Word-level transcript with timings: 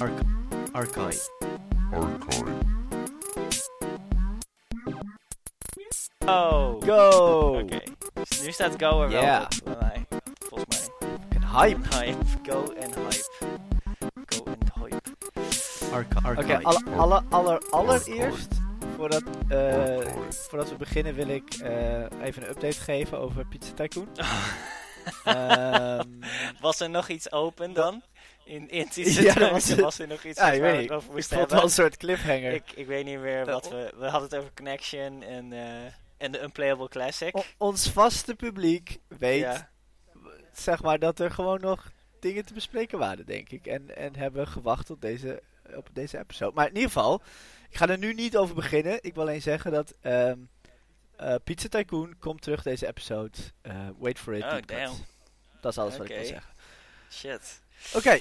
Arch 0.00 0.12
Archive. 0.72 1.30
Archive. 1.92 2.52
Oh. 6.26 6.82
Go! 6.82 7.58
Oké. 7.62 7.80
Dus 8.28 8.42
nu 8.42 8.52
staat 8.52 8.74
go 8.78 9.02
er 9.02 9.08
wel 9.08 9.46
bij 9.64 9.76
mij. 9.80 10.06
Volgens 10.48 10.88
mij. 10.98 11.08
Een 11.28 11.46
hype. 11.46 11.96
Hype. 11.96 12.24
Go 12.42 12.72
en 12.72 12.90
hype. 12.94 13.24
Go 14.26 14.44
en 14.44 14.58
hype. 14.74 15.00
Oké, 15.92 16.26
Archive. 16.26 16.62
alle, 16.62 16.82
alle, 16.96 17.22
aller, 17.30 17.62
allereerst, 17.70 18.54
voordat, 18.96 19.22
eh, 19.48 19.98
voordat 20.30 20.68
we 20.68 20.76
beginnen, 20.76 21.14
wil 21.14 21.28
ik 21.28 21.54
eh, 21.54 22.22
even 22.22 22.42
een 22.42 22.48
update 22.48 22.80
geven 22.80 23.18
over 23.18 23.46
Pizza 23.46 23.72
Tycoon. 23.72 24.08
Ehm, 25.24 26.08
Was 26.60 26.80
er 26.80 26.90
nog 26.90 27.08
iets 27.08 27.32
open 27.32 27.72
dan? 27.72 28.02
In, 28.44 28.70
in 28.70 28.88
Ja, 29.22 29.50
was, 29.76 29.98
er 29.98 30.06
nog 30.08 30.24
iets 30.24 30.38
ja, 30.38 30.44
waar 30.44 30.54
ik 30.54 30.60
we 30.60 30.66
weet 30.66 30.90
over 30.90 31.08
ik 31.08 31.14
moesten 31.14 31.36
vond 31.36 31.50
het 31.50 31.58
wel 31.58 31.68
een 31.68 31.74
soort 31.74 31.96
cliffhanger. 31.96 32.52
Ik, 32.52 32.72
ik 32.74 32.86
weet 32.86 33.04
niet 33.04 33.18
meer 33.18 33.44
wat 33.46 33.68
we... 33.68 33.92
We 33.96 34.04
hadden 34.04 34.28
het 34.28 34.36
over 34.38 34.50
Connection 34.54 35.22
en, 35.22 35.52
eh, 35.52 35.84
en 36.16 36.32
de 36.32 36.42
Unplayable 36.42 36.88
Classic. 36.88 37.36
O- 37.36 37.44
ons 37.56 37.90
vaste 37.90 38.34
publiek 38.34 38.98
weet, 39.08 39.40
Ja. 39.40 39.70
zeg 40.52 40.82
maar, 40.82 40.98
dat 40.98 41.18
er 41.18 41.30
gewoon 41.30 41.60
nog 41.60 41.90
dingen 42.20 42.44
te 42.46 42.54
bespreken 42.54 42.98
waren, 42.98 43.26
denk 43.26 43.48
ik. 43.50 43.66
En, 43.66 43.96
en 43.96 44.16
hebben 44.16 44.48
gewacht 44.48 44.90
op 44.90 45.00
deze, 45.00 45.42
op 45.74 45.88
deze 45.92 46.18
episode. 46.18 46.54
Maar 46.54 46.68
in 46.68 46.74
ieder 46.74 46.90
geval, 46.90 47.22
ik 47.70 47.76
ga 47.76 47.88
er 47.88 47.98
nu 47.98 48.14
niet 48.14 48.36
over 48.36 48.54
beginnen. 48.54 48.98
Ik 49.02 49.14
wil 49.14 49.22
alleen 49.22 49.42
zeggen 49.42 49.72
dat 49.72 49.94
ehm 50.00 50.38
eh, 51.16 51.34
Pizza 51.44 51.68
Tycoon 51.68 52.16
komt 52.18 52.42
terug 52.42 52.62
deze 52.62 52.86
episode. 52.86 53.38
Eh, 53.62 53.88
wait 53.98 54.18
for 54.18 54.34
it. 54.34 54.42
Oh, 54.42 54.56
damn. 54.66 54.94
Dat 55.60 55.72
is 55.72 55.78
alles 55.78 55.96
wat 55.96 56.08
ik 56.10 56.16
wil 56.16 56.24
zeggen. 56.24 56.52
Shit. 57.10 57.62
Oké, 57.94 58.18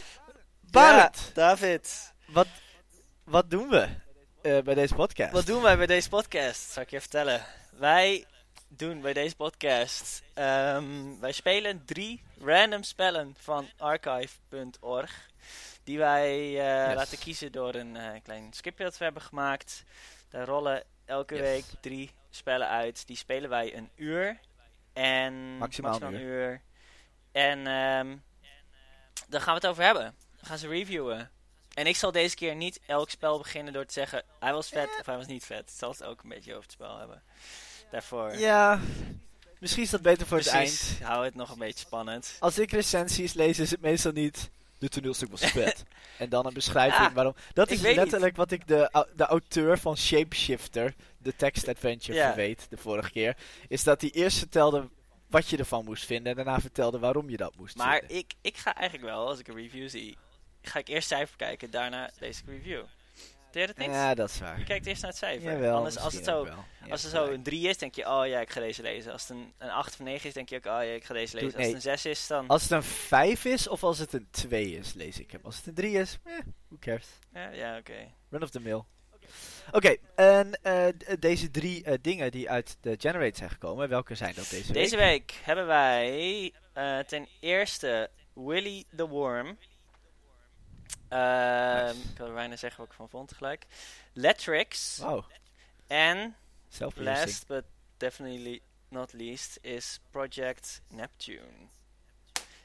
Barend, 0.71 1.31
David. 1.34 2.13
wat, 2.25 2.48
wat 3.23 3.50
doen 3.50 3.69
we 3.69 3.88
eh, 4.41 4.59
bij 4.59 4.73
deze 4.75 4.95
podcast? 4.95 5.31
Wat 5.31 5.45
doen 5.45 5.61
wij 5.61 5.78
bij 5.78 5.86
deze 5.86 6.09
podcast? 6.09 6.72
Zal 6.72 6.83
ik 6.83 6.89
je 6.89 7.00
vertellen. 7.02 7.45
Wij 7.72 8.25
doen 8.67 9.02
bij 9.02 9.13
deze 9.13 9.36
podcast. 9.36 10.23
ehm, 10.33 11.19
wij 11.19 11.31
spelen 11.31 11.86
drie 11.86 12.23
random 12.41 12.83
spellen 12.83 13.36
van 13.39 13.69
archive.org. 13.78 15.30
Die 15.83 15.97
wij 15.97 16.38
eh, 16.39 16.85
Yes. 16.88 16.95
laten 16.95 17.17
kiezen 17.17 17.52
door 17.52 17.75
een 17.75 17.95
eh, 17.97 18.22
klein 18.23 18.53
scriptje 18.53 18.83
dat 18.83 18.97
we 18.97 19.03
hebben 19.03 19.22
gemaakt. 19.23 19.83
Daar 20.30 20.45
rollen 20.45 20.83
elke 21.06 21.33
Yes. 21.35 21.44
week 21.44 21.66
drie 21.81 22.11
spellen 22.30 22.67
uit. 22.67 23.08
Die 23.08 23.17
spelen 23.17 23.50
wij 23.50 23.75
een 23.78 23.89
uur. 23.95 24.39
En 24.94 25.58
Maximaal 25.58 26.02
een 26.02 26.13
een 26.13 26.22
uur. 26.22 26.61
En 27.31 27.67
ehm, 27.67 28.16
daar 29.34 29.42
gaan 29.42 29.53
we 29.56 29.59
het 29.59 29.70
over 29.70 29.84
hebben. 29.84 30.03
Dan 30.38 30.45
gaan 30.45 30.58
ze 30.58 30.67
reviewen. 30.67 31.30
En 31.73 31.88
ik 31.88 31.95
zal 31.95 32.12
deze 32.12 32.36
keer 32.36 32.56
niet 32.56 32.80
elk 32.86 33.09
spel 33.09 33.38
beginnen 33.38 33.73
door 33.73 33.86
te 33.86 33.94
zeggen 33.94 34.23
hij 34.40 34.53
was 34.53 34.70
vet 34.70 34.90
of 35.00 35.06
hij 35.06 35.17
was 35.17 35.25
niet 35.28 35.45
vet. 35.45 35.59
Ik 35.59 35.75
zal 35.78 35.92
het 35.92 36.03
ook 36.03 36.23
een 36.23 36.30
beetje 36.30 36.52
over 36.52 36.64
het 36.64 36.72
spel 36.72 36.98
hebben. 36.98 37.22
Daarvoor. 37.92 38.36
Ja, 38.38 38.80
misschien 39.59 39.84
is 39.84 39.90
dat 39.90 40.02
beter 40.02 40.28
voor 40.28 40.38
het 40.38 40.50
Precies, 40.50 40.88
eind. 40.90 41.03
hou 41.03 41.25
het 41.25 41.36
nog 41.36 41.50
een 41.52 41.58
beetje 41.59 41.80
spannend. 41.86 42.36
Als 42.40 42.59
ik 42.59 42.72
recensies 42.72 43.34
lees, 43.34 43.59
is 43.59 43.72
het 43.72 43.81
meestal 43.81 44.12
niet. 44.12 44.50
De 44.80 44.90
toneelstuk 44.90 45.31
was 45.31 45.42
vet. 45.62 45.84
en 46.18 46.30
dan 46.30 46.45
een 46.45 46.53
beschrijving 46.53 47.08
Ja, 47.08 47.14
waarom. 47.14 47.36
Dat 47.53 47.70
is 47.72 47.81
letterlijk 47.81 48.36
wat 48.36 48.52
ik 48.52 48.68
de, 48.68 49.06
de 49.16 49.25
auteur 49.25 49.78
van 49.80 49.97
Shapeshifter, 49.97 50.94
de 51.18 51.36
text 51.36 51.68
adventure, 51.68 52.18
Ja. 52.18 52.28
verweet 52.28 52.66
de 52.70 52.78
vorige 52.78 53.12
keer. 53.12 53.38
Is 53.68 53.84
dat 53.84 54.02
hij 54.02 54.09
eerst 54.09 54.38
vertelde 54.38 54.90
wat 55.34 55.50
je 55.50 55.58
ervan 55.58 55.86
moest 55.86 56.06
vinden. 56.06 56.31
En 56.38 56.44
daarna 56.44 56.59
vertelde 56.62 57.00
waarom 57.00 57.30
je 57.30 57.38
dat 57.38 57.56
moest 57.56 57.76
Maar 57.78 58.00
vinden. 58.00 58.17
ik, 58.17 58.34
ik 58.42 58.58
ga 58.58 58.76
eigenlijk 58.76 59.09
wel, 59.09 59.28
als 59.28 59.40
ik 59.40 59.48
een 59.48 59.56
review 59.56 59.90
zie, 59.90 60.17
ga 60.62 60.80
ik 60.80 60.88
eerst 60.88 61.08
cijfer 61.08 61.38
kijken, 61.38 61.72
daarna 61.72 62.09
deze 62.20 62.42
review. 62.45 62.84
Doe 63.52 63.62
je 63.62 63.67
dat 63.67 63.78
niet? 63.78 63.88
Ja, 63.90 64.14
dat 64.16 64.30
is 64.30 64.40
waar. 64.40 64.58
Je 64.59 64.64
kijkt 64.66 64.86
eerst 64.86 65.02
naar 65.02 65.09
het 65.12 65.20
cijfer. 65.20 65.52
Jawel, 65.52 65.75
Anders, 65.75 65.98
als 65.98 66.14
het 66.14 66.23
zo, 66.23 66.48
als 66.90 67.03
het 67.03 67.12
zo 67.12 67.25
een 67.31 67.44
3 67.44 67.68
is, 67.68 67.78
denk 67.78 67.96
je, 67.96 68.07
oh 68.09 68.28
ja, 68.28 68.40
ik 68.40 68.50
ga 68.50 68.59
deze 68.59 68.81
lezen. 68.81 69.12
Als 69.12 69.22
het 69.28 69.38
een, 69.38 69.53
een 69.57 69.69
8 69.69 69.94
of 69.94 70.00
9 70.00 70.28
is, 70.28 70.34
denk 70.34 70.50
je 70.50 70.56
ook, 70.56 70.66
oh 70.66 70.72
ja, 70.72 70.81
ik 70.81 71.03
ga 71.03 71.13
deze 71.13 71.34
lezen. 71.36 71.50
Doe- 71.50 71.57
Als 71.57 71.66
nee. 71.68 71.75
het 71.75 71.86
een 71.86 71.97
6 72.00 72.06
is, 72.06 72.28
dan... 72.28 72.47
Als 72.47 72.62
het 72.62 72.72
een 72.72 72.84
5 72.84 73.46
is 73.46 73.68
of 73.68 73.84
als 73.84 73.97
het 74.00 74.13
een 74.13 74.28
2 74.31 74.72
is, 74.78 74.94
lees 74.94 75.19
ik 75.19 75.31
hem. 75.31 75.41
Als 75.44 75.56
het 75.57 75.68
een 75.68 75.74
3 75.74 75.94
is, 75.97 76.18
eh, 76.24 76.34
who 76.68 76.78
cares. 76.80 77.07
Ja, 77.34 77.50
ja 77.50 77.78
oké. 77.78 78.12
Run 78.30 78.44
of 78.44 78.50
the 78.50 78.59
mill. 78.59 78.81
Oké, 79.72 79.95
en 80.16 80.59
eh, 80.61 80.88
deze 81.19 81.51
drie 81.51 81.84
eh, 81.84 81.94
dingen 82.01 82.31
die 82.31 82.50
uit 82.50 82.78
de 82.81 82.95
Generate 83.00 83.38
zijn 83.38 83.50
gekomen, 83.50 83.89
welke 83.89 84.16
zijn 84.16 84.35
dat 84.35 84.50
deze 84.50 84.73
week? 84.73 84.84
Deze 84.84 84.97
week 84.97 85.39
hebben 85.44 85.66
wij 85.66 86.53
eh, 86.73 87.00
ten 87.00 87.28
eerste 87.39 88.09
Willy 88.33 88.83
the 88.95 89.07
Worm. 89.07 89.57
Ehm, 91.07 91.85
Nice. 91.85 92.09
Ik 92.09 92.17
wil 92.17 92.28
er 92.28 92.33
bijna 92.33 92.56
zeggen 92.56 92.79
wat 92.79 92.89
ik 92.89 92.95
van 92.95 93.09
vond 93.09 93.33
gelijk. 93.33 93.66
Letrix. 94.13 94.97
Wow, 94.97 95.23
En 95.88 96.35
last 96.95 97.47
but 97.47 97.63
definitely 97.97 98.62
not 98.89 99.13
least 99.13 99.57
is 99.62 100.00
Project 100.12 100.81
Neptune. 100.88 101.67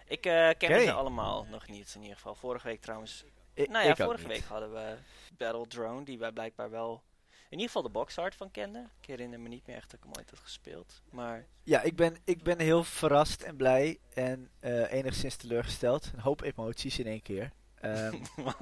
Ik 0.06 0.20
ken 0.58 0.82
ze 0.82 0.92
allemaal 0.92 1.46
nog 1.50 1.68
niet 1.68 1.92
in 1.94 2.00
ieder 2.00 2.16
geval. 2.16 2.34
Vorige 2.34 2.66
week 2.66 2.80
trouwens. 2.80 3.24
Nou 3.66 3.84
ja, 3.84 3.90
ik 3.90 3.96
vorige 3.96 4.28
week 4.28 4.44
hadden 4.44 4.72
we 4.72 4.96
Battle 5.36 5.66
Drone, 5.66 6.04
die 6.04 6.18
wij 6.18 6.32
blijkbaar 6.32 6.70
wel 6.70 7.02
in 7.50 7.58
ieder 7.58 7.66
geval 7.66 7.82
de 7.82 7.88
box 7.88 8.18
art 8.18 8.34
van 8.34 8.50
kenden. 8.50 8.90
Ik 9.00 9.06
herinner 9.06 9.40
me 9.40 9.48
niet 9.48 9.66
meer 9.66 9.76
echt 9.76 9.90
dat 9.90 10.00
ik 10.00 10.04
hem 10.04 10.12
ooit 10.16 10.30
had 10.30 10.38
gespeeld. 10.38 11.02
Maar 11.10 11.46
Ja, 11.62 11.82
ik 11.82 11.96
ben, 11.96 12.16
ik 12.24 12.42
ben 12.42 12.58
heel 12.58 12.84
verrast 12.84 13.42
en 13.42 13.56
blij 13.56 13.98
en 14.14 14.50
eh, 14.60 14.92
enigszins 14.92 15.36
teleurgesteld. 15.36 16.10
Een 16.14 16.20
hoop 16.20 16.42
emoties 16.42 16.98
in 16.98 17.06
één 17.06 17.22
keer. 17.22 17.52
Ehm, 17.74 18.16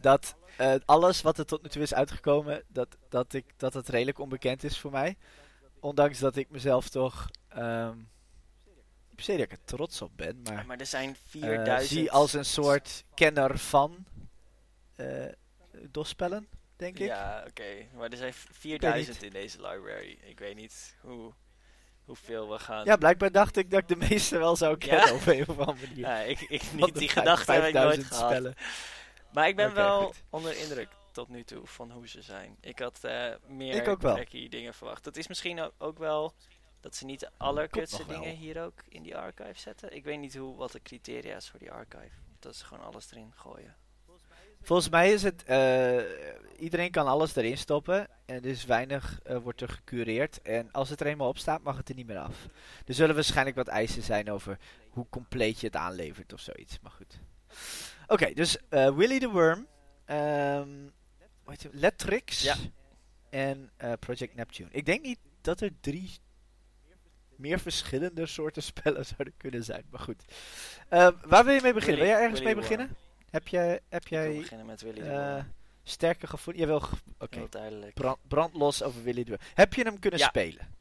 dat 0.00 0.34
eh, 0.56 0.74
alles 0.84 1.22
wat 1.22 1.38
er 1.38 1.46
tot 1.46 1.62
nu 1.62 1.68
toe 1.68 1.82
is 1.82 1.94
uitgekomen, 1.94 2.62
dat, 2.68 2.96
dat, 3.08 3.32
ik, 3.32 3.44
dat 3.56 3.74
het 3.74 3.88
redelijk 3.88 4.18
onbekend 4.18 4.64
is 4.64 4.78
voor 4.78 4.90
mij. 4.90 5.16
Ondanks 5.80 6.18
dat 6.18 6.36
ik 6.36 6.50
mezelf 6.50 6.88
toch... 6.88 7.30
per 7.48 7.94
se 9.16 9.32
dat 9.32 9.40
ik 9.40 9.52
er 9.52 9.64
trots 9.64 10.02
op 10.02 10.10
ben, 10.16 10.42
maar... 10.42 10.66
Maar 10.66 10.78
er 10.78 10.86
zijn 10.86 11.10
eh, 11.10 11.16
4000. 11.24 11.88
zie 11.88 12.10
als 12.10 12.32
een 12.32 12.44
soort 12.44 13.04
kenner 13.14 13.58
van 13.58 14.06
eh 15.00 15.34
DOS-spellen, 15.90 16.48
denk 16.76 16.98
ik. 16.98 17.06
Ja, 17.06 17.44
oké. 17.48 17.86
Maar 17.94 18.10
er 18.10 18.16
zijn 18.16 18.32
4000 18.34 19.22
in 19.22 19.30
deze 19.30 19.56
library. 19.56 20.18
Ik 20.22 20.38
weet 20.38 20.56
niet 20.56 20.96
hoe, 21.00 21.32
hoeveel 22.04 22.50
we 22.50 22.58
gaan. 22.58 22.84
Ja, 22.84 22.96
blijkbaar 22.96 23.32
dacht 23.32 23.56
ik 23.56 23.70
dat 23.70 23.80
ik 23.80 23.88
de 23.88 23.96
meeste 23.96 24.38
wel 24.38 24.56
zou 24.56 24.76
Ja? 24.78 24.86
kennen 24.86 25.14
op 25.14 25.26
een 25.26 25.40
of 25.48 25.58
andere 25.58 25.86
manier. 25.86 25.98
Ja, 26.06 26.18
ik, 26.20 26.40
ik 26.40 26.62
niet. 26.86 26.94
Die 26.98 27.08
gedachte 27.08 27.52
heb 27.52 27.64
ik 27.64 27.72
nooit 27.74 27.84
5000 27.94 28.06
gehad. 28.14 28.30
spellen. 28.30 28.54
Maar 29.32 29.48
ik 29.48 29.56
ben 29.56 29.74
wel 29.74 30.06
goed. 30.06 30.22
onder 30.30 30.56
indruk 30.58 30.88
tot 31.12 31.28
nu 31.28 31.44
toe 31.44 31.66
van 31.66 31.90
hoe 31.90 32.08
ze 32.08 32.22
zijn. 32.22 32.56
Ik 32.60 32.78
had 32.78 33.04
eh, 33.04 33.34
meer 33.46 33.96
wacky 33.98 34.48
dingen 34.48 34.74
verwacht. 34.74 35.04
Dat 35.04 35.16
is 35.16 35.28
misschien 35.28 35.70
ook 35.78 35.98
wel 35.98 36.34
dat 36.80 36.96
ze 36.96 37.04
niet 37.04 37.20
de 37.20 37.30
allerkutste 37.36 38.06
wel. 38.06 38.20
dingen 38.20 38.36
hier 38.36 38.62
ook 38.64 38.82
in 38.88 39.02
die 39.02 39.16
archive 39.16 39.58
zetten. 39.58 39.94
Ik 39.94 40.04
weet 40.04 40.18
niet 40.18 40.36
hoe, 40.36 40.56
wat 40.56 40.72
de 40.72 40.82
criteria 40.82 41.36
is 41.36 41.48
voor 41.50 41.58
die 41.58 41.72
archive. 41.72 42.10
Dat 42.38 42.56
ze 42.56 42.64
gewoon 42.64 42.84
alles 42.84 43.10
erin 43.10 43.32
gooien. 43.36 43.76
Volgens 44.62 44.88
mij 44.88 45.12
is 45.12 45.22
het, 45.22 45.42
eh, 45.44 45.96
iedereen 46.58 46.90
kan 46.90 47.06
alles 47.06 47.36
erin 47.36 47.58
stoppen 47.58 48.08
en 48.26 48.42
dus 48.42 48.64
weinig 48.64 49.20
eh, 49.22 49.36
wordt 49.36 49.60
er 49.60 49.68
gecureerd. 49.68 50.42
En 50.42 50.68
als 50.72 50.88
het 50.88 51.00
er 51.00 51.06
eenmaal 51.06 51.28
op 51.28 51.38
staat, 51.38 51.62
mag 51.62 51.76
het 51.76 51.88
er 51.88 51.94
niet 51.94 52.06
meer 52.06 52.18
af. 52.18 52.46
Er 52.86 52.94
zullen 52.94 53.14
waarschijnlijk 53.14 53.56
wat 53.56 53.68
eisen 53.68 54.02
zijn 54.02 54.30
over 54.30 54.58
hoe 54.90 55.06
compleet 55.10 55.60
je 55.60 55.66
het 55.66 55.76
aanlevert 55.76 56.32
of 56.32 56.40
zoiets. 56.40 56.78
Maar 56.82 56.92
goed. 56.92 57.18
Oké, 58.06 58.32
dus 58.34 58.58
eh, 58.68 58.96
Willy 58.96 59.18
the 59.18 59.28
Worm, 59.30 59.66
ehm, 60.04 60.68
heet 61.46 61.62
je, 61.62 61.68
Letrix 61.72 62.42
Ja. 62.42 62.56
en 63.30 63.70
Project 64.00 64.34
Neptune. 64.34 64.68
Ik 64.72 64.86
denk 64.86 65.02
niet 65.02 65.18
dat 65.40 65.60
er 65.60 65.70
drie 65.80 66.10
meer 67.36 67.60
verschillende 67.60 68.26
soorten 68.26 68.62
spellen 68.72 69.04
zouden 69.06 69.34
kunnen 69.36 69.64
zijn. 69.64 69.84
Maar 69.90 70.00
goed. 70.00 70.24
Ehm, 70.88 71.12
waar 71.26 71.44
wil 71.44 71.54
je 71.54 71.60
mee 71.62 71.72
beginnen? 71.72 71.98
Willy- 72.00 72.10
wil 72.10 72.18
jij 72.18 72.20
ergens 72.20 72.40
Willy 72.40 72.52
mee 72.54 72.62
beginnen? 72.62 72.96
Heb 73.30 73.48
jij, 73.48 73.80
heb 73.88 74.08
wil 74.08 74.20
jij 74.20 74.36
beginnen 74.36 74.66
met 74.66 74.80
Willy 74.80 75.00
eh, 75.00 75.44
sterke 75.82 76.26
gevoel? 76.26 76.54
Oké. 77.18 77.38
Heel 77.38 77.48
duidelijk. 77.50 77.94
Brand, 77.94 78.18
brandlos 78.28 78.82
over 78.82 79.02
Willy 79.02 79.24
de. 79.24 79.38
Heb 79.54 79.74
je 79.74 79.82
hem 79.82 79.98
kunnen 79.98 80.20
Ja. 80.20 80.28
spelen? 80.28 80.78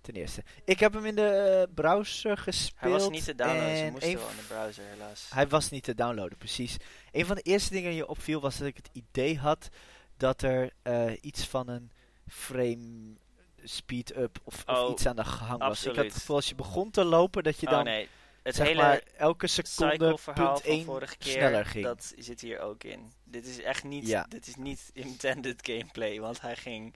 Ten 0.00 0.14
eerste. 0.14 0.42
Ik 0.64 0.80
heb 0.80 0.92
hem 0.92 1.06
in 1.06 1.14
de 1.14 1.28
eh, 1.28 1.74
browser 1.74 2.36
gespeeld. 2.36 2.80
Hij 2.80 2.90
was 2.90 3.08
niet 3.08 3.24
te 3.24 3.34
downloaden, 3.34 3.76
ze 3.76 3.82
en 3.82 3.92
moesten 3.92 4.14
wel 4.14 4.28
in 4.28 4.36
de 4.36 4.42
browser 4.42 4.84
helaas. 4.84 5.30
Hij 5.30 5.48
was 5.48 5.70
niet 5.70 5.84
te 5.84 5.94
downloaden, 5.94 6.38
precies. 6.38 6.76
Een 7.12 7.26
van 7.26 7.36
de 7.36 7.42
eerste 7.42 7.72
dingen 7.72 7.88
die 7.90 7.98
je 7.98 8.08
opviel 8.08 8.40
was 8.40 8.58
dat 8.58 8.66
ik 8.66 8.76
het 8.76 8.88
idee 8.92 9.38
had 9.38 9.68
dat 10.16 10.42
er 10.42 10.70
eh, 10.82 11.12
iets 11.20 11.46
van 11.46 11.68
een 11.68 11.90
frame 12.28 13.16
speed-up 13.62 14.38
of, 14.44 14.62
of 14.66 14.78
Oh, 14.78 14.90
iets 14.90 15.06
aan 15.06 15.16
de 15.16 15.24
gang 15.24 15.58
was. 15.58 15.86
Ik 15.86 15.96
had 15.96 16.04
het 16.04 16.14
gevoel 16.14 16.36
als 16.36 16.48
je 16.48 16.54
begon 16.54 16.90
te 16.90 17.04
lopen 17.04 17.42
dat 17.42 17.60
je 17.60 17.66
oh 17.66 17.72
dan 17.72 17.84
nee, 17.84 18.08
het 18.44 18.54
zeg 18.54 18.66
hele 18.66 18.82
maar 18.82 19.02
elke 19.16 19.46
seconde 19.46 20.16
punt 20.34 20.60
één 20.60 20.84
vorige 20.84 21.16
keer, 21.16 21.32
sneller 21.32 21.66
ging. 21.66 21.84
dat 21.84 22.12
zit 22.16 22.40
hier 22.40 22.60
ook 22.60 22.84
in. 22.84 23.12
Dit 23.24 23.46
is 23.46 23.60
echt 23.60 23.84
niet, 23.84 24.06
Ja. 24.06 24.26
dit 24.28 24.46
is 24.46 24.54
niet 24.56 24.90
intended 25.06 25.58
gameplay, 25.68 26.20
want 26.20 26.40
hij 26.40 26.56
ging 26.56 26.94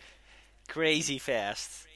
crazy 0.66 1.18
fast. 1.18 1.86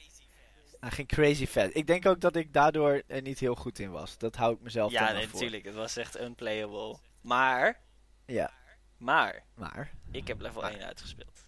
Hij 0.79 0.91
ging 0.91 1.07
crazy 1.07 1.45
fast. 1.47 1.69
Ik 1.73 1.87
denk 1.87 2.05
ook 2.05 2.19
dat 2.19 2.35
ik 2.35 2.53
daardoor 2.53 3.01
er 3.07 3.21
niet 3.21 3.39
heel 3.39 3.55
goed 3.55 3.79
in 3.79 3.91
was. 3.91 4.17
Dat 4.17 4.35
hou 4.35 4.53
ik 4.53 4.61
mezelf 4.61 4.91
Ja, 4.91 5.11
nee, 5.11 5.23
voor. 5.27 5.33
natuurlijk, 5.33 5.65
het 5.65 5.75
was 5.75 5.97
echt 5.97 6.19
unplayable. 6.19 6.97
Maar, 7.21 7.79
Ja. 8.25 8.51
Maar, 8.97 9.43
Maar, 9.55 9.91
ik 10.11 10.27
heb 10.27 10.41
level 10.41 10.61
Maar. 10.61 10.71
1 10.71 10.85
uitgespeeld. 10.85 11.45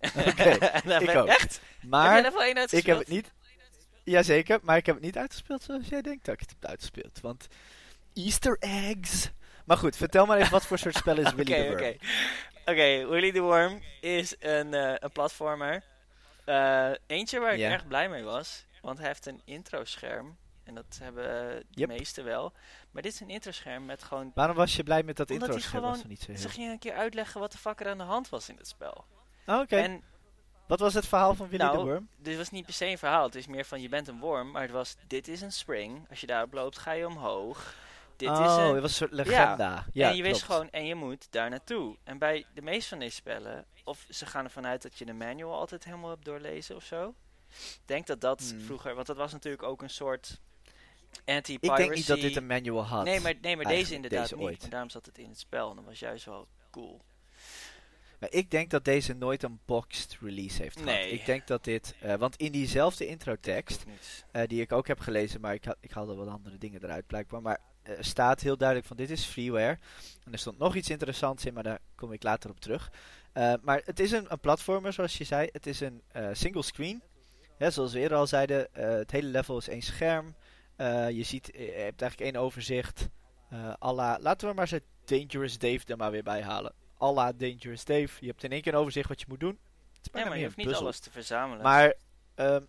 Oké, 0.00 0.58
daar 0.88 1.02
ik 1.02 1.16
ook. 1.16 1.28
Echt? 1.28 1.60
heb 1.80 1.90
maar 1.90 2.22
level 2.22 2.42
1 2.42 2.50
ik 2.50 2.56
uitgespeeld? 2.58 2.98
heb 2.98 3.06
het 3.06 3.08
niet... 3.16 3.32
Jazeker, 4.04 4.58
maar 4.62 4.76
ik 4.76 4.86
heb 4.86 4.94
het 4.94 5.04
niet 5.04 5.16
uitgespeeld 5.18 5.62
zoals 5.62 5.88
jij 5.88 6.02
denkt 6.02 6.24
dat 6.24 6.34
ik 6.34 6.40
het 6.40 6.54
heb 6.60 6.70
uitgespeeld. 6.70 7.20
Want 7.20 7.46
Easter 8.14 8.56
eggs... 8.60 9.30
Maar 9.64 9.76
goed, 9.76 9.96
vertel 9.96 10.26
maar 10.26 10.38
even 10.38 10.50
wat 10.52 10.66
voor 10.66 10.78
soort 10.78 10.94
spel 10.94 11.18
is 11.18 11.32
Willy 11.34 11.52
Oké, 11.52 11.62
the 11.62 11.68
Worm. 11.68 11.78
oké. 11.82 11.96
Oké, 12.70 13.08
Willy 13.08 13.32
the 13.32 13.40
Worm 13.40 13.82
is 14.00 14.34
een, 14.38 14.74
eh, 14.74 14.94
een 14.98 15.10
platformer. 15.12 15.82
Eh, 16.44 16.90
eentje 17.06 17.38
waar 17.40 17.54
ik 17.54 17.60
erg 17.60 17.86
blij 17.86 18.08
mee 18.08 18.22
was. 18.22 18.66
Want 18.82 18.98
hij 18.98 19.06
heeft 19.06 19.26
een 19.26 19.40
intro-scherm. 19.44 20.36
En 20.64 20.74
dat 20.74 20.98
hebben 21.02 21.24
eh, 21.24 21.56
de 21.56 21.64
Yep. 21.70 21.88
meesten 21.88 22.24
wel. 22.24 22.52
Maar 22.90 23.02
dit 23.02 23.12
is 23.12 23.20
een 23.20 23.30
intro-scherm 23.30 23.84
met 23.84 24.02
gewoon... 24.02 24.30
Waarom 24.34 24.56
was 24.56 24.76
je 24.76 24.82
blij 24.82 25.02
met 25.02 25.16
dat 25.16 25.30
Omdat 25.30 25.48
intro 25.48 25.60
hij 25.60 25.68
scherm? 25.68 25.82
Was 25.84 25.92
gewoon- 25.92 26.04
er 26.18 26.26
niet 26.28 26.38
zo 26.38 26.48
Ze 26.48 26.54
gingen 26.54 26.72
een 26.72 26.78
keer 26.78 26.94
uitleggen 26.94 27.40
wat 27.40 27.52
de 27.52 27.58
fuck 27.58 27.80
er 27.80 27.88
aan 27.88 27.98
de 27.98 28.04
hand 28.04 28.28
was 28.28 28.48
in 28.48 28.56
het 28.56 28.68
spel. 28.68 29.04
Oh, 29.46 29.58
Oké, 29.60 29.76
En 29.76 30.02
wat 30.66 30.80
was 30.80 30.94
het 30.94 31.06
verhaal 31.06 31.34
van 31.34 31.48
Willy 31.48 31.62
Nou, 31.62 31.76
the 31.78 31.84
Worm? 31.84 32.08
dit 32.16 32.36
was 32.36 32.50
niet 32.50 32.64
per 32.64 32.74
se 32.74 32.86
een 32.86 32.98
verhaal. 32.98 33.24
Het 33.24 33.34
is 33.34 33.46
meer 33.46 33.64
van 33.64 33.80
je 33.80 33.88
bent 33.88 34.08
een 34.08 34.18
worm. 34.20 34.50
Maar 34.50 34.62
het 34.62 34.70
was, 34.70 34.96
dit 35.06 35.28
is 35.28 35.40
een 35.40 35.52
spring. 35.52 36.06
Als 36.10 36.20
je 36.20 36.26
daarop 36.26 36.52
loopt 36.52 36.78
ga 36.78 36.92
je 36.92 37.06
omhoog. 37.06 37.74
Dit 38.16 38.28
oh, 38.28 38.34
is 38.44 38.56
een 38.56 38.72
het 38.72 38.80
was 38.80 38.82
een 38.82 38.96
soort 38.96 39.12
legenda. 39.12 39.86
Ja, 39.92 40.08
en 40.08 40.16
je 40.16 40.22
wist 40.22 40.42
gewoon, 40.42 40.70
en 40.70 40.86
je 40.86 40.94
moet 40.94 41.26
daar 41.30 41.50
naartoe. 41.50 41.96
En 42.04 42.18
bij 42.18 42.46
de 42.54 42.62
meeste 42.62 42.88
van 42.88 42.98
deze 42.98 43.14
spellen, 43.14 43.64
of 43.84 44.06
ze 44.10 44.26
gaan 44.26 44.44
ervan 44.44 44.66
uit 44.66 44.82
dat 44.82 44.98
je 44.98 45.04
de 45.04 45.12
manual 45.12 45.54
altijd 45.58 45.84
helemaal 45.84 46.10
hebt 46.10 46.24
doorlezen 46.24 46.76
of 46.76 46.84
zo. 46.84 47.14
Ik 47.48 47.80
denk 47.84 48.06
dat 48.06 48.20
dat 48.20 48.40
Hmm. 48.50 48.60
vroeger, 48.60 48.94
want 48.94 49.06
dat 49.06 49.16
was 49.16 49.32
natuurlijk 49.32 49.62
ook 49.62 49.82
een 49.82 49.90
soort 49.90 50.40
Ik 51.24 51.34
anti-piracy. 51.34 51.82
denk 51.82 51.94
niet 51.94 52.06
dat 52.06 52.20
dit 52.20 52.36
een 52.36 52.46
manual 52.46 52.84
had. 52.84 53.04
Nee, 53.04 53.20
maar, 53.20 53.34
nee, 53.40 53.56
maar 53.56 53.64
deze 53.64 53.94
inderdaad 53.94 54.22
deze 54.22 54.34
niet. 54.36 54.44
ooit. 54.44 54.62
En 54.64 54.70
daarom 54.70 54.90
zat 54.90 55.06
het 55.06 55.18
in 55.18 55.28
het 55.28 55.38
spel. 55.38 55.70
En 55.70 55.76
dat 55.76 55.84
was 55.84 55.98
juist 55.98 56.24
wel 56.24 56.48
cool. 56.70 57.00
Maar 58.24 58.32
ik 58.32 58.50
denk 58.50 58.70
dat 58.70 58.84
deze 58.84 59.12
nooit 59.12 59.42
een 59.42 59.60
boxed 59.64 60.16
release 60.20 60.62
heeft 60.62 60.78
gehad. 60.78 60.94
Nee. 60.94 61.10
Ik 61.10 61.26
denk 61.26 61.46
dat 61.46 61.64
dit... 61.64 61.94
eh, 62.00 62.14
want 62.14 62.36
in 62.36 62.52
diezelfde 62.52 63.06
introtekst, 63.06 63.84
eh, 64.32 64.46
die 64.46 64.60
ik 64.60 64.72
ook 64.72 64.86
heb 64.86 65.00
gelezen, 65.00 65.40
maar 65.40 65.54
ik, 65.54 65.64
ha 65.64 65.74
ik 65.80 65.90
haalde 65.90 66.14
wat 66.14 66.28
andere 66.28 66.58
dingen 66.58 66.84
eruit 66.84 67.06
blijkbaar. 67.06 67.42
Maar 67.42 67.58
eh, 67.82 67.94
staat 68.00 68.40
heel 68.40 68.56
duidelijk 68.56 68.88
van 68.88 68.96
dit 68.96 69.10
is 69.10 69.24
freeware. 69.24 69.78
En 70.24 70.32
er 70.32 70.38
stond 70.38 70.58
nog 70.58 70.74
iets 70.74 70.90
interessants 70.90 71.44
in, 71.44 71.54
maar 71.54 71.62
daar 71.62 71.78
kom 71.94 72.12
ik 72.12 72.22
later 72.22 72.50
op 72.50 72.60
terug. 72.60 72.90
Maar 73.62 73.82
het 73.84 74.00
is 74.00 74.10
een, 74.10 74.26
een 74.28 74.40
platformer, 74.40 74.92
zoals 74.92 75.18
je 75.18 75.24
zei. 75.24 75.48
Het 75.52 75.66
is 75.66 75.80
een 75.80 76.02
single 76.32 76.62
screen. 76.62 77.02
Ja, 77.58 77.70
zoals 77.70 77.92
we 77.92 77.98
eerder 77.98 78.18
al 78.18 78.26
zeiden, 78.26 78.68
het 78.72 79.10
hele 79.10 79.28
level 79.28 79.58
is 79.58 79.68
één 79.68 79.82
scherm. 79.82 80.34
Je 81.12 81.22
ziet, 81.22 81.46
je 81.52 81.58
hebt 81.58 82.02
eigenlijk 82.02 82.20
één 82.20 82.36
overzicht. 82.36 83.08
Alla, 83.78 84.18
laten 84.20 84.48
we 84.48 84.54
maar 84.54 84.68
zo 84.68 84.78
Dangerous 85.04 85.58
Dave 85.58 85.80
er 85.86 85.96
maar 85.96 86.10
weer 86.10 86.22
bij 86.22 86.42
halen. 86.42 86.72
Alla 87.04 87.32
Dangerous 87.32 87.84
Dave. 87.84 88.08
Je 88.20 88.26
hebt 88.26 88.44
in 88.44 88.52
één 88.52 88.62
keer 88.62 88.72
een 88.74 88.78
overzicht 88.78 89.08
wat 89.08 89.20
je 89.20 89.26
moet 89.28 89.40
doen. 89.40 89.58
Het 89.92 90.10
Ja, 90.12 90.28
maar 90.28 90.38
je 90.38 90.44
hoeft 90.44 90.56
niet 90.56 90.74
alles 90.74 90.98
te 90.98 91.10
verzamelen. 91.10 91.62
Maar 91.62 91.94
ehm, 92.34 92.52
je 92.52 92.60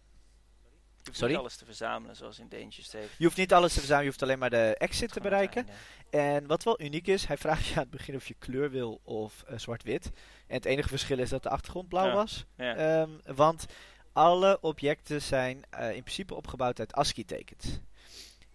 hoeft 1.03 1.17
sorry? 1.17 1.31
niet 1.31 1.41
alles 1.41 1.55
te 1.55 1.65
verzamelen, 1.65 2.15
zoals 2.15 2.39
in 2.39 2.49
Danger 2.49 2.73
State. 2.73 3.07
je 3.17 3.25
hoeft 3.25 3.37
niet 3.37 3.53
alles 3.53 3.73
te 3.73 3.79
verzamelen, 3.79 4.03
je 4.03 4.09
hoeft 4.09 4.23
alleen 4.23 4.39
maar 4.39 4.49
de 4.49 4.75
exit 4.77 5.11
te 5.11 5.19
bereiken. 5.19 5.67
En 6.09 6.47
wat 6.47 6.63
wel 6.63 6.81
uniek 6.81 7.07
is, 7.07 7.25
hij 7.25 7.37
vraagt 7.37 7.65
je 7.67 7.75
aan 7.75 7.81
het 7.81 7.89
begin 7.89 8.15
of 8.15 8.27
je 8.27 8.35
kleur 8.39 8.71
wil 8.71 8.99
of 9.03 9.43
eh, 9.47 9.57
zwart-wit. 9.57 10.05
En 10.47 10.55
het 10.55 10.65
enige 10.65 10.89
verschil 10.89 11.19
is 11.19 11.29
dat 11.29 11.43
de 11.43 11.49
achtergrond 11.49 11.88
blauw 11.89 12.07
Ja. 12.07 12.13
was. 12.13 12.45
Ja. 12.57 12.75
Ehm, 12.75 13.09
want 13.35 13.65
alle 14.13 14.57
objecten 14.61 15.21
zijn 15.21 15.63
eh, 15.69 15.95
in 15.95 16.01
principe 16.03 16.35
opgebouwd 16.35 16.79
uit 16.79 16.93
ASCII-tekens. 16.93 17.79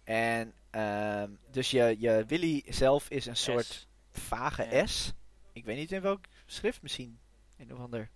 En 0.03 0.53
ehm, 0.69 1.29
dus 1.51 1.71
je, 1.71 1.95
je 1.99 2.23
Willy 2.27 2.63
zelf 2.67 3.09
is 3.09 3.25
een 3.25 3.35
soort 3.35 3.65
S. 3.65 3.87
vage. 4.11 4.83
S. 4.85 5.13
Ik 5.53 5.65
weet 5.65 5.77
niet 5.77 5.91
in 5.91 6.01
welk 6.01 6.19
schrift, 6.45 6.81
misschien 6.81 7.19
een 7.57 7.73
of 7.73 7.79
ander 7.79 8.09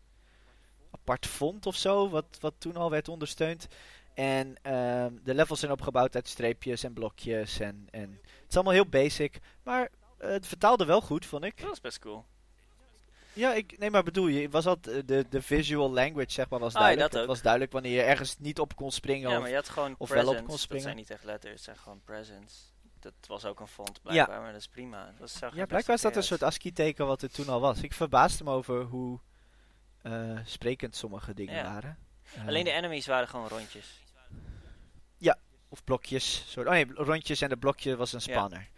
apart 0.91 1.25
font 1.25 1.65
of 1.65 1.75
zo, 1.75 2.09
wat, 2.09 2.25
wat 2.39 2.53
toen 2.57 2.75
al 2.75 2.89
werd 2.89 3.07
ondersteund. 3.07 3.67
En 4.13 4.55
ehm, 4.61 5.13
de 5.23 5.33
levels 5.33 5.59
zijn 5.59 5.71
opgebouwd 5.71 6.15
uit 6.15 6.27
streepjes 6.27 6.83
en 6.83 6.93
blokjes. 6.93 7.59
En, 7.59 7.87
en 7.91 8.19
het 8.23 8.49
is 8.49 8.55
allemaal 8.55 8.73
heel 8.73 8.85
basic, 8.87 9.39
maar 9.63 9.89
eh, 10.17 10.29
het 10.29 10.47
vertaalde 10.47 10.85
wel 10.85 11.01
goed, 11.01 11.25
vond 11.25 11.43
ik. 11.43 11.57
Dat 11.59 11.69
was 11.69 11.81
best 11.81 11.99
cool. 11.99 12.25
Ja, 13.33 13.53
ik, 13.53 13.77
nee, 13.77 13.89
maar 13.91 14.03
bedoel 14.03 14.27
je, 14.27 14.49
was 14.49 14.63
dat 14.63 14.87
eh, 14.87 15.01
de, 15.05 15.25
de 15.29 15.41
visual 15.41 15.91
language, 15.91 16.31
zeg 16.31 16.49
maar, 16.49 16.59
was 16.59 16.73
Ah, 16.73 16.81
duidelijk. 16.81 17.11
dat 17.11 17.21
ook. 17.21 17.27
was 17.27 17.41
duidelijk 17.41 17.71
wanneer 17.71 17.91
je 17.95 18.01
ergens 18.01 18.37
niet 18.39 18.59
op 18.59 18.75
kon 18.75 18.91
springen. 18.91 19.29
Ja, 19.29 19.35
of- 19.35 19.41
maar 19.41 19.49
je 19.49 19.55
had 19.55 19.69
gewoon 19.69 19.95
of 19.97 20.09
wel 20.09 20.17
op 20.17 20.23
presents. 20.25 20.41
kon 20.41 20.51
Dat 20.51 20.59
springen. 20.59 20.83
zijn 20.85 20.95
niet 20.95 21.09
echt 21.09 21.23
letters, 21.23 21.53
het 21.53 21.63
zijn 21.63 21.77
gewoon 21.77 22.01
presents. 22.03 22.73
Dat 23.05 23.27
was 23.27 23.45
ook 23.45 23.59
een 23.59 23.67
font 23.67 24.01
blijkbaar, 24.01 24.41
maar 24.41 24.51
dat 24.51 24.61
is 24.61 24.67
prima. 24.67 25.13
Dat 25.19 25.29
zag 25.29 25.55
ja, 25.55 25.65
blijkbaar 25.65 25.95
is 25.95 26.01
dat 26.01 26.15
een 26.15 26.23
soort. 26.23 26.43
ASCII-teken 26.43 27.05
wat 27.07 27.21
er 27.21 27.31
toen 27.31 27.49
al 27.49 27.59
was. 27.59 27.81
Ik 27.81 27.93
verbaasde 27.93 28.43
me 28.43 28.51
over 28.51 28.81
hoe 28.81 29.19
eh, 30.01 30.39
sprekend 30.45 30.95
sommige 30.95 31.33
dingen 31.33 31.55
Ja. 31.55 31.63
waren. 31.63 31.97
Eh, 32.35 32.47
Alleen 32.47 32.63
de 32.63 32.71
enemies 32.71 33.07
waren 33.07 33.27
gewoon 33.27 33.47
rondjes. 33.47 34.03
Of 35.69 35.83
blokjes. 35.83 36.43
Soort, 36.51 36.67
oh 36.67 36.73
nee, 36.73 36.85
rondjes 36.93 37.41
en 37.41 37.49
de 37.49 37.57
blokje 37.57 37.95
was 37.95 38.13
een 38.13 38.21
Ja. 38.23 38.33
spanner. 38.33 38.69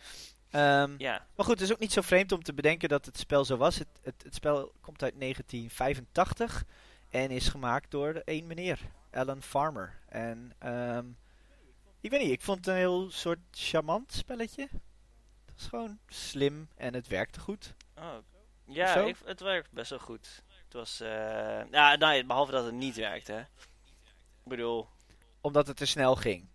Ehm, 0.50 0.96
Ja, 0.98 1.26
Maar 1.36 1.46
goed, 1.46 1.54
het 1.60 1.62
is 1.70 1.72
ook 1.74 1.80
niet 1.80 1.92
zo 1.92 2.02
vreemd 2.02 2.32
om 2.32 2.44
te 2.44 2.54
bedenken 2.54 2.90
dat 2.90 3.06
het 3.06 3.18
spel 3.18 3.46
zo 3.46 3.58
was. 3.58 3.78
Het, 3.78 3.88
het, 4.02 4.24
het 4.24 4.36
spel 4.36 4.72
komt 4.82 5.04
uit 5.04 5.20
1985 5.20 6.64
en 7.10 7.32
is 7.32 7.48
gemaakt 7.50 7.92
door 7.92 8.14
één 8.16 8.48
meneer, 8.48 8.80
Alan 9.12 9.42
Farmer. 9.42 9.94
En 10.10 10.54
ehm, 10.60 11.06
ik 12.08 12.14
weet 12.14 12.22
niet, 12.22 12.32
ik 12.32 12.42
vond 12.42 12.58
het 12.58 12.68
een 12.68 12.76
heel 12.76 13.12
soort 13.12 13.40
charmant 13.52 14.12
spelletje. 14.12 14.62
Het 15.46 15.54
was 15.56 15.68
gewoon 15.68 16.00
slim 16.08 16.68
en 16.76 16.94
het 16.94 17.08
werkte 17.08 17.40
goed. 17.40 17.74
oh. 17.98 18.14
ja 18.66 18.96
ik, 18.96 19.16
het 19.26 19.40
werkt 19.40 19.72
best 19.72 19.90
wel 19.90 20.00
goed. 20.00 20.44
Het 20.64 20.74
was, 20.74 21.00
eh 21.00 21.62
ja, 21.72 21.96
nee, 21.96 22.26
behalve 22.26 22.52
dat 22.52 22.66
het 22.66 22.74
niet 22.74 22.96
werkte. 22.96 23.32
hè. 23.32 23.40
Ik 23.40 24.44
bedoel, 24.44 24.88
Omdat 25.42 25.68
het 25.68 25.78
te 25.78 25.86
snel 25.86 26.16
ging. 26.16 26.48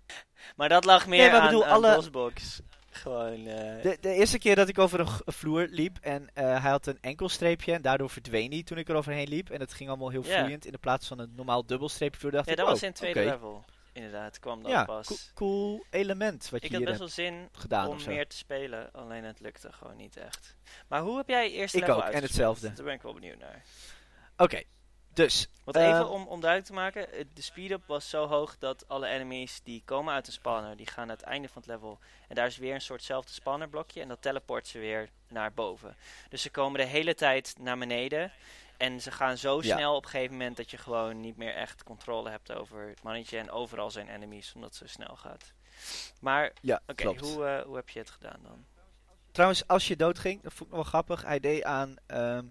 maar 0.57 0.69
dat 0.69 0.85
lag 0.85 1.07
meer 1.07 1.19
Nee, 1.19 1.31
maar 1.31 1.41
aan, 1.41 1.47
bedoel, 1.47 1.65
aan 1.67 1.73
alle- 1.73 1.95
DOSBox. 1.95 2.61
Gewoon, 2.91 3.47
eh, 3.47 3.83
De, 3.83 3.97
de 4.01 4.13
eerste 4.15 4.39
keer 4.39 4.57
dat 4.57 4.69
ik 4.69 4.79
over 4.79 5.01
een, 5.01 5.09
vloer 5.33 5.67
liep 5.71 5.99
en 6.01 6.29
eh, 6.35 6.45
hij 6.63 6.71
had 6.71 6.87
een 6.87 6.99
enkelstreepje 7.01 7.73
en 7.73 7.83
daardoor 7.83 8.11
verdween 8.11 8.51
hij 8.51 8.63
toen 8.63 8.79
ik 8.79 8.89
er 8.89 8.95
overheen 8.97 9.29
liep. 9.29 9.51
En 9.51 9.61
het 9.61 9.73
ging 9.75 9.89
allemaal 9.89 10.09
heel 10.11 10.25
Ja. 10.25 10.37
vloeiend 10.39 10.67
in 10.67 10.73
de 10.73 10.79
plaats 10.79 11.07
van 11.09 11.19
een 11.19 11.33
normaal 11.37 11.67
dubbelstreepje 11.67 12.21
vloer. 12.21 12.31
Dacht 12.33 12.45
ja, 12.47 12.51
ik, 12.53 12.57
dat 12.57 12.67
oh, 12.67 12.73
was 12.73 12.83
in 12.83 12.89
het 12.89 12.97
tweede 12.97 13.25
level. 13.25 13.65
Inderdaad, 13.93 14.39
kwam 14.39 14.63
dat 14.63 14.73
Ja, 14.73 14.85
pas. 14.85 15.07
cool, 15.07 15.19
cool 15.35 15.85
element 15.91 16.51
wat 16.51 16.61
je 16.63 16.69
ik 16.69 16.75
had 16.75 16.85
best 16.85 16.99
wel 16.99 17.09
zin 17.09 17.49
gedaan 17.53 17.89
om 17.89 17.99
meer 18.07 18.27
te 18.29 18.37
spelen, 18.37 18.93
alleen 18.93 19.25
het 19.25 19.41
lukte 19.41 19.73
gewoon 19.73 19.97
niet 19.97 20.17
echt. 20.17 20.57
Maar 20.89 21.01
hoe 21.01 21.17
heb 21.17 21.29
jij 21.29 21.51
eerst 21.51 21.75
Ik 21.75 21.81
level 21.81 22.05
ook, 22.05 22.13
en 22.13 22.23
hetzelfde. 22.23 22.73
Daar 22.73 22.85
ben 22.85 22.95
ik 22.95 23.03
wel 23.03 23.15
benieuwd 23.15 23.39
naar. 23.39 23.63
Oké, 24.37 24.63
dus. 25.15 25.49
Want 25.65 25.77
even 25.77 25.91
Ehm, 25.91 26.05
om, 26.07 26.27
om 26.27 26.41
duidelijk 26.41 26.71
te 26.71 26.77
maken, 26.77 27.29
de 27.35 27.43
speed-up 27.43 27.87
was 27.87 28.09
zo 28.09 28.27
hoog 28.27 28.59
dat 28.59 28.89
alle 28.89 29.07
enemies 29.07 29.61
die 29.63 29.83
komen 29.85 30.15
uit 30.15 30.25
de 30.27 30.33
spanner, 30.33 30.77
die 30.77 30.87
gaan 30.87 31.07
naar 31.07 31.17
het 31.17 31.25
einde 31.25 31.49
van 31.49 31.63
het 31.63 31.71
level. 31.71 31.99
En 32.29 32.35
daar 32.35 32.47
is 32.47 32.57
weer 32.57 32.75
een 32.75 32.81
soortzelfde 32.81 33.33
spannerblokje 33.33 34.01
en 34.01 34.09
dat 34.09 34.23
teleport 34.23 34.67
ze 34.69 34.79
weer 34.79 35.09
naar 35.29 35.53
boven. 35.53 35.97
Dus 36.29 36.43
ze 36.43 36.51
komen 36.51 36.81
de 36.81 36.87
hele 36.87 37.15
tijd 37.15 37.55
naar 37.59 37.79
beneden. 37.79 38.33
En 38.83 39.01
ze 39.01 39.11
gaan 39.11 39.39
zo 39.39 39.63
Ja. 39.63 39.77
snel 39.77 39.95
op 39.97 40.05
een 40.05 40.11
gegeven 40.11 40.37
moment 40.37 40.57
dat 40.57 40.71
je 40.71 40.77
gewoon 40.77 41.21
niet 41.21 41.37
meer 41.37 41.55
echt 41.55 41.83
controle 41.83 42.31
hebt 42.31 42.53
over 42.53 42.89
het 42.89 43.03
mannetje. 43.03 43.39
En 43.39 43.51
overal 43.51 43.91
zijn 43.91 44.09
enemies, 44.09 44.53
omdat 44.55 44.69
het 44.69 44.79
zo 44.79 44.87
snel 44.87 45.17
gaat. 45.17 45.53
Maar, 46.21 46.53
Ja, 46.61 46.81
oké, 46.87 47.07
hoe, 47.07 47.45
eh, 47.47 47.63
hoe 47.65 47.77
heb 47.77 47.89
je 47.89 47.99
het 47.99 48.11
gedaan 48.11 48.41
dan? 48.43 48.65
Trouwens, 49.31 49.67
als 49.67 49.89
je 49.89 49.97
doodging, 49.97 50.43
dat 50.43 50.53
vond 50.53 50.71
ik 50.71 50.77
nog 50.77 50.91
wel 50.91 50.91
grappig. 51.03 51.23
Hij 51.29 51.41
deed 51.41 51.63
aan 51.63 51.97
ehm, 52.07 52.45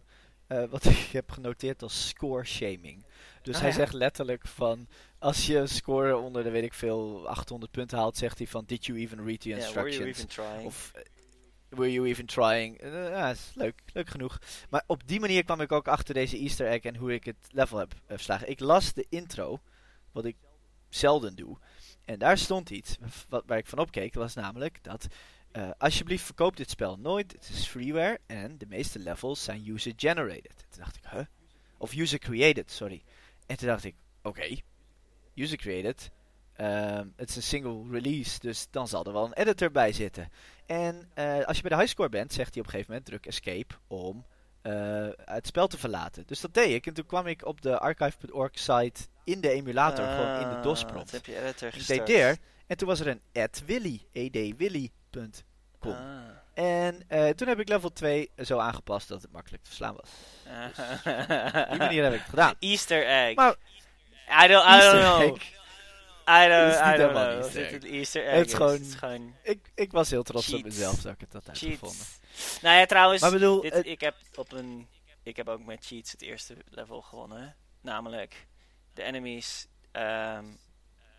eh, 0.48 0.64
wat 0.70 0.86
ik 1.06 1.10
heb 1.12 1.32
genoteerd 1.32 1.82
als 1.82 2.08
score 2.08 2.46
shaming. 2.46 3.04
Dus 3.42 3.56
Ah, 3.56 3.62
hij 3.62 3.70
ja? 3.70 3.76
zegt 3.76 3.94
letterlijk 3.94 4.48
van, 4.48 4.88
als 5.20 5.46
je 5.46 5.58
een 5.58 5.68
score 5.70 6.18
onder 6.18 6.44
de 6.44 6.50
weet 6.50 6.64
ik 6.64 6.74
veel 6.74 7.28
800 7.28 7.72
punten 7.72 7.98
haalt, 7.98 8.18
zegt 8.18 8.38
hij 8.38 8.48
van, 8.48 8.64
did 8.66 8.86
you 8.86 9.00
even 9.00 9.26
read 9.26 9.40
the 9.40 9.50
Ja, 9.50 9.56
were 9.56 9.66
you 9.72 9.86
instructions? 9.86 10.18
even 10.18 10.28
trying? 10.28 10.66
Of 10.66 10.92
eh, 10.96 11.02
were 11.72 11.92
you 11.92 12.08
even 12.08 12.26
trying? 12.26 12.78
Eh, 12.78 13.10
ja, 13.10 13.30
is 13.30 13.52
leuk, 13.56 13.82
leuk 13.94 14.10
genoeg. 14.10 14.40
Maar 14.70 14.84
op 14.88 15.08
die 15.08 15.20
manier 15.20 15.44
kwam 15.44 15.62
ik 15.62 15.72
ook 15.72 15.88
achter 15.88 16.14
deze 16.14 16.38
easter 16.38 16.68
egg 16.68 16.82
en 16.82 16.96
hoe 16.96 17.14
ik 17.14 17.26
het 17.26 17.48
level 17.50 17.78
heb 17.78 17.94
eh, 17.94 18.00
verslagen. 18.08 18.50
Ik 18.50 18.60
las 18.60 18.94
de 18.94 19.06
intro, 19.10 19.62
wat 20.12 20.26
ik 20.26 20.36
zelden 20.90 21.36
doe. 21.36 21.58
En 22.06 22.20
daar 22.20 22.38
stond 22.38 22.70
iets 22.70 22.98
wat, 23.30 23.44
waar 23.46 23.58
ik 23.58 23.68
van 23.68 23.80
opkeek, 23.80 24.14
was 24.14 24.34
namelijk 24.34 24.84
dat 24.84 25.08
eh, 25.52 25.70
alsjeblieft 25.78 26.26
verkoop 26.26 26.56
dit 26.56 26.70
spel 26.70 26.98
nooit. 26.98 27.32
Het 27.32 27.50
is 27.50 27.68
freeware 27.68 28.20
en 28.26 28.58
de 28.58 28.66
meeste 28.68 29.00
levels 29.00 29.44
zijn 29.44 29.68
user 29.70 29.94
generated. 29.96 30.66
Toen 30.70 30.80
dacht 30.84 30.96
ik, 30.96 31.04
huh? 31.10 31.26
Of 31.78 31.94
user 31.94 32.20
created, 32.20 32.72
sorry. 32.72 33.04
En 33.46 33.58
toen 33.58 33.68
dacht 33.68 33.84
ik, 33.84 33.96
oké, 34.22 34.56
user 35.36 35.58
created. 35.58 36.12
ehm, 36.54 37.08
het 37.16 37.30
is 37.30 37.36
een 37.36 37.42
single 37.42 37.84
release, 37.92 38.40
dus 38.40 38.68
dan 38.70 38.88
zal 38.88 39.06
er 39.06 39.14
wel 39.14 39.26
een 39.26 39.34
editor 39.34 39.72
bij 39.72 39.92
zitten. 39.92 40.30
En 40.72 41.10
eh, 41.14 41.46
als 41.46 41.56
je 41.56 41.62
bij 41.62 41.72
de 41.72 41.78
highscore 41.78 42.10
bent, 42.10 42.34
zegt 42.34 42.54
hij 42.54 42.60
op 42.60 42.66
een 42.66 42.72
gegeven 42.72 42.92
moment 42.94 43.10
druk 43.10 43.26
escape 43.26 43.76
om 43.88 44.26
eh, 44.62 45.08
het 45.26 45.48
spel 45.48 45.68
te 45.68 45.78
verlaten. 45.78 46.24
Dus 46.26 46.40
dat 46.42 46.54
deed 46.54 46.70
ik. 46.74 46.86
En 46.88 46.94
toen 46.94 47.06
kwam 47.06 47.28
ik 47.28 47.46
op 47.46 47.62
de 47.62 47.80
archive.org 47.80 48.60
site 48.60 49.02
in 49.24 49.42
de 49.42 49.50
emulator, 49.50 50.06
gewoon 50.06 50.34
in 50.42 50.50
de 50.50 50.56
Ah, 50.56 50.64
DOS 50.64 50.82
dat 50.82 50.92
prompt. 50.92 51.12
heb 51.12 51.26
je 51.26 51.38
editor 51.42 51.68
Ik 51.68 51.74
gestart. 51.74 52.08
deed 52.08 52.40
en 52.68 52.78
toen 52.78 52.88
was 52.88 53.00
er 53.00 53.08
een 53.08 53.22
@willy, 53.66 54.06
edwilly.com. 54.12 55.92
Ah. 55.92 56.20
En 56.54 57.04
eh, 57.08 57.30
toen 57.30 57.48
heb 57.48 57.60
ik 57.60 57.68
level 57.70 57.90
2 57.94 58.30
zo 58.38 58.58
aangepast 58.58 59.08
dat 59.08 59.22
het 59.22 59.32
makkelijk 59.32 59.64
te 59.64 59.70
verslaan 59.70 59.96
was. 59.96 60.10
Op 61.64 61.70
die 61.70 61.78
manier 61.78 62.04
heb 62.04 62.14
ik 62.14 62.20
het 62.20 62.30
gedaan. 62.30 62.54
Easter 62.60 63.06
egg. 63.08 63.36
Maar- 63.36 63.56
I 64.44 64.48
don't, 64.48 64.66
I 64.66 64.80
don't 64.80 65.00
know. 65.00 65.22
egg. 65.22 65.60
I 66.30 66.48
don't, 66.48 66.74
Het 66.74 66.74
is 66.74 66.86
niet 66.86 66.96
I 66.96 66.98
don't 66.98 67.12
know. 67.12 67.42
Easter 67.44 67.74
een 67.74 67.84
Easter 67.84 68.26
egg 68.28 68.38
Het 68.38 68.48
is 68.48 68.54
gewoon- 68.54 68.72
Het 68.72 68.82
is 68.82 68.94
gewoon 68.96 69.36
Ik, 69.44 69.72
ik 69.76 69.92
was 69.92 70.10
heel 70.10 70.24
trots 70.24 70.54
op 70.54 70.64
mezelf 70.64 71.02
dat 71.02 71.14
ik 71.14 71.20
het 71.22 71.34
had 71.34 71.48
uitgevonden. 71.48 71.98
cheats. 71.98 72.62
Nou 72.62 72.76
ja, 72.78 72.86
trouwens, 72.86 73.22
Maar 73.22 73.32
bedoel, 73.32 73.62
dit, 73.62 73.74
het- 73.74 73.86
ik, 73.86 74.02
heb 74.02 74.16
op 74.36 74.52
een, 74.52 74.88
ik 75.24 75.36
heb 75.38 75.48
ook 75.50 75.66
met 75.66 75.86
cheats 75.86 76.12
het 76.12 76.22
eerste 76.22 76.56
level 76.70 77.02
gewonnen. 77.02 77.56
Namelijk, 77.82 78.48
de 78.94 79.04
enemies 79.04 79.68
ehm, 79.92 80.46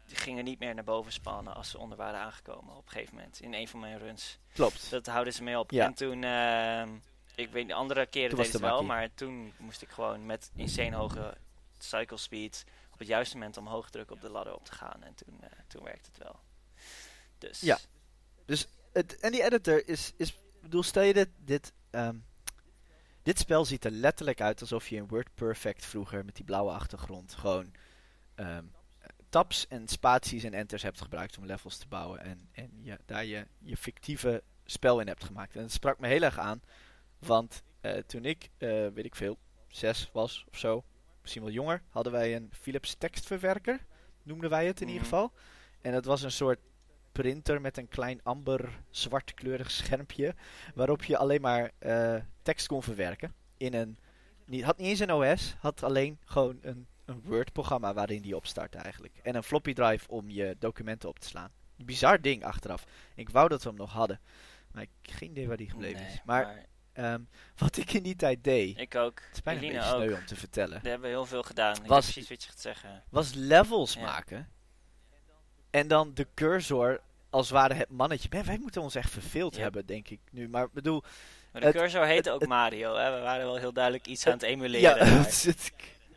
die 0.07 0.17
gingen 0.17 0.45
niet 0.45 0.59
meer 0.59 0.75
naar 0.75 0.85
boven 0.85 1.13
spannen 1.13 1.55
als 1.55 1.71
ze 1.71 1.79
onder 1.79 1.97
waren 1.99 2.21
aangekomen 2.21 2.77
op 2.77 2.85
een 2.87 2.93
gegeven 2.93 3.15
moment. 3.15 3.41
In 3.41 3.55
een 3.55 3.69
van 3.69 3.81
mijn 3.81 3.99
runs. 3.99 4.39
Klopt. 4.53 4.91
Dat 4.91 5.07
houden 5.07 5.33
ze 5.33 5.43
mee 5.43 5.59
op. 5.59 5.71
Ja. 5.71 5.85
En 5.85 5.95
toen, 5.95 6.25
ehm, 6.25 6.89
ik 7.35 7.51
weet 7.51 7.69
de 7.69 7.75
andere 7.75 8.07
keren 8.07 8.37
deed 8.37 8.53
het 8.53 8.61
wel, 8.61 8.83
maar 8.85 9.09
toen 9.15 9.53
moest 9.59 9.83
ik 9.83 9.89
gewoon 9.89 10.27
met 10.27 10.51
insane 10.57 10.97
hoge 10.97 11.35
cycle 11.79 12.17
speed 12.17 12.65
het 13.03 13.11
juiste 13.11 13.37
moment 13.37 13.57
omhoog 13.57 13.91
drukken 13.91 14.17
op 14.17 14.23
de 14.23 14.31
ladder 14.31 14.55
op 14.55 14.65
te 14.65 14.73
gaan. 14.73 15.03
En 15.03 15.15
toen, 15.15 15.41
eh, 15.41 15.49
toen 15.69 15.85
werkte 15.85 16.09
het 16.13 16.23
wel. 16.23 16.41
Dus. 17.39 17.61
Ja. 17.61 17.79
Het, 18.93 19.21
en 19.21 19.33
die 19.33 19.45
editor 19.45 19.89
is, 19.89 20.13
is 20.17 20.29
ik 20.63 20.69
bedoel, 20.69 20.83
stel 20.83 21.03
je 21.03 21.13
dit, 21.13 21.29
dit, 21.37 21.73
ehm, 21.91 22.17
dit 23.23 23.39
spel 23.39 23.65
ziet 23.65 23.85
er 23.85 23.91
letterlijk 23.91 24.41
uit 24.41 24.61
alsof 24.61 24.89
je 24.89 24.97
in 24.97 25.09
WordPerfect 25.09 25.85
vroeger 25.85 26.25
met 26.25 26.37
die 26.37 26.45
blauwe 26.45 26.73
achtergrond 26.73 27.35
gewoon 27.35 27.73
ehm, 28.35 28.65
tabs 29.29 29.67
en 29.69 29.89
spaties 29.89 30.45
en 30.45 30.55
enters 30.55 30.83
hebt 30.83 31.01
gebruikt 31.01 31.39
om 31.39 31.47
levels 31.47 31.79
te 31.79 31.89
bouwen 31.89 32.21
en, 32.21 32.49
en 32.53 32.71
je, 32.83 32.99
daar 33.07 33.25
je, 33.25 33.47
je 33.59 33.77
fictieve 33.77 34.43
spel 34.65 35.01
in 35.01 35.07
hebt 35.07 35.25
gemaakt. 35.25 35.57
En 35.57 35.63
het 35.63 35.73
sprak 35.73 35.99
me 35.99 36.07
heel 36.07 36.23
erg 36.23 36.39
aan, 36.39 36.63
want 37.19 37.63
eh, 37.81 37.93
toen 37.93 38.25
ik, 38.25 38.51
eh, 38.59 38.69
weet 38.69 39.05
ik 39.05 39.15
veel, 39.15 39.39
zes 39.69 40.11
was 40.13 40.45
of 40.51 40.59
zo, 40.59 40.85
misschien 41.23 41.43
wel 41.43 41.53
jonger, 41.53 41.83
hadden 41.89 42.13
wij 42.13 42.37
een 42.37 42.51
Philips 42.53 42.95
tekstverwerker, 42.95 43.85
noemden 44.23 44.51
wij 44.51 44.67
het 44.67 44.81
in 44.81 44.89
ieder 44.89 45.03
Mhm. 45.03 45.11
geval. 45.11 45.33
En 45.81 45.93
dat 45.93 46.05
was 46.05 46.23
een 46.23 46.33
soort 46.33 46.59
printer 47.13 47.61
met 47.61 47.77
een 47.77 47.89
klein 47.89 48.21
amber 48.23 48.81
zwartkleurig 48.91 49.71
schermpje. 49.71 50.35
Waarop 50.75 51.05
je 51.05 51.17
alleen 51.17 51.41
maar 51.41 51.71
eh, 51.79 52.15
tekst 52.43 52.67
kon 52.67 52.83
verwerken. 52.83 53.35
In 53.57 53.75
een, 53.75 53.99
niet, 54.47 54.65
had 54.65 54.79
niet 54.79 54.89
eens 54.89 54.99
een 54.99 55.13
OS, 55.13 55.55
had 55.59 55.83
alleen 55.83 56.19
gewoon 56.25 56.59
een, 56.63 56.87
een 57.05 57.21
Word-programma 57.25 57.95
waarin 57.95 58.23
die 58.23 58.37
opstart 58.37 58.75
eigenlijk. 58.75 59.19
En 59.23 59.35
een 59.35 59.43
floppy 59.43 59.73
drive 59.73 60.09
om 60.09 60.31
je 60.31 60.57
documenten 60.59 61.09
op 61.09 61.19
te 61.19 61.29
slaan. 61.29 61.51
Bizar 61.77 62.21
ding 62.21 62.45
achteraf. 62.45 62.85
Ik 63.15 63.29
wou 63.31 63.49
dat 63.49 63.63
we 63.63 63.69
hem 63.69 63.79
nog 63.79 63.93
hadden. 63.93 64.21
Maar 64.73 64.83
ik 64.83 64.89
heb 65.03 65.15
geen 65.17 65.31
idee 65.31 65.49
waar 65.49 65.57
die 65.57 65.71
gebleven 65.71 66.03
Nee, 66.03 66.13
is. 66.13 66.23
Maar 66.25 66.45
maar 66.45 66.67
ehm, 66.93 67.21
wat 67.57 67.77
ik 67.77 67.93
in 67.93 68.03
die 68.03 68.17
tijd 68.17 68.45
deed, 68.45 68.79
ik 68.79 68.95
ook. 68.95 69.21
het 69.27 69.37
is 69.37 69.43
bijna 69.43 69.61
een 69.63 69.69
beetje 69.73 69.89
sneu 69.89 70.13
om 70.15 70.27
te 70.27 70.37
vertellen. 70.37 70.81
We 70.83 70.89
hebben 70.89 71.09
heel 71.11 71.27
veel 71.27 71.43
gedaan. 71.43 71.77
Ik 71.77 71.87
Was- 71.87 72.05
precies 72.11 72.29
wat 72.29 72.43
je 72.43 72.49
gaat 72.49 72.61
zeggen. 72.61 73.03
was 73.09 73.35
levels 73.35 73.95
Ja. 73.95 74.01
maken. 74.01 74.49
En 75.71 75.89
dan 75.89 76.11
de 76.15 76.27
cursor 76.35 77.01
als 77.31 77.49
het 77.49 77.59
ware 77.59 77.75
het 77.75 77.91
mannetje. 77.91 78.29
Man, 78.33 78.45
wij 78.45 78.59
moeten 78.59 78.83
ons 78.83 78.95
echt 78.95 79.11
verveeld 79.11 79.57
Ja. 79.57 79.63
hebben, 79.63 79.87
denk 79.87 80.09
ik 80.09 80.21
nu. 80.31 80.49
Maar 80.49 80.65
ik 80.65 80.73
bedoel, 80.73 81.03
Maar 81.53 81.61
de 81.61 81.67
Het- 81.67 81.77
cursor 81.77 82.05
heette 82.07 82.31
ook 82.31 82.41
het- 82.41 82.49
Mario. 82.49 82.97
Hè? 82.97 83.15
We 83.15 83.21
waren 83.21 83.45
wel 83.47 83.57
heel 83.57 83.73
duidelijk 83.73 84.07
iets 84.07 84.27
aan 84.27 84.33
het 84.33 84.43
emuleren. 84.43 85.07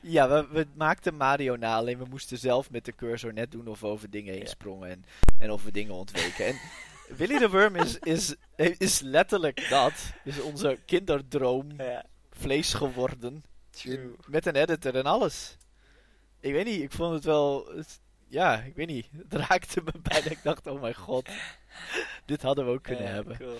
ja 0.01 0.29
we, 0.29 0.48
we 0.51 0.67
maakten 0.75 1.15
Mario 1.15 1.55
na. 1.55 1.75
Alleen 1.75 1.98
we 1.98 2.05
moesten 2.10 2.38
zelf 2.38 2.70
met 2.72 2.86
de 2.86 2.96
cursor 2.96 3.34
net 3.34 3.51
doen 3.51 3.67
of 3.67 3.79
we 3.79 3.88
over 3.88 4.10
dingen 4.10 4.34
heen 4.34 4.48
sprongen. 4.48 4.89
En, 4.89 5.05
en 5.39 5.51
of 5.51 5.63
we 5.63 5.72
dingen 5.72 5.94
ontweken. 5.94 6.46
En 6.46 6.60
Willy 7.07 7.38
de 7.38 7.50
Worm 7.50 7.75
is, 7.75 7.97
is, 8.00 8.35
is 8.55 9.00
letterlijk 9.00 9.69
dat. 9.69 9.93
Is 10.24 10.41
onze 10.41 10.79
kinderdroom 10.85 11.71
ja, 11.77 12.05
vlees 12.31 12.74
geworden. 12.74 13.43
In- 13.83 14.15
met 14.27 14.45
een 14.45 14.55
editor 14.55 14.95
en 14.95 15.03
alles. 15.05 15.57
Ik 16.39 16.51
weet 16.53 16.65
niet, 16.65 16.81
ik 16.81 16.91
vond 16.91 17.13
het 17.13 17.24
wel... 17.24 17.65
het- 17.75 18.00
ja, 18.27 18.57
ik 18.59 18.75
weet 18.75 18.88
niet. 18.88 19.07
Het 19.29 19.33
raakte 19.33 19.81
me 19.81 19.91
bijna. 20.09 20.29
Ik 20.29 20.43
dacht, 20.43 20.67
oh 20.67 20.81
mijn 20.81 20.93
god. 20.95 21.29
Dit 22.25 22.41
hadden 22.41 22.65
we 22.65 22.71
ook 22.71 22.83
kunnen 22.83 23.12
hebben. 23.12 23.38
Cool. 23.38 23.57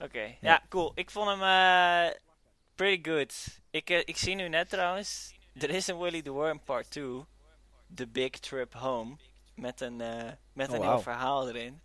Oké, 0.00 0.36
ja. 0.40 0.62
cool. 0.68 0.92
Ik 0.94 1.10
vond 1.10 1.28
hem 1.28 1.42
eh, 1.42 2.16
pretty 2.74 3.10
good. 3.10 3.34
Ik, 3.70 3.90
eh, 3.90 3.98
ik 4.04 4.16
zie 4.16 4.34
nu 4.34 4.48
net 4.48 4.68
trouwens, 4.68 5.34
er 5.58 5.70
is 5.70 5.86
een 5.86 5.98
Willy 5.98 6.22
the 6.22 6.30
Worm 6.30 6.60
part 6.64 6.90
2. 6.90 7.24
The 7.94 8.06
Big 8.08 8.30
Trip 8.30 8.72
Home. 8.74 9.16
Met 9.54 9.80
een, 9.80 10.00
eh, 10.00 10.30
met 10.52 10.68
Oh, 10.68 10.74
een 10.74 10.80
heel 10.80 10.90
wauw. 10.90 11.00
verhaal 11.00 11.48
erin. 11.48 11.80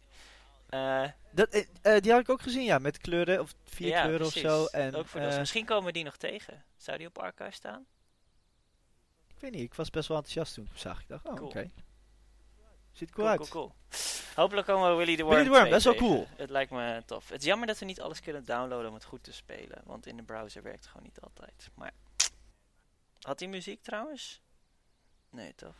Eh, 0.69 1.03
Dat, 1.31 1.49
eh, 1.49 1.65
eh, 1.81 2.01
die 2.01 2.11
had 2.11 2.21
ik 2.21 2.29
ook 2.29 2.41
gezien, 2.41 2.63
ja. 2.63 2.77
Met 2.77 2.97
kleuren, 2.97 3.39
of 3.39 3.53
vier 3.63 3.87
ja, 3.87 4.01
kleuren 4.01 4.27
precies. 4.29 4.43
of 4.43 4.49
zo. 4.51 4.65
En, 4.65 4.95
Ook 4.95 5.07
voor 5.07 5.21
DOS. 5.21 5.37
Misschien 5.37 5.65
komen 5.65 5.85
we 5.85 5.91
die 5.91 6.03
nog 6.03 6.17
tegen. 6.17 6.63
Zou 6.77 6.97
die 6.97 7.07
op 7.07 7.17
Archive 7.17 7.51
staan? 7.51 7.85
ik 9.27 9.45
weet 9.45 9.51
niet, 9.51 9.63
ik 9.63 9.73
was 9.73 9.89
best 9.89 10.07
wel 10.07 10.17
enthousiast 10.17 10.53
toen 10.53 10.63
ik 10.63 10.69
hem 10.69 10.79
zag. 10.79 11.01
Ik 11.01 11.07
dacht, 11.07 11.25
oh, 11.25 11.33
Cool. 11.35 11.47
oké. 11.47 11.69
Ziet 12.91 13.09
er 13.09 13.15
cool, 13.15 13.27
Cool, 13.27 13.39
uit. 13.39 13.49
cool. 13.49 13.73
Hopelijk 14.35 14.67
komen 14.67 14.89
we 14.89 14.95
Willy 14.95 15.15
the 15.15 15.23
Worm 15.23 15.35
Willy 15.35 15.45
the 15.47 15.51
Worm, 15.51 15.61
2 15.63 15.73
best 15.73 15.85
wel 15.85 15.95
cool. 15.95 16.27
Het 16.35 16.49
lijkt 16.49 16.71
me 16.71 17.03
tof. 17.05 17.29
Het 17.29 17.39
is 17.39 17.45
jammer 17.45 17.67
dat 17.67 17.79
we 17.79 17.85
niet 17.85 18.01
alles 18.01 18.19
kunnen 18.19 18.45
downloaden 18.45 18.87
om 18.87 18.93
het 18.93 19.03
goed 19.03 19.23
te 19.23 19.33
spelen. 19.33 19.81
Want 19.85 20.05
in 20.05 20.17
de 20.17 20.23
browser 20.23 20.63
werkt 20.63 20.79
het 20.79 20.87
gewoon 20.87 21.03
niet 21.03 21.19
altijd. 21.21 21.69
Maar 21.73 21.91
had 23.21 23.39
hij 23.39 23.49
muziek 23.49 23.81
trouwens? 23.83 24.41
Nee, 25.29 25.55
toch? 25.55 25.75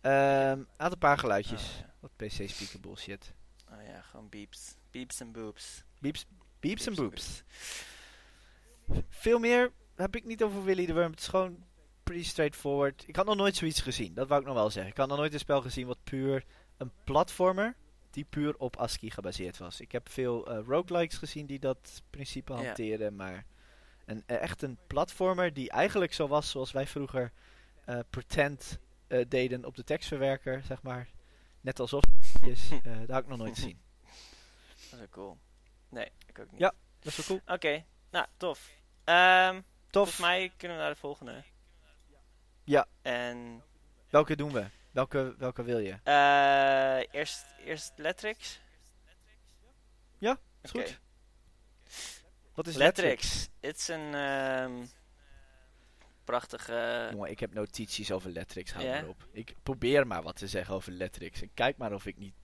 Ehm, 0.00 0.62
had 0.76 0.92
een 0.92 0.98
paar 0.98 1.18
geluidjes. 1.18 1.62
Oh, 1.62 1.78
ja. 1.78 1.94
Wat 2.00 2.16
PC-speaker 2.16 2.80
bullshit. 2.80 3.32
Oh 3.72 3.84
ja, 3.86 4.00
gewoon 4.00 4.28
beeps. 4.28 4.76
Beeps 4.90 5.20
en 5.20 5.32
boops. 5.32 5.84
Beeps, 5.98 6.26
beeps 6.60 6.86
en 6.86 6.94
boops. 6.94 7.42
Veel 9.08 9.38
meer 9.38 9.72
heb 9.94 10.16
ik 10.16 10.24
niet 10.24 10.42
over 10.42 10.64
Willy 10.64 10.86
de 10.86 10.94
Worm. 10.94 11.10
Het 11.10 11.20
is 11.20 11.28
gewoon 11.28 11.64
pretty 12.02 12.24
straightforward. 12.24 13.04
Ik 13.06 13.16
had 13.16 13.26
nog 13.26 13.36
nooit 13.36 13.56
zoiets 13.56 13.80
gezien. 13.80 14.14
Dat 14.14 14.28
wou 14.28 14.40
ik 14.40 14.46
nog 14.46 14.56
wel 14.56 14.70
zeggen. 14.70 14.92
Ik 14.92 14.98
had 14.98 15.08
nog 15.08 15.18
nooit 15.18 15.32
een 15.32 15.38
spel 15.38 15.62
gezien 15.62 15.86
wat 15.86 16.04
puur 16.04 16.44
een 16.76 16.92
platformer 17.04 17.76
die 18.10 18.24
puur 18.24 18.54
op 18.58 18.76
ASCII 18.76 19.10
gebaseerd 19.10 19.58
was. 19.58 19.80
Ik 19.80 19.92
heb 19.92 20.08
veel 20.08 20.46
eh, 20.46 20.58
roguelikes 20.66 21.18
gezien 21.18 21.46
die 21.46 21.58
dat 21.58 22.02
principe 22.10 22.52
hanteren, 22.52 23.16
maar 23.16 23.44
een, 24.04 24.22
eh, 24.26 24.40
echt 24.40 24.62
een 24.62 24.78
platformer 24.86 25.52
die 25.52 25.70
eigenlijk 25.70 26.12
zo 26.12 26.28
was 26.28 26.50
zoals 26.50 26.72
wij 26.72 26.86
vroeger 26.86 27.32
eh, 27.84 27.98
pretend 28.10 28.78
deden 29.28 29.64
op 29.64 29.76
de 29.76 29.84
tekstverwerker, 29.84 30.62
zeg 30.62 30.82
maar. 30.82 31.08
Net 31.60 31.80
alsof 31.80 32.02
is, 32.42 32.70
eh 32.70 32.98
dat 32.98 33.08
had 33.08 33.22
ik 33.22 33.26
nog 33.28 33.38
nooit 33.38 33.54
gezien. 33.54 33.80
Dat 34.04 34.92
is 34.92 34.98
wel 34.98 35.08
cool. 35.10 35.38
Nee, 35.88 36.10
ik 36.26 36.38
ook 36.38 36.50
niet. 36.50 36.60
Ja. 36.60 36.72
Dat 37.00 37.12
is 37.18 37.26
wel 37.26 37.26
cool. 37.26 37.54
Oké, 37.56 37.84
nou, 38.10 38.26
tof. 38.36 38.70
Ehm 39.04 39.54
Tof. 39.54 39.62
Volgens 39.90 40.16
mij 40.18 40.52
kunnen 40.56 40.76
we 40.76 40.82
naar 40.82 40.92
de 40.92 40.98
volgende. 41.00 41.44
Ja. 42.64 42.86
En 43.02 43.62
Welke 44.08 44.36
doen 44.36 44.52
we? 44.52 44.66
Welke, 44.90 45.34
welke 45.38 45.62
wil 45.62 45.78
je? 45.78 45.98
eh 46.02 47.14
eerst, 47.20 47.44
eerst 47.64 47.92
Letrix. 47.96 48.60
Ja, 50.18 50.38
is 50.62 50.70
goed. 50.70 51.00
Wat 52.54 52.66
is 52.66 52.74
Letrix? 52.76 53.22
Letrix. 53.22 53.48
Het 53.60 53.76
is 53.76 53.88
een 53.88 54.14
prachtige... 56.30 57.08
Jongen, 57.10 57.30
ik 57.30 57.40
heb 57.40 57.54
notities 57.54 58.12
over 58.12 58.30
Letrix, 58.30 58.72
hou 58.72 58.86
maar 58.86 59.08
op. 59.08 59.26
Ik 59.32 59.54
probeer 59.62 60.06
maar 60.06 60.22
wat 60.22 60.36
te 60.36 60.46
zeggen 60.46 60.74
over 60.74 60.92
Letrix. 60.92 61.42
En 61.42 61.50
kijk 61.54 61.76
maar 61.76 61.92
of 61.92 62.06
ik 62.06 62.18
niet 62.18 62.34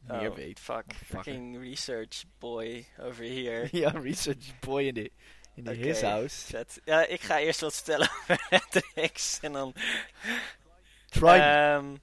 meer 0.00 0.30
oh, 0.30 0.36
weet. 0.36 0.60
Fuck, 0.60 0.84
fucking 1.04 1.58
research 1.60 2.24
boy 2.38 2.86
over 2.98 3.24
here. 3.24 3.68
ja, 3.80 3.90
research 3.90 4.58
boy 4.60 4.82
in 4.82 4.94
de, 4.94 5.10
in 5.54 5.64
de 5.64 5.74
his 5.74 6.00
house. 6.00 6.46
Vet. 6.46 6.80
Ja, 6.84 7.06
ik 7.06 7.20
ga 7.20 7.38
eerst 7.38 7.60
wat 7.60 7.74
vertellen 7.74 8.10
over 8.28 8.46
Letrix. 8.50 9.40
En 9.40 9.52
dan... 9.52 9.74
Try. 11.06 11.28
Ehm, 11.28 11.96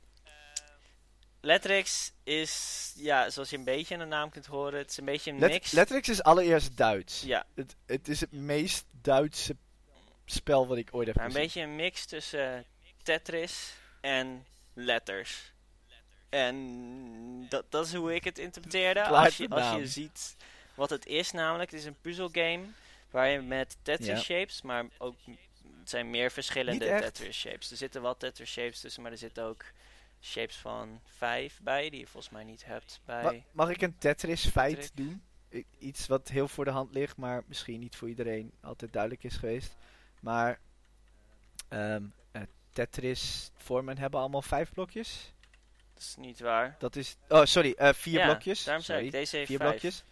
Letrix 1.41 2.11
is, 2.23 2.93
ja, 2.95 3.29
zoals 3.29 3.49
je 3.49 3.57
een 3.57 3.63
beetje 3.63 3.93
in 3.93 3.99
de 3.99 4.05
naam 4.05 4.29
kunt 4.29 4.45
horen, 4.45 4.79
het 4.79 4.89
is 4.89 4.97
een 4.97 5.05
beetje 5.05 5.31
een 5.31 5.39
Let- 5.39 5.51
mix. 5.51 5.71
Letrix 5.71 6.09
is 6.09 6.23
allereerst 6.23 6.77
Duits. 6.77 7.21
ja, 7.21 7.45
Het, 7.55 7.75
het 7.85 8.07
is 8.07 8.19
het 8.19 8.31
meest 8.31 8.85
Duitse 9.01 9.55
spel 10.31 10.67
wat 10.67 10.77
ik 10.77 10.89
ooit 10.91 11.07
heb 11.07 11.15
maar 11.15 11.25
een 11.25 11.31
gezien. 11.31 11.45
beetje 11.47 11.61
een 11.61 11.75
mix 11.75 12.05
tussen 12.05 12.65
Tetris 13.03 13.73
en 14.01 14.45
letters. 14.73 15.51
En 16.29 17.45
dat, 17.49 17.65
dat 17.69 17.85
is 17.85 17.93
hoe 17.93 18.15
ik 18.15 18.23
het 18.23 18.37
interpreteerde. 18.37 19.03
Als 19.03 19.37
je, 19.37 19.49
als 19.49 19.75
je 19.79 19.87
ziet 19.87 20.35
wat 20.75 20.89
het 20.89 21.05
is, 21.05 21.31
namelijk, 21.31 21.71
het 21.71 21.79
is 21.79 21.85
een 21.85 22.01
puzzelgame 22.01 22.65
waar 23.11 23.27
je 23.27 23.39
met 23.41 23.77
Tetris 23.81 24.07
Ja. 24.07 24.17
shapes, 24.19 24.61
maar 24.61 24.85
ook 24.97 25.15
het 25.79 25.89
zijn 25.89 26.09
meer 26.09 26.31
verschillende. 26.31 26.85
Tetris 26.85 27.39
shapes. 27.39 27.71
Er 27.71 27.77
zitten 27.77 28.01
wel 28.01 28.17
Tetris 28.17 28.51
shapes 28.51 28.79
tussen, 28.79 29.01
maar 29.01 29.11
er 29.11 29.17
zitten 29.17 29.43
ook 29.43 29.65
shapes 30.21 30.55
van 30.55 31.01
vijf 31.17 31.59
bij, 31.61 31.89
die 31.89 31.99
je 31.99 32.07
volgens 32.07 32.33
mij 32.33 32.43
niet 32.43 32.65
hebt 32.65 32.99
bij. 33.05 33.23
Ma- 33.23 33.33
mag 33.51 33.69
ik 33.69 33.81
een 33.81 33.97
Tetris 33.97 34.45
feit 34.47 34.69
Tetris. 34.81 34.91
doen? 35.05 35.21
I- 35.53 35.65
iets 35.79 36.07
wat 36.07 36.27
heel 36.27 36.47
voor 36.47 36.65
de 36.65 36.71
hand 36.71 36.93
ligt, 36.93 37.17
maar 37.17 37.43
misschien 37.47 37.79
niet 37.79 37.95
voor 37.95 38.09
iedereen 38.09 38.51
altijd 38.61 38.93
duidelijk 38.93 39.23
is 39.23 39.35
geweest. 39.35 39.75
Maar 40.19 40.59
ehm, 41.67 42.03
eh, 42.31 42.41
Tetris 42.71 43.51
vormen 43.55 43.97
hebben 43.97 44.19
allemaal 44.19 44.41
vijf 44.41 44.71
blokjes. 44.71 45.33
Dat 45.93 46.03
is 46.03 46.15
niet 46.17 46.39
waar. 46.39 46.75
Dat 46.79 46.95
is. 46.95 47.15
Oh, 47.29 47.45
sorry, 47.45 47.71
eh, 47.77 47.93
vier 47.93 48.19
Ja, 48.19 48.25
blokjes. 48.25 48.63
Daarom 48.63 48.83
zei 48.83 49.05
ik, 49.05 49.11
deze 49.11 49.35
heeft 49.35 49.47
vier 49.47 49.57
vijf. 49.57 49.69
blokjes. 49.69 50.03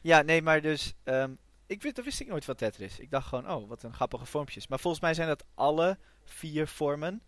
Ja, 0.00 0.22
nee, 0.22 0.42
maar 0.42 0.60
dus... 0.60 0.94
ehm, 1.04 1.32
ik 1.66 1.82
wist, 1.82 1.96
dat 1.96 2.04
wist 2.04 2.20
ik 2.20 2.26
nooit 2.26 2.44
van 2.44 2.54
Tetris. 2.54 2.98
Ik 2.98 3.10
dacht 3.10 3.26
gewoon, 3.28 3.50
oh, 3.50 3.68
wat 3.68 3.82
een 3.82 3.94
grappige 3.94 4.24
vormpjes. 4.26 4.66
Maar 4.66 4.78
volgens 4.80 5.02
mij 5.02 5.14
zijn 5.14 5.28
dat 5.28 5.44
alle 5.54 5.98
vier 6.24 6.66
vormen 6.68 7.22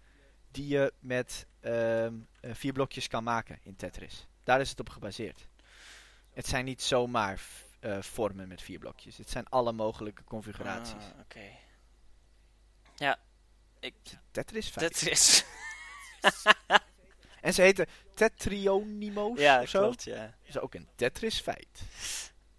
die 0.50 0.66
je 0.68 0.92
met 0.98 1.46
ehm, 1.60 2.14
eh, 2.40 2.54
vier 2.54 2.72
blokjes 2.72 3.08
kan 3.08 3.24
maken 3.24 3.58
in 3.62 3.76
Tetris. 3.76 4.26
Daar 4.44 4.60
is 4.60 4.70
het 4.70 4.80
op 4.80 4.88
gebaseerd. 4.88 5.46
Het 6.32 6.46
zijn 6.46 6.64
niet 6.64 6.82
zomaar 6.82 7.40
vormen 8.00 8.48
met 8.48 8.62
vier 8.62 8.78
blokjes. 8.78 9.16
Het 9.16 9.30
zijn 9.30 9.48
alle 9.48 9.72
mogelijke 9.72 10.24
configuraties. 10.24 10.92
Ah, 11.14 11.20
Oké. 11.20 11.40
Ja, 13.02 13.18
ik, 13.80 13.94
Tetris 14.30 14.68
feit. 14.68 14.92
Tetris. 14.92 15.44
En 17.40 17.54
ze 17.54 17.62
heten 17.62 17.86
Tetrionimo's 18.14 19.38
ja, 19.38 19.60
of 19.62 19.68
zo. 19.68 19.80
klopt, 19.80 20.04
ja. 20.04 20.24
Dat 20.26 20.34
is 20.48 20.58
ook 20.58 20.74
een 20.74 20.88
Tetris 20.94 21.40
feit. 21.40 21.82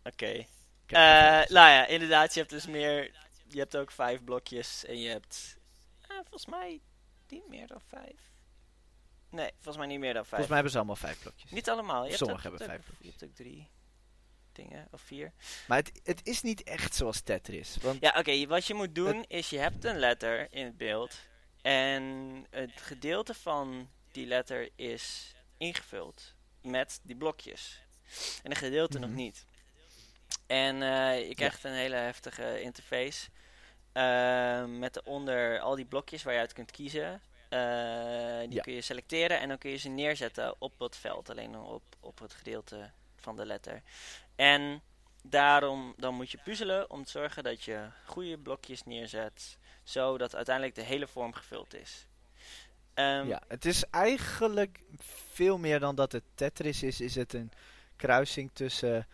Oké. 0.03 0.25
Heb 0.25 0.45
Eh, 0.87 1.49
nou 1.55 1.69
ja, 1.69 1.85
inderdaad, 1.85 2.33
je 2.33 2.39
hebt 2.39 2.51
dus 2.51 2.65
meer... 2.67 3.11
Je 3.47 3.59
hebt 3.59 3.77
ook 3.77 3.91
vijf 3.91 4.23
blokjes 4.23 4.85
en 4.85 4.99
je 4.99 5.09
hebt... 5.09 5.57
eh, 6.01 6.15
volgens 6.15 6.45
mij 6.45 6.81
niet 7.27 7.47
meer 7.47 7.67
dan 7.67 7.81
vijf. 7.87 8.19
Nee, 9.29 9.51
volgens 9.53 9.77
mij 9.77 9.87
niet 9.87 9.99
meer 9.99 10.13
dan 10.13 10.25
vijf. 10.25 10.27
Volgens 10.29 10.47
mij 10.47 10.55
hebben 10.55 10.71
ze 10.71 10.77
allemaal 10.77 10.95
vijf 10.95 11.19
blokjes. 11.21 11.51
Niet 11.51 11.69
allemaal. 11.69 12.03
Je 12.03 12.09
hebt 12.09 12.23
ook, 12.29 12.41
hebben 12.41 12.59
vijf 12.65 12.89
ook- 12.91 12.95
Je 12.99 13.09
hebt 13.09 13.23
ook 13.23 13.35
drie 13.35 13.69
dingen, 14.55 14.87
of 14.91 15.01
vier. 15.01 15.31
Maar 15.67 15.77
het, 15.77 15.91
het 16.03 16.19
is 16.23 16.41
niet 16.41 16.63
echt 16.63 16.95
zoals 16.95 17.21
Tetris. 17.21 17.77
Want 17.81 18.01
Ja, 18.01 18.13
oké, 18.17 18.45
wat 18.47 18.65
je 18.67 18.73
moet 18.73 18.95
doen 18.95 19.25
is 19.27 19.49
je 19.49 19.57
hebt 19.59 19.83
een 19.85 19.99
letter 19.99 20.47
in 20.49 20.65
het 20.65 20.77
beeld. 20.77 21.15
En 21.61 22.03
het 22.49 22.71
gedeelte 22.81 23.33
van 23.33 23.89
die 24.11 24.25
letter 24.25 24.69
is 24.75 25.35
ingevuld 25.57 26.33
met 26.61 26.99
die 27.03 27.15
blokjes. 27.15 27.81
En 28.43 28.51
een 28.51 28.57
gedeelte 28.57 28.99
nog 28.99 29.09
Mhm. 29.09 29.17
niet. 29.17 29.45
En 30.47 30.81
eh, 30.81 31.27
je 31.27 31.35
krijgt 31.35 31.63
een 31.63 31.71
hele 31.73 31.95
heftige 31.95 32.61
interface. 32.61 33.29
eh, 33.93 34.65
met 34.65 34.93
daaronder 34.93 35.59
al 35.59 35.75
die 35.75 35.85
blokjes 35.85 36.23
waar 36.23 36.33
je 36.33 36.39
uit 36.39 36.53
kunt 36.53 36.71
kiezen. 36.71 37.21
Eh, 37.49 37.59
die 38.39 38.53
Ja. 38.53 38.61
kun 38.61 38.73
je 38.73 38.81
selecteren 38.81 39.39
en 39.39 39.47
dan 39.47 39.57
kun 39.57 39.69
je 39.71 39.77
ze 39.77 39.89
neerzetten 39.89 40.55
op 40.61 40.79
het 40.79 40.95
veld. 40.97 41.29
Alleen 41.29 41.55
op, 41.59 41.83
op 41.99 42.19
het 42.19 42.33
gedeelte 42.33 42.91
van 43.23 43.35
de 43.35 43.45
letter. 43.45 43.81
En 44.35 44.81
daarom 45.23 45.93
dan 45.97 46.15
moet 46.15 46.31
je 46.31 46.39
puzzelen 46.43 46.89
om 46.89 47.03
te 47.03 47.11
zorgen 47.11 47.43
dat 47.43 47.63
je 47.63 47.87
goede 48.05 48.37
blokjes 48.37 48.83
neerzet. 48.83 49.57
Zodat 49.83 50.35
uiteindelijk 50.35 50.75
de 50.75 50.81
hele 50.81 51.07
vorm 51.07 51.33
gevuld 51.33 51.73
is. 51.73 52.07
Ehm, 52.93 53.27
ja, 53.27 53.41
het 53.47 53.65
is 53.65 53.83
eigenlijk 53.89 54.79
veel 55.31 55.57
meer 55.57 55.79
dan 55.79 55.95
dat 55.95 56.11
het 56.11 56.23
Tetris 56.35 56.83
is. 56.83 57.01
Is 57.01 57.15
het 57.15 57.33
een 57.33 57.51
kruising 57.95 58.49
tussen 58.53 59.07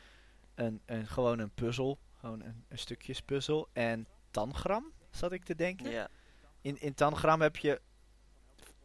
een, 0.55 0.81
een, 0.85 1.07
gewoon 1.07 1.39
een 1.39 1.51
puzzel. 1.51 1.97
Gewoon 2.19 2.41
een, 2.41 2.65
een 2.67 2.77
stukjes 2.77 3.21
puzzel. 3.21 3.69
En 3.73 4.07
tangram, 4.31 4.91
zat 5.11 5.31
ik 5.31 5.43
te 5.43 5.55
denken. 5.55 5.91
ja. 5.91 6.07
In, 6.61 6.81
in 6.81 6.93
tangram 6.93 7.41
heb 7.41 7.57
je 7.57 7.81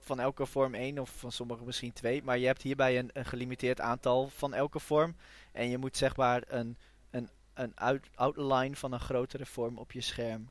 van 0.04 0.20
elke 0.20 0.46
vorm 0.46 0.75
één 0.75 0.99
of 0.99 1.11
van 1.16 1.32
sommige 1.32 1.64
misschien 1.64 1.92
twee. 1.92 2.23
Maar 2.23 2.38
je 2.38 2.46
hebt 2.46 2.62
hierbij 2.62 2.99
een, 2.99 3.11
een 3.12 3.25
gelimiteerd 3.25 3.80
aantal 3.80 4.28
van 4.28 4.54
elke 4.54 4.80
vorm. 4.80 5.16
En 5.52 5.68
je 5.68 5.78
moet 5.78 5.96
zeg 5.96 6.16
maar 6.16 6.42
een, 6.46 6.76
een, 7.11 7.28
een 7.54 7.73
out- 7.76 8.08
outline 8.14 8.76
van 8.76 8.92
een 8.92 9.00
grotere 9.00 9.46
vorm 9.46 9.78
op 9.78 9.92
je 9.92 10.00
scherm 10.00 10.49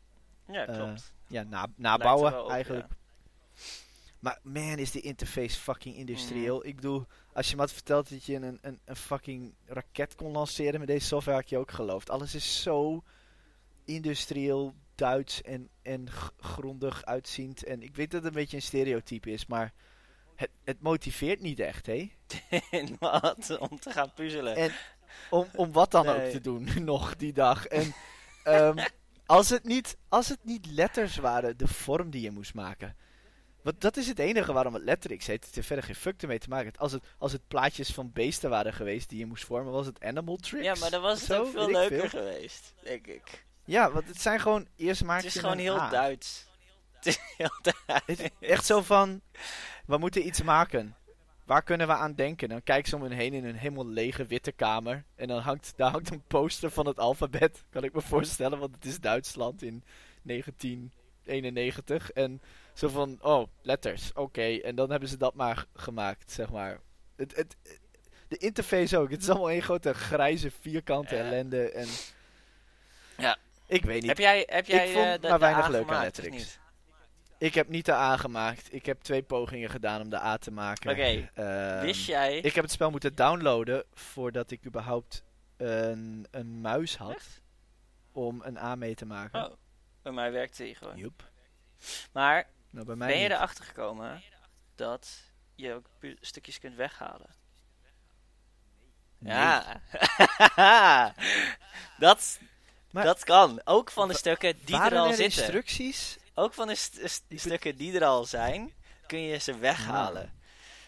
ja, 0.47 0.65
Eh, 0.65 0.75
klopt. 0.75 1.13
ja, 1.27 1.43
na, 1.43 1.67
nabouwen 1.75 2.43
op, 2.43 2.49
eigenlijk. 2.49 2.87
ja. 2.89 2.95
Maar 4.19 4.39
man, 4.43 4.77
is 4.77 4.91
de 4.91 5.01
interface 5.01 5.59
fucking 5.59 5.95
industrieel. 5.95 6.57
Mhm. 6.57 6.67
Ik 6.67 6.75
bedoel, 6.75 7.05
als 7.33 7.49
je 7.49 7.55
me 7.55 7.61
had 7.61 7.71
verteld 7.71 8.09
dat 8.09 8.25
je 8.25 8.35
een, 8.35 8.59
een, 8.61 8.79
een 8.85 8.95
fucking 8.95 9.53
raket 9.65 10.15
kon 10.15 10.31
lanceren 10.31 10.79
met 10.79 10.87
deze 10.87 11.07
software, 11.07 11.37
had 11.37 11.49
je 11.49 11.57
ook 11.57 11.71
geloofd. 11.71 12.09
Alles 12.09 12.35
is 12.35 12.61
zo 12.61 13.03
industrieel, 13.85 14.73
Duits 14.95 15.41
en, 15.41 15.69
en 15.81 16.07
grondig 16.39 17.05
uitziend. 17.05 17.63
En 17.63 17.81
ik 17.81 17.95
weet 17.95 18.11
dat 18.11 18.23
het 18.23 18.33
een 18.33 18.39
beetje 18.39 18.55
een 18.55 18.63
stereotype 18.63 19.31
is, 19.31 19.45
maar 19.45 19.73
het, 20.35 20.49
het 20.63 20.81
motiveert 20.81 21.41
niet 21.41 21.59
echt, 21.59 21.85
hè? 21.85 22.11
In 22.69 22.95
wat? 22.99 23.57
Om 23.59 23.79
te 23.79 23.91
gaan 23.91 24.13
puzzelen. 24.13 24.55
En 24.55 24.71
om, 25.29 25.47
om 25.55 25.71
wat 25.71 25.91
dan 25.91 26.07
ook 26.07 26.29
te 26.29 26.41
doen, 26.41 26.69
nog 26.83 27.15
die 27.15 27.33
dag. 27.33 27.65
En 27.65 27.93
ehm, 28.43 28.85
als, 29.25 29.49
het 29.49 29.63
niet, 29.63 29.97
als 30.09 30.29
het 30.29 30.39
niet 30.43 30.65
letters 30.65 31.15
waren, 31.15 31.57
de 31.57 31.67
vorm 31.67 32.09
die 32.09 32.21
je 32.21 32.31
moest 32.31 32.53
maken. 32.53 32.95
Want 33.61 33.81
dat 33.81 33.97
is 33.97 34.07
het 34.07 34.19
enige 34.19 34.53
waarom 34.53 34.73
het 34.73 34.83
letterix 34.83 35.27
heet. 35.27 35.45
Het 35.45 35.55
heeft 35.55 35.67
verder 35.67 35.85
geen 35.85 35.95
fuck 35.95 36.21
ermee 36.21 36.39
te 36.39 36.49
maken. 36.49 36.71
Als 36.77 36.91
het, 36.91 37.03
als 37.17 37.31
het 37.31 37.47
plaatjes 37.47 37.89
van 37.89 38.11
beesten 38.11 38.49
waren 38.49 38.73
geweest 38.73 39.09
die 39.09 39.19
je 39.19 39.25
moest 39.25 39.45
vormen, 39.45 39.71
was 39.73 39.85
het 39.85 40.03
Animal 40.03 40.35
Tricks. 40.35 40.65
ja, 40.65 40.75
maar 40.75 40.89
dan 40.89 41.01
was 41.01 41.19
het 41.19 41.27
Zo, 41.27 41.41
ook 41.41 41.51
veel 41.51 41.71
leuker 41.71 42.09
veel. 42.09 42.19
geweest, 42.19 42.73
denk 42.83 43.07
ik. 43.07 43.45
Ja, 43.65 43.91
want 43.91 44.07
het 44.07 44.21
zijn 44.21 44.39
gewoon, 44.39 44.67
eerst 44.75 45.03
maak 45.03 45.17
Het 45.23 45.35
is 45.35 45.41
gewoon 45.41 45.57
heel 45.57 45.79
A. 45.79 45.89
Duits. 45.89 46.47
Het 46.95 47.05
is 47.05 47.19
heel 47.37 47.59
Duits. 47.61 48.21
Echt 48.39 48.65
zo 48.65 48.81
van, 48.81 49.21
we 49.85 49.97
moeten 49.97 50.25
iets 50.25 50.41
maken. 50.41 50.95
Waar 51.45 51.63
kunnen 51.63 51.87
we 51.87 51.93
aan 51.93 52.13
denken? 52.13 52.49
Dan 52.49 52.63
kijken 52.63 52.89
ze 52.89 52.95
om 52.95 53.01
hen 53.01 53.11
heen 53.11 53.33
in 53.33 53.45
een 53.45 53.55
helemaal 53.55 53.87
lege 53.87 54.25
witte 54.25 54.51
kamer. 54.51 55.03
En 55.15 55.27
dan 55.27 55.39
hangt, 55.41 55.73
daar 55.75 55.91
hangt 55.91 56.09
een 56.11 56.23
poster 56.27 56.71
van 56.71 56.85
het 56.87 56.99
alfabet. 56.99 57.63
Kan 57.69 57.83
ik 57.83 57.93
me 57.93 58.01
voorstellen, 58.01 58.59
want 58.59 58.75
het 58.75 58.85
is 58.85 58.99
Duitsland 58.99 59.61
in 59.63 59.83
1991. 60.21 62.11
En 62.11 62.41
zo 62.73 62.87
van, 62.87 63.17
oh, 63.21 63.47
letters, 63.61 64.13
oké. 64.13 64.55
En 64.55 64.75
dan 64.75 64.89
hebben 64.89 65.09
ze 65.09 65.17
dat 65.17 65.33
maar 65.35 65.65
gemaakt, 65.75 66.31
zeg 66.31 66.49
maar. 66.51 66.79
Het, 67.15 67.35
het, 67.35 67.55
de 68.27 68.37
interface 68.37 68.97
ook. 68.97 69.11
Het 69.11 69.21
is 69.21 69.29
allemaal 69.29 69.49
één 69.49 69.61
grote 69.61 69.93
grijze 69.93 70.51
vierkante 70.61 71.15
Ja. 71.15 71.21
ellende. 71.23 71.71
En 71.71 71.87
Ja. 73.17 73.37
Ik 73.73 73.85
weet 73.85 73.99
niet. 73.99 74.09
Heb 74.09 74.17
jij, 74.17 74.43
heb 74.49 74.65
jij 74.65 74.87
vond 74.93 75.05
eh, 75.05 75.21
de, 75.21 75.27
maar 75.29 75.39
weinig 75.39 75.67
leuk 75.67 75.89
aan 75.89 76.01
Letterix. 76.01 76.59
Ik 77.37 77.53
heb 77.53 77.67
niet 77.69 77.85
de 77.85 77.93
A 77.93 78.17
gemaakt. 78.17 78.73
Ik 78.73 78.85
heb 78.85 79.01
twee 79.01 79.23
pogingen 79.23 79.69
gedaan 79.69 80.01
om 80.01 80.09
de 80.09 80.19
A 80.19 80.37
te 80.37 80.51
maken. 80.51 80.91
Oké, 80.91 81.29
Ehm, 81.33 81.81
Wist 81.85 82.05
jij... 82.05 82.37
Ik 82.37 82.53
heb 82.55 82.63
het 82.63 82.73
spel 82.73 82.91
moeten 82.91 83.15
downloaden 83.15 83.83
voordat 83.93 84.51
ik 84.51 84.65
überhaupt 84.65 85.23
een, 85.57 86.27
een 86.31 86.61
muis 86.61 86.97
had 86.97 87.15
Echt? 87.15 87.41
om 88.11 88.41
een 88.43 88.57
A 88.57 88.75
mee 88.75 88.95
te 88.95 89.05
maken. 89.05 89.45
Oh, 89.45 89.53
bij 90.01 90.11
mij 90.11 90.31
werkte 90.31 90.63
die 90.63 90.75
gewoon. 90.75 90.97
Joep. 90.97 91.31
Maar 92.11 92.47
Nou, 92.69 92.85
bij 92.85 92.95
mij 92.95 93.07
ben 93.07 93.17
je 93.17 93.23
niet. 93.23 93.31
erachter 93.31 93.65
gekomen 93.65 94.21
dat 94.75 95.31
je 95.55 95.73
ook 95.73 95.85
stukjes 96.21 96.59
kunt 96.59 96.75
weghalen? 96.75 97.29
Nee. 99.17 99.33
Ja. 99.33 99.81
dat, 101.97 102.39
Maar- 102.93 103.03
dat 103.05 103.23
kan. 103.23 103.61
Ook 103.63 103.91
van 103.91 104.07
de 104.07 104.13
stukken 104.13 104.57
die 104.65 104.75
er 104.75 104.97
al 104.97 105.07
er 105.07 105.13
zitten. 105.13 105.23
instructies? 105.43 106.17
Ook 106.33 106.53
van 106.53 106.67
de 106.67 106.75
st- 106.75 106.99
st- 107.03 107.23
be- 107.27 107.37
stukken 107.37 107.75
die 107.77 107.95
er 107.99 108.05
al 108.05 108.25
zijn, 108.25 108.73
kun 109.07 109.19
je 109.21 109.37
ze 109.37 109.57
weghalen. 109.57 110.23
Ah. 110.23 110.29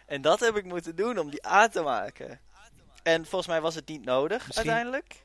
En 0.06 0.22
dat 0.22 0.40
heb 0.40 0.56
ik 0.56 0.66
moeten 0.66 0.96
doen 0.96 1.18
om 1.18 1.30
die 1.30 1.48
A 1.48 1.68
te 1.68 1.82
maken. 1.82 2.40
En 3.04 3.26
volgens 3.26 3.48
mij 3.48 3.62
was 3.62 3.76
het 3.76 3.88
niet 3.88 4.06
nodig 4.06 4.46
Misschien- 4.48 4.56
uiteindelijk. 4.70 5.24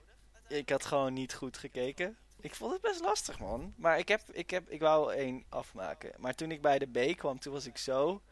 Ik 0.48 0.68
had 0.68 0.84
gewoon 0.84 1.12
niet 1.12 1.34
goed 1.34 1.58
gekeken. 1.58 2.16
Ik 2.40 2.54
vond 2.54 2.72
het 2.72 2.80
best 2.80 3.00
lastig, 3.00 3.38
man. 3.38 3.74
Maar 3.76 3.98
ik, 3.98 4.08
heb, 4.08 4.20
ik, 4.32 4.50
heb, 4.50 4.68
ik 4.70 4.80
wou 4.80 5.12
één 5.14 5.44
afmaken. 5.48 6.12
Maar 6.16 6.34
toen 6.34 6.50
ik 6.50 6.60
bij 6.62 6.78
de 6.78 6.86
B 7.12 7.16
kwam, 7.16 7.38
toen 7.38 7.52
was 7.52 7.66
ik 7.66 7.78
zo... 7.78 8.22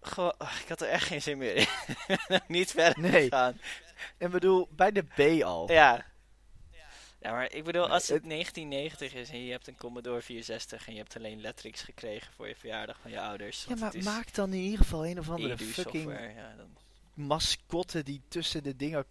Gewoon, 0.00 0.34
ik 0.62 0.68
had 0.68 0.80
er 0.80 0.88
echt 0.88 1.06
geen 1.06 1.22
zin 1.22 1.38
meer 1.38 1.54
in. 1.56 1.66
niet 2.46 2.70
verder 2.70 3.00
Nee. 3.02 3.22
gegaan. 3.22 3.60
En 4.18 4.30
bedoel, 4.30 4.68
bij 4.70 4.92
de 4.92 5.02
B 5.02 5.42
al. 5.44 5.72
Ja. 5.72 6.04
Ja, 7.20 7.32
maar 7.32 7.52
ik 7.52 7.64
bedoel, 7.64 7.88
als 7.88 8.08
het 8.08 8.16
het- 8.16 8.24
1990 8.26 9.14
is 9.14 9.30
en 9.30 9.44
je 9.44 9.50
hebt 9.50 9.66
een 9.68 9.76
Commodore 9.76 10.20
64 10.22 10.86
en 10.86 10.92
je 10.92 10.98
hebt 10.98 11.16
alleen 11.16 11.40
Letterix 11.40 11.82
gekregen 11.82 12.32
voor 12.32 12.48
je 12.48 12.54
verjaardag 12.56 12.98
van 13.00 13.10
je 13.10 13.20
ouders. 13.20 13.64
Ja, 13.68 13.74
maar 13.76 13.94
maak 14.02 14.34
dan 14.34 14.52
in 14.52 14.60
ieder 14.60 14.78
geval 14.78 15.06
een 15.06 15.18
of 15.18 15.30
andere 15.30 15.58
fucking. 15.58 16.12
Ja, 16.34 16.54
dan... 16.56 16.76
mascotte 17.14 18.02
die 18.02 18.22
tussen 18.28 18.62
de 18.62 18.76
dingen 18.76 19.06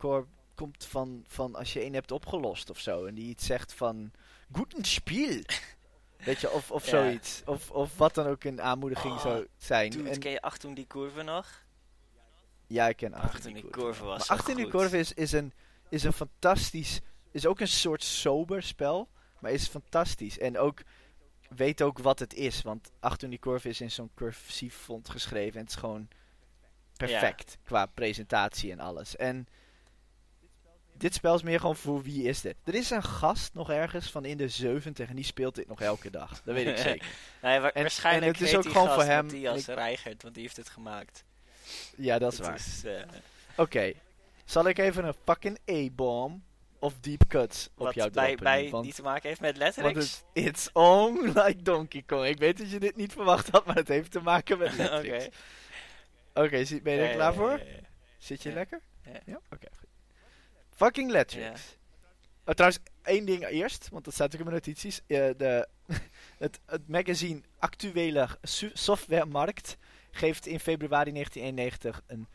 komt 0.56 0.86
van, 0.86 1.24
van 1.28 1.56
als 1.56 1.74
je 1.74 1.80
één 1.80 1.94
hebt 1.94 2.12
opgelost 2.12 2.70
of 2.70 2.80
zo. 2.80 3.06
En 3.06 3.14
die 3.16 3.30
iets 3.30 3.46
zegt 3.46 3.74
van, 3.74 4.12
guten 4.52 4.86
Spiel. 4.86 5.42
Weet 6.26 6.40
je, 6.42 6.52
of, 6.52 6.72
of 6.72 6.84
Ja. 6.84 6.90
zoiets. 6.90 7.42
Of, 7.46 7.72
of 7.72 7.98
wat 7.98 8.16
dan 8.16 8.28
ook 8.28 8.44
een 8.44 8.62
aanmoediging 8.62 9.14
Oh, 9.14 9.22
zou 9.22 9.48
zijn. 9.58 9.90
Dude, 9.92 10.10
En- 10.10 10.20
ken 10.20 10.32
je 10.32 10.42
Achtung 10.42 10.76
die 10.76 10.88
curve 10.88 11.22
nog? 11.24 11.66
ja, 12.68 12.88
ik 12.88 12.96
ken 12.96 13.14
Achtung 13.14 13.34
Achter 13.34 13.54
die 13.54 13.70
curve 13.70 14.04
was 14.04 14.28
Maar 14.28 14.38
Achter 14.38 14.56
die 14.56 14.68
curve 14.68 14.98
is, 14.98 15.14
is, 15.14 15.32
een, 15.32 15.54
is 15.90 16.04
een 16.04 16.14
fantastisch... 16.14 17.00
Is 17.32 17.46
ook 17.46 17.60
een 17.60 17.68
soort 17.68 18.04
sober 18.04 18.64
spel. 18.64 19.08
Maar 19.40 19.52
is 19.52 19.68
fantastisch. 19.68 20.38
En 20.40 20.58
ook... 20.58 20.82
Weet 21.56 21.82
ook 21.82 22.00
wat 22.00 22.20
het 22.20 22.34
is. 22.34 22.62
Want 22.62 22.92
Achter 23.00 23.30
die 23.30 23.40
curve 23.40 23.70
is 23.70 23.82
in 23.82 23.92
zo'n 23.92 24.12
cursief 24.16 24.76
font 24.76 25.10
geschreven. 25.10 25.54
En 25.54 25.62
het 25.62 25.70
is 25.70 25.76
gewoon 25.76 26.08
perfect. 26.98 27.58
Qua 27.64 27.86
presentatie 27.86 28.72
en 28.72 28.80
alles. 28.80 29.16
En... 29.16 29.48
Dit 30.94 31.14
spel 31.14 31.36
is 31.36 31.42
meer 31.44 31.60
gewoon 31.60 31.76
voor 31.76 32.02
wie 32.04 32.24
is 32.24 32.42
dit. 32.42 32.56
Er 32.64 32.76
is 32.76 32.90
een 32.90 33.04
gast 33.04 33.54
nog 33.54 33.70
ergens 33.70 34.12
van 34.12 34.26
in 34.26 34.38
de 34.38 34.48
70 34.50 35.10
en 35.10 35.16
die 35.16 35.26
speelt 35.26 35.56
dit 35.56 35.68
nog 35.68 35.82
elke 35.82 36.10
dag. 36.10 36.42
Dat 36.44 36.56
weet 36.56 36.68
ik 36.68 36.78
zeker. 36.88 37.08
Nee, 37.42 37.60
wa- 37.60 37.72
En- 37.72 37.82
waarschijnlijk 37.82 38.26
en 38.26 38.32
het 38.44 38.50
is 38.52 38.56
ook 38.56 38.64
die 38.64 38.72
gewoon 38.72 38.90
voor 38.94 39.04
hem- 39.04 39.26
Matthias 39.26 39.68
ik- 39.68 39.76
Reigert, 39.76 40.22
want 40.22 40.34
die 40.34 40.44
heeft 40.44 40.58
het 40.58 40.70
gemaakt. 40.70 41.24
Ja, 41.98 42.20
dat 42.20 42.32
is 42.32 42.38
Het 42.38 42.48
waar. 42.84 42.94
eh, 42.96 43.04
Oké. 43.56 43.94
Zal 44.46 44.68
ik 44.68 44.78
even 44.78 45.06
een 45.06 45.14
fucking 45.26 45.58
E-bom 45.66 46.44
of 46.80 47.00
deep 47.00 47.28
cuts 47.28 47.70
op 47.76 47.86
Wat 47.86 47.94
jouw 47.94 48.10
bij, 48.10 48.26
droppen. 48.26 48.44
bij 48.44 48.70
want, 48.70 48.84
die 48.84 48.94
te 48.94 49.02
maken 49.02 49.28
heeft 49.30 49.42
met 49.42 49.58
want 49.58 49.76
letterix. 49.76 50.24
het, 50.34 50.46
it's 50.46 50.70
on 50.74 51.22
like 51.34 51.62
Donkey 51.62 52.02
Kong. 52.06 52.26
Ik 52.26 52.38
weet 52.40 52.58
dat 52.58 52.72
je 52.72 52.80
dit 52.80 52.96
niet 52.96 53.12
verwacht 53.14 53.50
had, 53.50 53.66
maar 53.66 53.76
het 53.76 53.88
heeft 53.88 54.12
te 54.12 54.20
maken 54.22 54.58
met 54.58 54.80
Oké. 55.00 55.28
Oké, 56.34 56.66
zie- 56.66 56.82
ben 56.82 56.94
je 56.94 57.00
er 57.00 57.08
Ja, 57.08 57.14
klaar 57.14 57.32
ja, 57.32 57.38
voor? 57.38 57.58
ja. 57.60 57.66
Zit 58.18 58.44
je 58.44 58.52
lekker? 58.54 58.82
Ja. 59.26 59.40
Oké. 59.52 59.68
Fucking 60.76 61.12
Letrix. 61.12 61.76
Oh, 62.46 62.54
trouwens, 62.54 62.82
één 63.04 63.26
ding 63.26 63.48
eerst, 63.48 63.90
want 63.92 64.06
dat 64.06 64.14
staat 64.14 64.28
ook 64.34 64.40
in 64.40 64.46
mijn 64.46 64.56
notities. 64.56 65.02
Eh, 65.08 65.30
de, 65.38 65.68
het, 66.38 66.60
het 66.66 66.88
magazine 66.88 67.42
Actuele 67.60 68.28
Softwaremarkt 68.74 69.78
geeft 70.12 70.46
in 70.46 70.60
februari 70.60 71.12
1991 71.12 72.02
een 72.08 72.28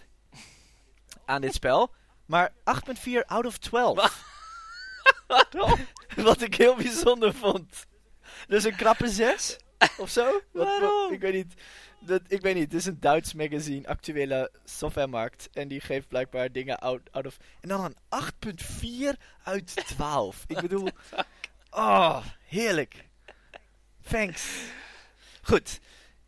8.4 0.00 0.04
aan 1.24 1.40
dit 1.40 1.54
spel. 1.54 1.94
Maar 2.32 2.52
8.4 2.64 3.26
out 3.26 3.46
of 3.46 3.58
12. 3.58 3.96
Wa- 3.96 4.10
Waarom? 5.26 5.86
Wat 6.28 6.40
ik 6.42 6.54
heel 6.54 6.76
bijzonder 6.76 7.34
vond. 7.34 7.86
Dus 8.48 8.64
een 8.64 8.76
krappe 8.76 9.08
6 9.08 9.56
of 9.98 10.10
zo? 10.10 10.40
Wat- 10.52 11.10
ik 11.10 11.20
weet 11.20 11.32
niet. 11.32 11.54
Dat, 12.00 12.20
ik 12.28 12.40
weet 12.40 12.54
niet. 12.54 12.64
Het 12.64 12.74
is 12.74 12.86
een 12.86 13.00
Duits 13.00 13.34
magazine, 13.34 13.88
actuele 13.88 14.50
softwaremarkt. 14.64 15.48
En 15.52 15.68
die 15.68 15.80
geeft 15.80 16.08
blijkbaar 16.08 16.52
dingen 16.52 16.78
out, 16.78 17.00
out 17.10 17.26
of. 17.26 17.36
En 17.60 17.68
dan 17.68 17.84
een 17.84 17.96
8,4 19.14 19.18
uit 19.42 19.74
12. 19.86 20.44
ik 20.46 20.60
bedoel. 20.60 20.88
Oh, 21.70 22.26
heerlijk. 22.46 23.08
Thanks. 24.08 24.46
Goed. 25.42 25.80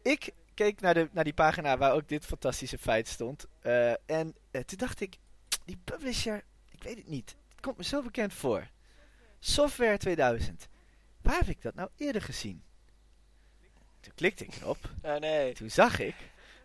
Ik 0.02 0.30
keek 0.54 0.80
naar, 0.80 0.94
de, 0.94 1.08
naar 1.12 1.24
die 1.24 1.34
pagina 1.34 1.78
waar 1.78 1.92
ook 1.92 2.08
dit 2.08 2.24
fantastische 2.24 2.78
feit 2.78 3.08
stond. 3.08 3.46
Eh, 3.60 3.90
en 3.90 4.34
eh, 4.50 4.60
toen 4.60 4.78
dacht 4.78 5.00
ik, 5.00 5.16
die 5.64 5.78
publisher, 5.84 6.44
ik 6.70 6.82
weet 6.82 6.96
het 6.96 7.08
niet. 7.08 7.34
Het 7.50 7.60
komt 7.60 7.76
me 7.76 7.84
zo 7.84 8.02
bekend 8.02 8.34
voor. 8.34 8.68
Software 9.40 9.98
2000. 9.98 10.68
Waar 11.22 11.36
heb 11.38 11.48
ik 11.48 11.62
dat 11.62 11.74
nou 11.74 11.88
eerder 11.96 12.22
gezien? 12.22 12.62
Toen 14.00 14.12
klikte 14.14 14.44
ik 14.44 14.54
erop. 14.60 14.78
Oh 15.02 15.16
nee. 15.16 15.52
Toen 15.54 15.70
zag 15.70 15.98
ik 15.98 16.14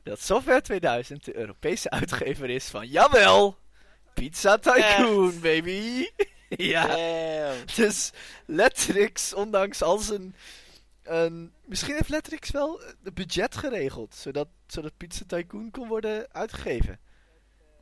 dat 0.04 0.22
Software 0.22 0.62
2000 0.62 1.26
de 1.26 1.36
Europese 1.36 1.90
uitgever 2.00 2.50
is 2.50 2.66
van, 2.68 2.88
jawel, 2.88 3.58
Pizza 4.14 4.58
Tycoon, 4.58 5.40
baby. 5.40 6.08
ja, 6.50 6.88
Damn. 6.88 7.66
dus 7.76 8.12
Lettrix, 8.46 9.34
ondanks 9.34 9.82
al 9.82 9.98
zijn... 9.98 10.36
een- 11.04 11.54
misschien 11.66 11.94
heeft 11.96 12.10
Lettrix 12.10 12.52
wel 12.52 12.82
het 13.04 13.14
budget 13.14 13.56
geregeld, 13.58 14.16
zodat, 14.16 14.48
zodat 14.68 14.98
Pizza 14.98 15.24
Tycoon 15.28 15.72
kon 15.72 15.88
worden 15.88 16.34
uitgegeven. 16.34 17.00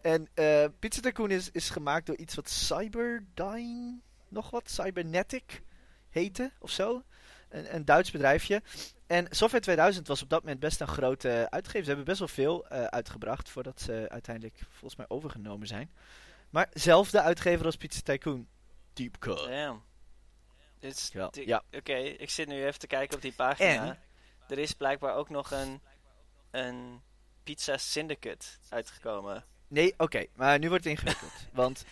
En 0.07 0.27
eh, 0.33 0.65
Pizza 0.79 1.01
Tycoon 1.01 1.31
is, 1.31 1.51
is 1.51 1.69
gemaakt 1.69 2.05
door 2.05 2.15
iets 2.17 2.35
wat 2.35 2.49
Cyberdyne, 2.49 3.99
nog 4.27 4.49
wat, 4.49 4.69
Cybernetic 4.69 5.61
heette, 6.09 6.51
of 6.59 6.71
zo. 6.71 7.03
Een, 7.49 7.75
een 7.75 7.85
Duits 7.85 8.11
bedrijfje. 8.11 8.61
En 9.07 9.27
Software 9.29 9.63
2000 9.63 10.07
was 10.07 10.21
op 10.21 10.29
dat 10.29 10.41
moment 10.41 10.59
best 10.59 10.81
een 10.81 10.87
grote 10.87 11.47
uitgever. 11.49 11.81
Ze 11.81 11.87
hebben 11.87 12.05
best 12.05 12.19
wel 12.19 12.27
veel 12.27 12.67
eh, 12.67 12.83
uitgebracht 12.83 13.49
voordat 13.49 13.81
ze 13.81 14.05
uiteindelijk 14.09 14.59
volgens 14.69 14.95
mij 14.95 15.05
overgenomen 15.09 15.67
zijn. 15.67 15.91
Maar 16.49 16.67
zelfde 16.73 17.21
uitgever 17.21 17.65
als 17.65 17.77
Pizza 17.77 18.01
Tycoon. 18.03 18.47
Deep 18.93 19.17
Cut. 19.19 19.37
Damn. 19.37 19.83
Dit 20.79 20.95
is, 20.95 21.09
Wel, 21.13 21.31
di- 21.31 21.47
ja. 21.47 21.63
Oké, 21.71 21.95
ik 21.95 22.29
zit 22.29 22.47
nu 22.47 22.65
even 22.65 22.79
te 22.79 22.87
kijken 22.87 23.15
op 23.15 23.21
die 23.21 23.33
pagina. 23.33 23.97
Er 24.47 24.59
is 24.59 24.73
blijkbaar 24.73 25.15
ook 25.15 25.29
nog 25.29 25.51
een, 25.51 25.81
een 26.51 27.01
Pizza 27.43 27.77
Syndicate 27.77 28.45
uitgekomen. 28.69 29.45
Nee, 29.67 29.93
oké, 29.97 30.25
maar 30.35 30.59
nu 30.59 30.69
wordt 30.69 30.83
het 30.83 30.93
ingewikkeld. 30.93 31.31
want 31.53 31.85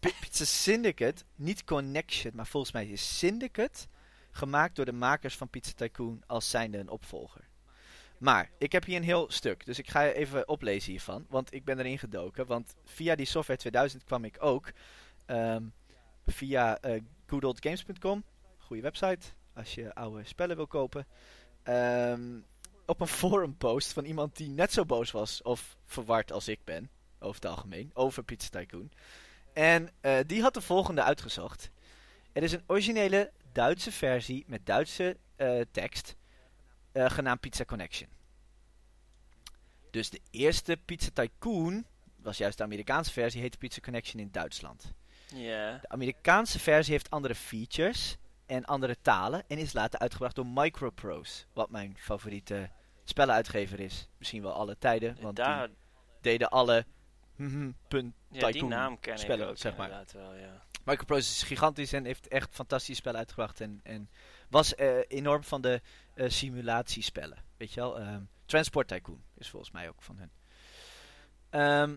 Pi- 0.00 0.14
Pizza 0.20 0.44
Syndicate, 0.44 1.24
niet 1.34 1.64
Connection, 1.64 2.32
maar 2.34 2.46
volgens 2.46 2.72
mij 2.72 2.86
is 2.86 3.18
Syndicate 3.18 3.86
gemaakt 4.30 4.76
door 4.76 4.84
de 4.84 4.92
makers 4.92 5.36
van 5.36 5.48
Pizza 5.48 5.72
Tycoon 5.76 6.22
als 6.26 6.50
zijnde 6.50 6.78
een 6.78 6.88
opvolger. 6.88 7.48
Maar 8.18 8.50
ik 8.58 8.72
heb 8.72 8.84
hier 8.84 8.96
een 8.96 9.02
heel 9.02 9.30
stuk, 9.30 9.66
dus 9.66 9.78
ik 9.78 9.88
ga 9.90 10.00
je 10.02 10.12
even 10.12 10.48
oplezen 10.48 10.90
hiervan, 10.90 11.26
want 11.28 11.52
ik 11.52 11.64
ben 11.64 11.78
erin 11.78 11.98
gedoken. 11.98 12.46
Want 12.46 12.74
via 12.84 13.14
die 13.14 13.26
Software 13.26 13.58
2000 13.60 14.04
kwam 14.04 14.24
ik 14.24 14.36
ook 14.40 14.72
ehm, 15.26 15.64
via 16.26 16.78
eh 16.78 17.00
goodoldgames.com, 17.26 18.24
goede 18.58 18.82
website 18.82 19.26
als 19.54 19.74
je 19.74 19.94
oude 19.94 20.24
spellen 20.24 20.56
wil 20.56 20.66
kopen, 20.66 21.06
ehm, 21.62 22.40
op 22.86 23.00
een 23.00 23.06
forum 23.22 23.56
post 23.56 23.92
van 23.92 24.04
iemand 24.04 24.36
die 24.36 24.48
net 24.48 24.72
zo 24.72 24.84
boos 24.84 25.10
was 25.10 25.42
of 25.42 25.76
verward 25.86 26.32
als 26.32 26.48
ik 26.48 26.60
ben 26.64 26.90
over 27.20 27.40
het 27.40 27.50
algemeen, 27.50 27.90
over 27.94 28.22
Pizza 28.22 28.48
Tycoon. 28.48 28.90
En 29.52 29.90
eh, 30.00 30.18
die 30.26 30.42
had 30.42 30.54
de 30.54 30.60
volgende 30.60 31.02
uitgezocht. 31.02 31.70
Er 32.32 32.42
is 32.42 32.52
een 32.52 32.64
originele 32.66 33.32
Duitse 33.52 33.92
versie 33.92 34.44
met 34.46 34.66
Duitse 34.66 35.16
eh, 35.36 35.60
tekst, 35.70 36.16
eh, 36.92 37.10
genaamd 37.10 37.40
Pizza 37.40 37.64
Connection. 37.64 38.08
Dus 39.90 40.10
de 40.10 40.20
eerste 40.30 40.76
Pizza 40.84 41.10
Tycoon 41.12 41.84
was 42.16 42.38
juist 42.38 42.58
de 42.58 42.64
Amerikaanse 42.64 43.12
versie, 43.12 43.40
heette 43.40 43.58
Pizza 43.58 43.80
Connection 43.80 44.20
in 44.20 44.28
Duitsland. 44.30 44.92
Ja. 45.34 45.78
De 45.78 45.88
Amerikaanse 45.88 46.58
versie 46.58 46.92
heeft 46.92 47.10
andere 47.10 47.34
features 47.34 48.16
en 48.46 48.64
andere 48.64 48.96
talen 49.02 49.44
en 49.46 49.58
is 49.58 49.72
later 49.72 49.98
uitgebracht 49.98 50.34
door 50.34 50.46
Microprose, 50.46 51.44
wat 51.52 51.70
mijn 51.70 51.96
favoriete 51.98 52.70
spellenuitgever 53.04 53.80
is. 53.80 54.08
Misschien 54.18 54.42
wel 54.42 54.52
alle 54.52 54.78
tijden, 54.78 55.16
want 55.20 55.36
Daar, 55.36 55.66
die 55.66 55.76
deden 56.20 56.48
alle 56.48 56.86
mhm, 57.40 57.70
punt 57.88 58.14
ja, 58.30 58.50
die 58.50 58.64
naam 58.64 59.00
ken 59.00 59.18
spellen, 59.18 59.44
ik 59.44 59.50
ook 59.50 59.58
zeg 59.58 59.76
maar. 59.76 59.86
inderdaad 59.86 60.12
wel, 60.12 60.34
ja. 60.34 60.62
Microprose 60.84 61.30
is 61.30 61.42
gigantisch 61.42 61.92
en 61.92 62.04
heeft 62.04 62.28
echt 62.28 62.54
fantastische 62.54 63.00
spellen 63.00 63.18
uitgebracht. 63.18 63.60
En, 63.60 63.80
en 63.82 64.10
was 64.48 64.74
eh, 64.74 64.98
enorm 65.08 65.44
van 65.44 65.60
de 65.60 65.80
eh, 66.14 66.28
simulatiespellen. 66.28 67.38
Weet 67.56 67.72
je 67.72 67.80
wel? 67.80 67.98
Ehm, 68.00 68.22
Transport 68.44 68.88
Tycoon 68.88 69.22
is 69.34 69.48
volgens 69.48 69.70
mij 69.70 69.88
ook 69.88 70.02
van 70.02 70.18
hun. 70.18 70.30
Ehm, 71.50 71.96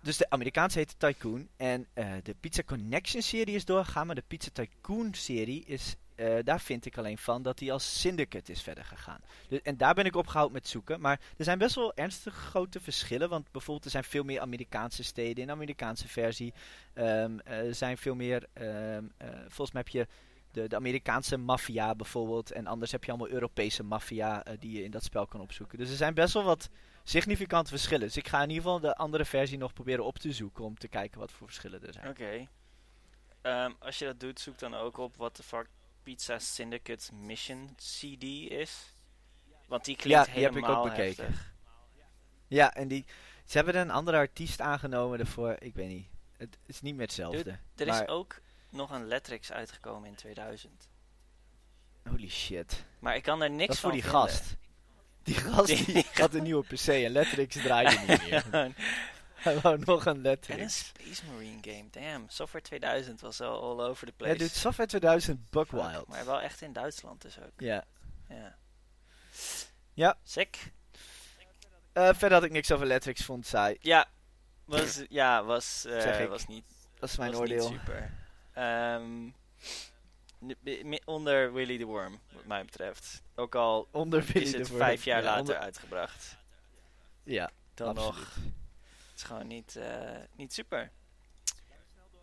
dus 0.00 0.16
de 0.16 0.30
Amerikaanse 0.30 0.78
heet 0.78 0.98
Tycoon. 0.98 1.48
En 1.56 1.86
eh, 1.92 2.12
de 2.22 2.34
Pizza 2.40 2.62
Connection 2.62 3.22
serie 3.22 3.54
is 3.54 3.64
doorgegaan. 3.64 4.06
Maar 4.06 4.14
de 4.14 4.24
Pizza 4.26 4.50
Tycoon 4.52 5.14
serie 5.14 5.64
is... 5.64 5.96
eh, 6.20 6.44
daar 6.44 6.60
vind 6.60 6.86
ik 6.86 6.98
alleen 6.98 7.18
van 7.18 7.42
dat 7.42 7.58
die 7.58 7.72
als 7.72 8.00
Syndicate 8.00 8.52
is 8.52 8.62
verder 8.62 8.84
gegaan. 8.84 9.20
Dus, 9.48 9.62
en 9.62 9.76
daar 9.76 9.94
ben 9.94 10.04
ik 10.04 10.16
opgehouden 10.16 10.54
met 10.54 10.68
zoeken. 10.68 11.00
Maar 11.00 11.20
er 11.36 11.44
zijn 11.44 11.58
best 11.58 11.74
wel 11.74 11.94
ernstig 11.94 12.34
grote 12.34 12.80
verschillen. 12.80 13.28
Want 13.28 13.50
bijvoorbeeld 13.50 13.84
er 13.84 13.90
zijn 13.90 14.04
veel 14.04 14.22
meer 14.22 14.40
Amerikaanse 14.40 15.02
steden 15.02 15.36
in 15.36 15.46
de 15.46 15.52
Amerikaanse 15.52 16.08
versie. 16.08 16.52
Ehm, 16.92 17.38
er 17.44 17.74
zijn 17.74 17.98
veel 17.98 18.14
meer, 18.14 18.46
ehm, 18.52 19.04
eh, 19.16 19.28
volgens 19.48 19.72
mij 19.72 19.82
heb 19.82 19.88
je 19.88 20.06
de, 20.50 20.68
de 20.68 20.76
Amerikaanse 20.76 21.36
maffia 21.36 21.94
bijvoorbeeld. 21.94 22.52
En 22.52 22.66
anders 22.66 22.92
heb 22.92 23.04
je 23.04 23.10
allemaal 23.10 23.30
Europese 23.30 23.82
maffia 23.82 24.44
eh, 24.44 24.54
die 24.58 24.72
je 24.72 24.84
in 24.84 24.90
dat 24.90 25.04
spel 25.04 25.26
kan 25.26 25.40
opzoeken. 25.40 25.78
Dus 25.78 25.90
er 25.90 25.96
zijn 25.96 26.14
best 26.14 26.34
wel 26.34 26.44
wat 26.44 26.68
significante 27.04 27.70
verschillen. 27.70 28.06
Dus 28.06 28.16
ik 28.16 28.28
ga 28.28 28.42
in 28.42 28.48
ieder 28.48 28.62
geval 28.62 28.80
de 28.80 28.96
andere 28.96 29.24
versie 29.24 29.58
nog 29.58 29.72
proberen 29.72 30.04
op 30.04 30.18
te 30.18 30.32
zoeken 30.32 30.64
om 30.64 30.78
te 30.78 30.88
kijken 30.88 31.20
wat 31.20 31.32
voor 31.32 31.46
verschillen 31.46 31.86
er 31.86 31.92
zijn. 31.92 32.08
Oké. 32.08 32.48
Ehm, 33.42 33.72
als 33.78 33.98
je 33.98 34.04
dat 34.04 34.20
doet, 34.20 34.40
zoek 34.40 34.58
dan 34.58 34.74
ook 34.74 34.98
op 34.98 35.16
wat 35.16 35.36
de 35.36 35.42
fuck 35.42 35.68
Pizza 36.02 36.38
Syndicate 36.38 37.14
Mission 37.14 37.74
CD 37.76 38.22
is. 38.50 38.92
Want 39.66 39.84
die 39.84 39.96
klinkt 39.96 40.26
Ja, 40.26 40.34
die 40.34 40.42
heb 40.42 40.52
ik 40.56 40.58
ook 40.58 40.64
helemaal 40.66 40.84
bekeken. 40.84 41.24
heftig. 41.24 41.52
Ja, 42.46 42.74
en 42.74 42.88
die, 42.88 43.04
ze 43.44 43.56
hebben 43.56 43.76
een 43.76 43.90
andere 43.90 44.16
artiest 44.16 44.60
aangenomen 44.60 45.18
ervoor. 45.18 45.56
Ik 45.58 45.74
weet 45.74 45.88
niet. 45.88 46.06
Het 46.36 46.58
is 46.66 46.80
niet 46.80 46.94
meer 46.94 47.02
hetzelfde. 47.06 47.58
Er 47.76 47.86
maar, 47.86 48.02
is 48.02 48.08
ook 48.08 48.40
nog 48.70 48.90
een 48.90 49.06
Lettrix 49.06 49.52
uitgekomen 49.52 50.08
in 50.08 50.14
2000. 50.14 50.88
Holy 52.08 52.28
shit. 52.28 52.84
Maar 52.98 53.16
ik 53.16 53.22
kan 53.22 53.42
er 53.42 53.50
niks 53.50 53.66
Dat 53.66 53.74
is 53.74 53.80
voor 53.80 53.90
van 53.90 53.98
die 54.00 54.08
vinden. 54.10 54.28
gast. 54.28 54.56
Die 55.22 55.34
gast 55.34 55.66
Die- 55.66 55.84
die 55.94 56.06
had 56.12 56.34
een 56.34 56.42
nieuwe 56.42 56.64
PC 56.64 56.86
en 56.86 57.10
Lettrix 57.10 57.56
draaide 57.62 57.98
niet 58.06 58.22
meer. 58.22 58.44
Hij 59.40 59.60
wou 59.60 59.78
nog 59.84 60.06
een 60.06 60.14
en 60.14 60.20
Lettrix. 60.22 60.60
een 60.62 60.70
Space 60.70 61.26
Marine 61.26 61.58
game, 61.60 61.84
damn. 61.90 62.28
Software 62.28 62.64
2000 62.64 63.20
was 63.20 63.40
al 63.40 63.62
all 63.62 63.86
over 63.86 64.06
the 64.06 64.12
Ja, 64.16 64.24
place. 64.24 64.38
dude, 64.38 64.50
Software 64.58 64.88
2000 64.88 65.38
Fuck, 65.38 65.50
Buckwild. 65.50 66.06
Maar 66.08 66.24
wel 66.24 66.40
echt 66.40 66.60
in 66.62 66.72
Duitsland 66.72 67.22
dus 67.22 67.38
ook. 67.38 67.52
Ja. 67.56 67.84
Ja. 68.28 68.56
Ja. 69.94 70.18
Sick. 70.22 70.72
Eh, 71.92 72.08
verder 72.08 72.32
had 72.32 72.42
ik 72.44 72.50
niks 72.50 72.72
over 72.72 72.86
Lettrix, 72.86 73.24
vond 73.24 73.46
saai. 73.46 73.76
Ja. 73.80 74.06
Was, 74.64 75.02
ja, 75.08 75.44
was, 75.44 75.84
ik. 75.84 76.28
was 76.28 76.46
niet 76.46 76.64
Dat 76.98 77.08
is 77.08 77.16
mijn 77.16 77.30
was 77.30 77.40
oordeel. 77.40 77.68
Super. 77.68 78.12
Ehm, 78.52 79.28
onder 81.04 81.52
Willy 81.52 81.78
the 81.78 81.84
Worm, 81.84 82.20
wat 82.32 82.44
mij 82.44 82.64
betreft. 82.64 83.22
Ook 83.34 83.54
al 83.54 83.88
Onder 83.90 84.36
is 84.36 84.52
het 84.52 84.68
vijf 84.70 85.04
jaar 85.04 85.22
Ja, 85.22 85.36
later 85.36 85.56
uitgebracht. 85.56 86.36
Ja, 87.22 87.50
Dan 87.74 87.88
absoluut. 87.88 88.14
nog. 88.14 88.36
Is 89.20 89.26
gewoon 89.26 89.46
niet, 89.46 89.76
eh, 89.76 90.16
niet 90.36 90.52
super. 90.52 90.90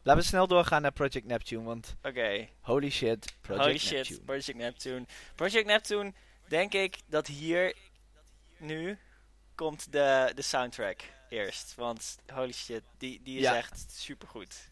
Laten 0.04 0.22
we 0.22 0.28
snel 0.28 0.48
doorgaan 0.48 0.82
naar 0.82 0.92
Project 0.92 1.26
Neptune, 1.26 1.64
want 1.64 1.96
Oké. 2.02 2.48
holy 2.62 2.90
shit, 2.90 3.36
Project 3.42 3.66
Holy 3.66 3.78
shit, 3.78 3.92
Neptune. 3.98 4.26
Project 4.26 4.56
Neptune. 4.58 5.06
Project 5.36 5.66
Neptune, 5.66 6.14
denk 6.48 6.74
ik 6.74 6.98
dat 7.08 7.28
hier 7.28 7.76
nu 8.58 8.98
komt 9.56 9.92
de, 9.92 10.32
de 10.36 10.42
soundtrack. 10.42 11.02
eerst. 11.30 11.76
Want 11.76 12.18
holy 12.34 12.52
shit, 12.54 12.82
die, 12.98 13.22
die 13.24 13.38
is 13.38 13.44
Ja. 13.44 13.56
echt 13.56 13.92
supergoed. 13.92 14.70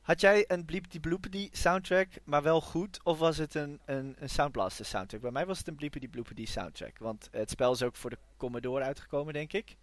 Had 0.00 0.20
jij 0.20 0.44
een 0.48 0.64
Bleepity 0.64 1.00
Bloopity 1.00 1.48
soundtrack, 1.52 2.08
maar 2.24 2.42
wel 2.42 2.60
goed? 2.60 3.00
Of 3.02 3.18
was 3.18 3.36
het 3.36 3.54
een, 3.54 3.80
een, 3.84 4.16
een 4.18 4.28
Sound 4.30 4.52
Blaster 4.52 4.84
soundtrack? 4.84 5.20
Bij 5.20 5.30
mij 5.30 5.46
was 5.46 5.58
het 5.58 5.68
een 5.68 5.74
Bleepity 5.76 6.08
Bloopity 6.08 6.46
soundtrack. 6.46 6.98
Want 6.98 7.28
het 7.30 7.50
spel 7.50 7.72
is 7.72 7.82
ook 7.82 7.96
voor 7.96 8.10
de 8.10 8.18
Commodore 8.36 8.84
uitgekomen, 8.84 9.32
denk 9.32 9.52
ik. 9.52 9.76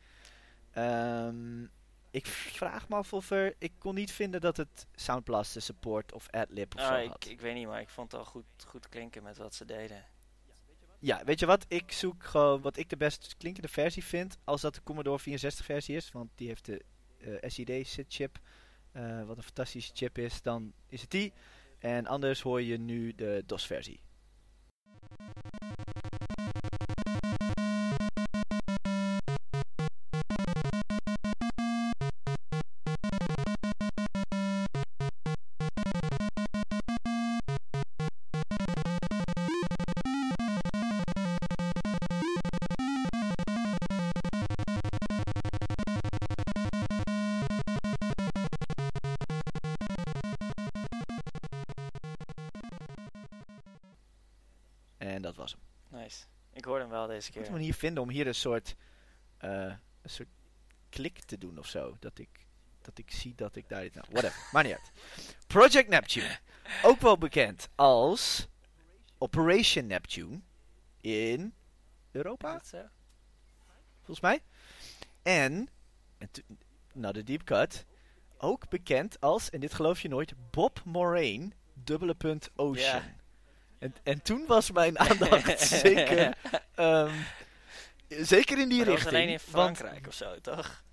Ehm, 0.78 1.64
ik 2.12 2.28
vraag 2.28 2.90
me 2.90 2.96
af 2.96 3.14
of 3.14 3.30
er... 3.32 3.56
Ik 3.58 3.72
kon 3.78 3.96
niet 3.96 4.12
vinden 4.12 4.42
dat 4.42 4.58
het 4.58 4.88
Sound 4.96 5.24
Blaster 5.24 5.62
support 5.62 6.14
of 6.14 6.28
AdLib 6.30 6.76
of 6.76 6.82
zo 6.82 6.88
Ah, 6.88 7.04
ik, 7.04 7.10
had. 7.10 7.26
ik 7.28 7.42
weet 7.42 7.56
niet, 7.56 7.68
maar 7.68 7.82
ik 7.82 7.90
vond 7.90 8.12
het 8.12 8.20
al 8.22 8.26
goed, 8.28 8.46
goed 8.66 8.90
klinken 8.90 9.24
met 9.24 9.38
wat 9.38 9.56
ze 9.56 9.66
deden. 9.66 10.06
Ja, 11.00 11.24
weet 11.24 11.40
je 11.40 11.46
wat? 11.46 11.66
Ik 11.68 11.92
zoek 11.92 12.24
gewoon 12.24 12.62
wat 12.62 12.78
ik 12.78 12.90
de 12.90 12.98
best 12.98 13.36
klinkende 13.38 13.68
versie 13.70 14.04
vind. 14.04 14.38
Als 14.44 14.62
dat 14.62 14.76
de 14.76 14.84
Commodore 14.84 15.20
64 15.20 15.66
versie 15.66 15.96
is. 15.96 16.12
Want 16.12 16.30
die 16.36 16.48
heeft 16.48 16.66
de 16.66 16.82
eh, 17.18 17.50
SID 17.50 17.88
SID 17.88 18.06
chip. 18.08 18.40
eh, 18.92 19.24
wat 19.24 19.38
een 19.38 19.44
fantastische 19.44 19.92
chip 19.96 20.18
is. 20.18 20.42
Dan 20.42 20.74
is 20.88 21.02
het 21.02 21.10
die. 21.12 21.34
En 21.80 22.08
anders 22.08 22.42
hoor 22.42 22.62
je 22.62 22.78
nu 22.78 23.16
de 23.16 23.44
DOS 23.46 23.66
versie. 23.66 24.00
Deze 57.28 57.30
Ik 57.30 57.36
moet 57.36 57.44
keer. 57.44 57.54
hem 57.54 57.64
hier 57.64 57.74
vinden 57.74 58.04
om 58.04 58.10
hier 58.10 58.28
een 58.28 58.36
soort, 58.36 58.76
eh, 59.38 59.74
een 60.02 60.10
soort 60.10 60.28
klik 60.90 61.20
te 61.20 61.38
doen 61.38 61.58
of 61.58 61.68
zo. 61.68 61.96
Dat 62.00 62.20
ik, 62.20 62.30
dat 62.82 62.98
ik 62.98 63.12
zie 63.12 63.36
dat 63.36 63.56
ik 63.56 63.70
daar 63.70 63.86
iets... 63.86 63.96
Nou, 63.96 64.08
whatever. 64.12 64.50
maar 64.52 64.64
niet 64.64 64.74
uit. 64.74 64.92
Project 65.48 65.90
Neptune. 65.90 66.38
Ook 66.84 67.02
wel 67.02 67.18
bekend 67.18 67.70
als 67.76 68.48
Operation 69.18 69.88
Neptune 69.88 70.42
in 71.02 71.54
Europa, 72.12 72.62
volgens 73.98 74.20
mij. 74.20 74.40
En, 75.24 75.70
en 76.18 76.32
to- 76.32 76.42
nou 76.94 77.14
de 77.14 77.24
deep 77.24 77.44
cut, 77.44 77.86
ook 78.38 78.70
bekend 78.70 79.20
als, 79.20 79.50
en 79.50 79.60
dit 79.60 79.74
geloof 79.74 80.02
je 80.02 80.08
nooit, 80.08 80.34
Bob 80.52 80.82
Moraine, 80.86 81.50
dubbele 81.74 82.16
punt 82.16 82.50
Ocean. 82.56 83.04
En, 83.80 83.96
en 84.04 84.22
toen 84.22 84.44
was 84.48 84.72
mijn 84.72 85.00
aandacht 85.00 85.60
zeker, 85.84 86.38
ehm, 86.76 87.14
zeker 88.08 88.58
in 88.60 88.70
die 88.70 88.78
Maar 88.78 88.88
richting. 88.88 89.10
alleen 89.16 89.30
in 89.30 89.40
want- 89.52 89.78
Frankrijk 89.78 90.08
of 90.08 90.14
zo, 90.14 90.40
toch? 90.42 90.84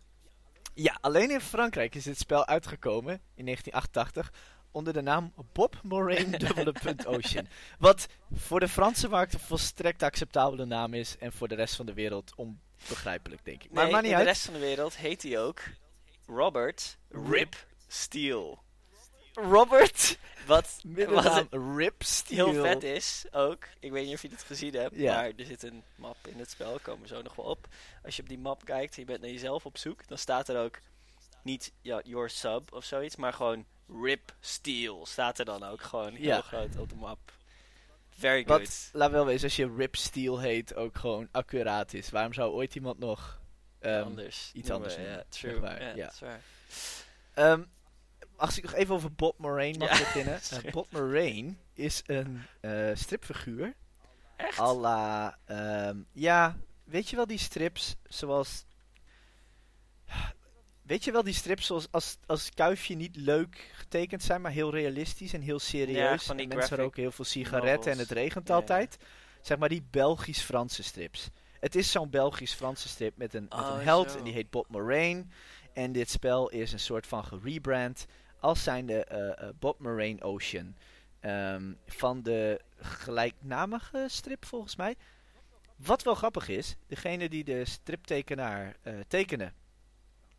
ja, 0.74 0.98
alleen 1.00 1.30
in 1.30 1.40
Frankrijk 1.40 1.94
is 1.94 2.04
dit 2.04 2.18
spel 2.18 2.46
uitgekomen 2.46 3.12
in 3.34 3.44
1988 3.44 4.32
onder 4.70 4.92
de 4.92 5.00
naam 5.00 5.32
Bob 5.52 5.80
Moraine 5.82 6.38
dubbele 6.46 6.72
punt 6.72 7.06
Ocean. 7.06 7.48
Wat 7.78 8.06
voor 8.32 8.60
de 8.60 8.68
Franse 8.68 9.08
markt 9.08 9.32
een 9.34 9.40
volstrekt 9.40 10.02
acceptabele 10.02 10.64
naam 10.64 10.94
is 10.94 11.16
en 11.18 11.32
voor 11.32 11.48
de 11.48 11.54
rest 11.54 11.74
van 11.76 11.86
de 11.86 11.94
wereld 11.94 12.32
onbegrijpelijk, 12.36 13.44
denk 13.44 13.62
ik. 13.64 13.70
Maar 13.70 13.82
nee, 13.84 13.92
maakt 13.92 14.04
niet 14.04 14.12
uit. 14.14 14.22
de 14.24 14.28
rest 14.28 14.44
van 14.44 14.54
de 14.54 14.60
wereld 14.60 14.96
heet 14.96 15.22
hij 15.22 15.38
ook 15.40 15.60
Robert 16.26 16.98
Rip 17.10 17.66
Steele. 17.88 18.56
Robert, 19.34 20.18
Wat, 20.46 20.80
wat 21.08 21.46
Rip 21.76 22.02
Steele. 22.02 22.50
heel 22.50 22.62
vet 22.62 22.82
is 22.82 23.24
ook, 23.30 23.64
ik 23.80 23.90
weet 23.92 24.04
niet 24.06 24.14
of 24.14 24.22
je 24.22 24.28
dit 24.28 24.42
gezien 24.42 24.74
hebt, 24.74 24.96
Ja. 24.96 25.14
maar 25.14 25.24
er 25.36 25.44
zit 25.44 25.62
een 25.62 25.82
map 25.96 26.16
in 26.26 26.38
het 26.38 26.50
spel, 26.50 26.78
komen 26.82 27.02
we 27.02 27.08
zo 27.08 27.22
nog 27.22 27.34
wel 27.34 27.44
op. 27.46 27.66
Als 28.04 28.16
je 28.16 28.22
op 28.22 28.28
die 28.28 28.38
map 28.38 28.64
kijkt 28.64 28.94
en 28.94 29.00
je 29.00 29.06
bent 29.06 29.20
naar 29.20 29.30
jezelf 29.30 29.66
op 29.66 29.78
zoek, 29.78 30.08
dan 30.08 30.18
staat 30.18 30.48
er 30.48 30.58
ook 30.64 30.78
niet 31.42 31.72
ja, 31.80 32.00
your 32.04 32.30
sub 32.30 32.72
of 32.72 32.84
zoiets, 32.84 33.16
maar 33.16 33.32
gewoon 33.32 33.64
Rip 34.02 34.34
Steele 34.40 35.06
staat 35.06 35.38
er 35.38 35.44
dan 35.44 35.62
ook 35.64 35.82
gewoon 35.82 36.12
heel 36.14 36.26
Ja. 36.26 36.40
groot 36.40 36.76
op 36.78 36.88
de 36.88 36.94
map. 36.94 37.18
Very 38.18 38.44
Wat, 38.44 38.60
good. 38.60 38.88
laat 38.92 39.10
wel 39.10 39.26
wezen, 39.26 39.44
als 39.44 39.56
je 39.56 39.74
Rip 39.76 39.96
Steel 39.96 40.40
heet, 40.40 40.74
ook 40.74 40.98
gewoon 40.98 41.28
accuraat 41.32 41.92
is. 41.94 42.10
Waarom 42.10 42.32
zou 42.32 42.52
ooit 42.52 42.74
iemand 42.74 42.98
nog... 42.98 43.40
ehm, 43.80 44.02
anders. 44.02 44.50
iets 44.54 44.68
noemen, 44.68 44.88
anders 44.88 45.08
Ja, 45.08 45.24
true. 45.28 45.60
ja, 45.60 45.78
ja. 45.78 45.94
dat 46.04 46.12
is 46.12 46.20
waar. 46.20 46.40
ehm, 47.34 47.62
als 48.36 48.56
ik 48.58 48.62
nog 48.64 48.74
even 48.74 48.94
over 48.94 49.12
Bob 49.12 49.38
Moraine 49.38 49.78
mag 49.78 49.90
Ja, 49.90 49.98
beginnen. 49.98 50.40
Eh. 50.64 50.72
Bob 50.72 50.86
Moraine 50.90 51.54
is 51.74 52.02
een 52.06 52.42
eh, 52.60 52.90
stripfiguur. 52.94 53.74
Echt? 54.36 54.58
à 54.58 54.74
la, 54.74 55.38
ehm, 55.44 55.98
ja, 56.12 56.56
weet 56.84 57.08
je 57.10 57.16
wel 57.16 57.26
die 57.26 57.38
strips 57.38 57.94
zoals... 58.08 58.64
Weet 60.82 61.04
je 61.04 61.12
wel 61.12 61.22
die 61.22 61.34
strips 61.34 61.66
zoals 61.66 61.88
als, 61.90 62.16
als 62.26 62.50
kuifje 62.54 62.94
niet 62.94 63.16
leuk 63.16 63.70
getekend 63.74 64.22
zijn, 64.22 64.40
maar 64.40 64.50
heel 64.52 64.70
realistisch 64.70 65.32
en 65.32 65.40
heel 65.40 65.58
serieus. 65.58 66.24
van 66.24 66.36
die 66.36 66.50
en 66.50 66.56
mensen 66.56 66.76
roken 66.76 67.02
heel 67.02 67.12
veel 67.12 67.24
sigaretten 67.24 67.92
en 67.92 67.98
het 67.98 68.10
regent 68.10 68.48
Ja, 68.48 68.54
ja. 68.54 68.60
altijd. 68.60 68.96
Zeg 69.42 69.58
maar 69.58 69.68
die 69.68 69.86
Belgisch-Franse 69.90 70.82
strips. 70.82 71.28
Het 71.60 71.74
is 71.74 71.90
zo'n 71.90 72.10
Belgisch-Franse 72.10 72.88
strip 72.88 73.16
met 73.16 73.34
een, 73.34 73.42
met 73.42 73.52
Oh, 73.52 73.74
een 73.74 73.84
held 73.84 74.10
zo. 74.10 74.18
en 74.18 74.24
die 74.24 74.32
heet 74.32 74.50
Bob 74.50 74.68
Moraine. 74.68 75.24
En 75.74 75.92
dit 75.92 76.10
spel 76.10 76.50
is 76.50 76.72
een 76.72 76.80
soort 76.80 77.06
van 77.06 77.24
gerebrand 77.24 78.06
als 78.40 78.62
zijnde 78.62 79.04
eh, 79.04 79.48
Bob 79.58 79.78
Moraine 79.78 80.22
Ocean. 80.22 80.74
Ehm, 81.20 81.72
van 81.86 82.22
de 82.22 82.60
gelijknamige 82.76 84.06
strip 84.08 84.44
volgens 84.44 84.76
mij. 84.76 84.96
Wat 85.76 86.02
wel 86.02 86.14
grappig 86.14 86.48
is, 86.48 86.76
degene 86.86 87.28
die 87.28 87.44
de 87.44 87.64
striptekenaar 87.64 88.76
eh 88.82 88.94
tekende, 89.08 89.52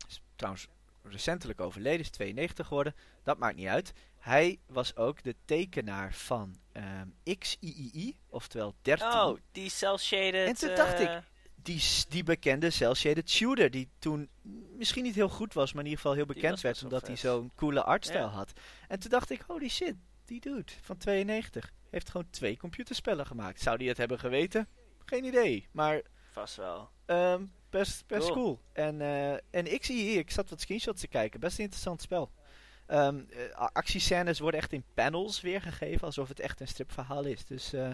is 0.08 0.22
trouwens 0.36 0.68
recentelijk 1.04 1.62
overleden, 1.62 2.00
is 2.00 2.10
92 2.10 2.68
geworden, 2.68 2.96
dat 3.24 3.38
maakt 3.38 3.56
niet 3.56 3.68
uit. 3.68 3.94
Hij 4.18 4.60
was 4.68 4.96
ook 4.96 5.24
de 5.24 5.36
tekenaar 5.46 6.14
van 6.14 6.56
ehm 6.72 7.08
XIII, 7.24 8.18
oftewel 8.30 8.76
13. 8.82 9.08
Oh, 9.08 9.38
die 9.52 9.70
cel-shaded... 9.70 10.48
En 10.48 10.56
toen 10.56 10.76
dacht 10.76 11.00
ik, 11.00 11.22
Die, 11.66 11.82
die 12.10 12.24
bekende 12.24 12.70
cel-shaded 12.70 13.30
shooter, 13.30 13.72
die 13.72 13.90
toen 14.00 14.30
misschien 14.78 15.04
niet 15.04 15.16
heel 15.16 15.30
goed 15.30 15.54
was, 15.54 15.74
maar 15.74 15.84
in 15.84 15.90
ieder 15.90 16.02
geval 16.04 16.16
heel 16.18 16.26
bekend 16.26 16.62
werd, 16.62 16.84
omdat 16.84 17.08
hij 17.08 17.16
zo'n 17.16 17.52
coole 17.56 17.84
artstijl 17.84 18.26
Ja. 18.26 18.32
had. 18.32 18.52
En 18.88 19.00
toen 19.00 19.10
dacht 19.10 19.30
ik, 19.30 19.42
holy 19.48 19.68
shit, 19.70 19.96
die 20.26 20.40
dude 20.40 20.72
van 20.82 20.98
92 20.98 21.72
heeft 21.90 22.10
gewoon 22.10 22.30
twee 22.30 22.58
computerspellen 22.58 23.26
gemaakt. 23.26 23.62
Zou 23.62 23.78
die 23.78 23.88
het 23.88 23.98
hebben 23.98 24.20
geweten? 24.20 24.68
Geen 25.06 25.24
idee, 25.24 25.68
maar 25.72 26.02
Vast 26.32 26.56
wel. 26.56 26.90
ehm, 27.06 27.46
best, 27.70 28.08
best 28.08 28.22
Cool. 28.32 28.34
cool. 28.34 28.60
En, 28.74 29.02
eh, 29.02 29.32
en 29.34 29.74
ik 29.74 29.86
zie 29.86 30.02
hier, 30.10 30.20
ik 30.20 30.32
zat 30.32 30.50
wat 30.50 30.62
screenshots 30.62 31.02
te 31.02 31.08
kijken, 31.08 31.40
best 31.40 31.58
een 31.58 31.64
interessant 31.64 32.02
spel. 32.02 32.32
A- 32.92 33.70
actiescènes 33.74 34.40
worden 34.40 34.60
echt 34.60 34.72
in 34.74 34.84
panels 34.94 35.42
weergegeven, 35.42 36.06
alsof 36.06 36.28
het 36.28 36.40
echt 36.40 36.60
een 36.60 36.68
stripverhaal 36.68 37.24
is. 37.24 37.46
Dus 37.46 37.74
eh, 37.74 37.92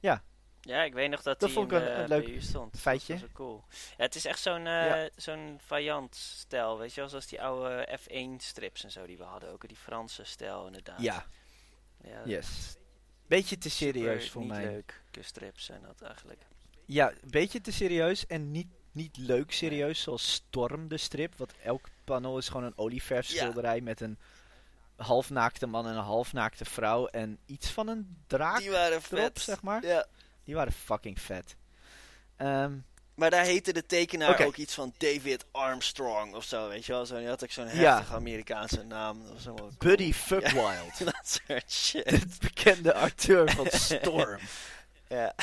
Ja, 0.00 0.22
ik 0.68 0.92
weet 0.94 1.10
nog 1.10 1.22
dat, 1.22 1.40
Dat 1.40 1.48
die 1.48 1.58
vond 1.58 1.72
ik 1.72 1.78
een- 1.80 2.08
leuk 2.08 2.24
PU 2.24 2.40
stond. 2.40 2.72
Dat 2.72 2.80
feitje. 2.80 3.12
was 3.12 3.20
wel 3.22 3.30
cool. 3.32 3.64
Ja, 3.70 4.04
het 4.04 4.14
is 4.14 4.24
echt 4.24 4.40
zo'n 4.40 4.66
eh 4.66 4.86
Ja. 4.86 5.08
zo'n 5.16 5.58
Vaillant-stijl, 5.66 6.78
weet 6.78 6.94
je 6.94 7.00
wel? 7.00 7.08
Zoals 7.10 7.26
die 7.26 7.42
oude 7.42 7.98
F1-strips 8.00 8.84
en 8.84 8.90
zo 8.90 9.06
die 9.06 9.16
we 9.16 9.24
hadden. 9.24 9.50
Ook 9.52 9.68
die 9.68 9.76
Franse 9.76 10.24
stijl 10.24 10.66
inderdaad. 10.66 11.00
ja, 11.00 11.26
ja 12.04 12.22
yes. 12.24 12.76
Beetje 13.26 13.58
te 13.58 13.70
serieus 13.70 14.30
voor 14.30 14.46
mij. 14.46 14.64
leuke 14.64 14.94
strips 15.20 15.64
zijn 15.64 15.82
dat 15.82 16.02
eigenlijk. 16.02 16.40
Ja, 16.84 17.10
een 17.10 17.30
beetje 17.30 17.60
te 17.60 17.72
serieus 17.72 18.26
en 18.26 18.50
niet, 18.50 18.66
niet 18.92 19.16
leuk 19.16 19.52
serieus, 19.52 20.00
zoals 20.02 20.32
Storm 20.32 20.88
de 20.88 20.96
strip. 20.96 21.34
Want 21.36 21.52
elk 21.62 21.86
panel 22.04 22.38
is 22.38 22.48
gewoon 22.48 22.64
een 22.64 22.78
olieverf 22.78 23.28
Ja. 23.30 23.36
schilderij 23.36 23.80
met 23.80 24.00
een 24.00 24.18
halfnaakte 24.96 25.66
man 25.66 25.86
en 25.86 25.94
een 25.96 26.02
halfnaakte 26.02 26.64
vrouw. 26.64 27.06
En 27.06 27.38
iets 27.46 27.70
van 27.70 27.88
een 27.88 28.16
draak 28.26 28.58
Die 28.58 28.70
waren 28.70 28.90
erop, 28.92 29.04
vet. 29.04 29.40
zeg 29.40 29.62
maar. 29.62 29.86
Ja. 29.86 30.06
Die 30.48 30.56
waren 30.56 30.72
fucking 30.72 31.20
vet. 31.20 31.56
Ehm, 32.36 32.72
Maar 33.14 33.30
daar 33.30 33.44
heette 33.44 33.72
de 33.72 33.86
tekenaar 33.86 34.44
ook 34.44 34.56
iets 34.56 34.74
van 34.74 34.94
David 34.96 35.44
Armstrong 35.50 36.34
of 36.34 36.44
zo, 36.44 36.68
weet 36.68 36.86
je 36.86 36.92
wel? 36.92 37.06
Zo, 37.06 37.18
die 37.18 37.26
had 37.28 37.42
ook 37.42 37.50
zo'n 37.50 37.66
Ja. 37.68 37.72
heftige 37.94 38.14
Amerikaanse 38.14 38.82
naam. 38.82 39.22
Helemaal 39.26 39.54
cool. 39.54 39.70
Buddy 39.78 40.12
Fuckwild. 40.28 40.98
dat 41.04 41.40
soort 41.46 41.72
shit. 41.72 42.08
De 42.10 42.26
bekende 42.40 42.94
acteur 42.94 43.50
van 43.50 43.66
Storm. 43.90 44.38
ja, 45.08 45.34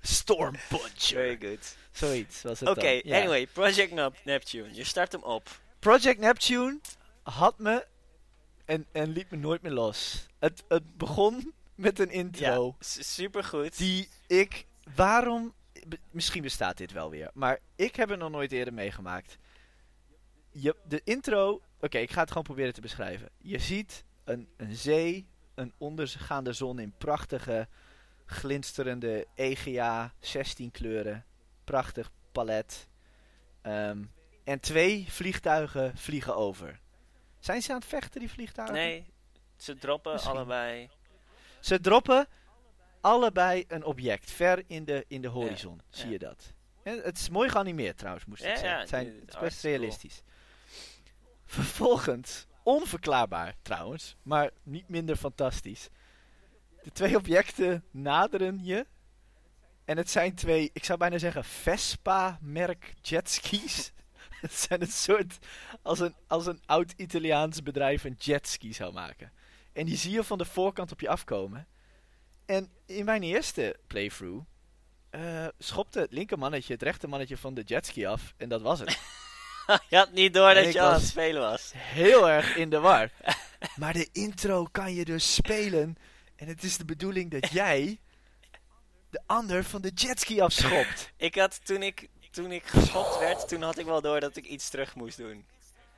Storm 0.00 0.54
very 0.96 1.36
good. 1.40 1.76
Zoiets 1.90 2.42
was 2.42 2.60
het 2.60 2.68
Oké. 2.68 3.00
Ja. 3.04 3.16
anyway, 3.18 3.46
Project 3.46 3.92
Nep- 3.92 4.18
Neptune. 4.24 4.74
Je 4.74 4.84
start 4.84 5.12
hem 5.12 5.22
op. 5.22 5.60
Project 5.78 6.18
Neptune 6.20 6.78
had 7.22 7.58
me 7.58 7.86
en, 8.64 8.86
en 8.92 9.08
liet 9.12 9.30
me 9.30 9.36
nooit 9.36 9.62
meer 9.62 9.72
los. 9.72 10.26
Het, 10.38 10.64
het 10.68 10.96
begon 10.96 11.52
met 11.76 11.98
een 11.98 12.10
intro. 12.10 12.76
Ja, 12.78 13.02
super 13.02 13.44
goed. 13.44 13.78
Die 13.78 14.08
ik. 14.26 14.66
Waarom. 14.94 15.54
Misschien 16.10 16.42
bestaat 16.42 16.76
dit 16.76 16.92
wel 16.92 17.10
weer. 17.10 17.30
Maar 17.34 17.58
ik 17.76 17.96
heb 17.96 18.08
het 18.08 18.18
nog 18.18 18.30
nooit 18.30 18.52
eerder 18.52 18.74
meegemaakt. 18.74 19.38
je, 20.50 20.76
de 20.84 21.00
intro... 21.04 21.60
Oké, 21.80 21.98
ik 21.98 22.10
ga 22.10 22.20
het 22.20 22.28
gewoon 22.28 22.44
proberen 22.44 22.72
te 22.72 22.80
beschrijven. 22.80 23.28
Je 23.38 23.58
ziet 23.58 24.04
een, 24.24 24.48
een 24.56 24.74
zee, 24.74 25.26
een 25.54 25.72
ondergaande 25.78 26.52
zon 26.52 26.78
in 26.78 26.94
prachtige, 26.98 27.68
glinsterende 28.26 29.26
EGA, 29.34 30.12
16 30.20 30.70
kleuren. 30.70 31.24
Prachtig 31.64 32.10
palet. 32.32 32.88
Ehm, 33.62 34.04
en 34.44 34.60
twee 34.60 35.06
vliegtuigen 35.08 35.96
vliegen 35.96 36.36
over. 36.36 36.80
Zijn 37.38 37.62
ze 37.62 37.72
aan 37.72 37.78
het 37.78 37.88
vechten, 37.88 38.20
die 38.20 38.30
vliegtuigen? 38.30 38.76
Nee, 38.76 39.12
ze 39.56 39.74
droppen 39.74 40.12
Misschien. 40.12 40.36
allebei. 40.36 40.90
Ze 41.66 41.80
droppen 41.80 42.28
allebei 43.00 43.64
een 43.68 43.84
object, 43.84 44.30
ver 44.30 44.62
in 44.66 44.84
de, 44.84 45.04
in 45.08 45.22
de 45.22 45.28
horizon. 45.28 45.80
Ja, 45.90 45.96
Zie 45.96 46.04
ja. 46.06 46.12
je 46.12 46.18
dat? 46.18 46.52
En 46.82 47.00
het 47.02 47.18
is 47.18 47.28
mooi 47.28 47.48
geanimeerd 47.48 47.98
trouwens, 47.98 48.24
moest 48.24 48.42
ik 48.42 48.48
Ja, 48.48 48.56
zeggen. 48.56 48.78
het, 48.78 48.88
zijn, 48.88 49.06
het 49.06 49.34
is 49.34 49.40
best 49.40 49.60
cool. 49.60 49.72
realistisch. 49.74 50.22
Vervolgens, 51.44 52.46
onverklaarbaar 52.62 53.54
trouwens, 53.62 54.16
maar 54.22 54.50
niet 54.62 54.88
minder 54.88 55.16
fantastisch. 55.16 55.88
De 56.82 56.90
twee 56.92 57.16
objecten 57.16 57.84
naderen 57.90 58.64
je. 58.64 58.86
En 59.84 59.96
het 59.96 60.10
zijn 60.10 60.34
twee, 60.34 60.70
ik 60.72 60.84
zou 60.84 60.98
bijna 60.98 61.18
zeggen, 61.18 61.44
Vespa-merk 61.44 62.94
jetskis. 63.02 63.92
het 64.40 64.52
zijn 64.52 64.80
een 64.80 64.86
soort, 64.86 65.38
als 65.82 66.00
een, 66.00 66.14
als 66.26 66.46
een 66.46 66.60
oud 66.66 66.92
Italiaans 66.96 67.62
bedrijf 67.62 68.04
een 68.04 68.16
jetski 68.18 68.72
zou 68.72 68.92
maken. 68.92 69.32
En 69.76 69.84
die 69.84 69.96
zie 69.96 70.10
je 70.12 70.24
van 70.24 70.38
de 70.38 70.44
voorkant 70.44 70.92
op 70.92 71.00
je 71.00 71.08
afkomen. 71.08 71.66
En 72.46 72.70
in 72.86 73.04
mijn 73.04 73.22
eerste 73.22 73.76
playthrough 73.86 74.44
eh, 75.10 75.46
schopte 75.58 76.00
het 76.00 76.12
linkermannetje 76.12 76.72
het 76.72 76.82
rechtermannetje 76.82 77.36
van 77.36 77.54
de 77.54 77.62
jetski 77.62 78.06
af. 78.06 78.34
En 78.36 78.48
dat 78.48 78.62
was 78.62 78.80
het. 78.80 78.98
je 79.88 79.96
had 79.96 80.12
niet 80.12 80.34
door 80.34 80.54
dat 80.54 80.72
je 80.72 80.80
aan 80.80 80.92
het 80.92 81.02
spelen 81.02 81.40
was. 81.40 81.72
Heel 81.74 82.28
erg 82.30 82.56
in 82.56 82.70
de 82.70 82.78
war. 82.78 83.10
Maar 83.76 83.92
de 83.92 84.08
intro 84.12 84.64
kan 84.72 84.94
je 84.94 85.04
dus 85.04 85.34
spelen. 85.34 85.96
En 86.36 86.46
het 86.46 86.62
is 86.62 86.76
de 86.76 86.84
bedoeling 86.84 87.30
dat 87.30 87.50
jij 87.50 88.00
de 89.10 89.20
ander 89.26 89.64
van 89.64 89.80
de 89.80 89.90
jetski 89.94 90.40
afschopt. 90.40 91.12
Ik 91.16 91.34
had 91.34 91.64
toen 91.66 91.82
ik, 91.82 92.08
toen 92.30 92.52
ik 92.52 92.66
geschopt 92.66 93.18
werd, 93.18 93.48
toen 93.48 93.62
had 93.62 93.78
ik 93.78 93.86
wel 93.86 94.00
door 94.00 94.20
dat 94.20 94.36
ik 94.36 94.44
iets 94.44 94.68
terug 94.68 94.94
moest 94.94 95.16
doen. 95.16 95.46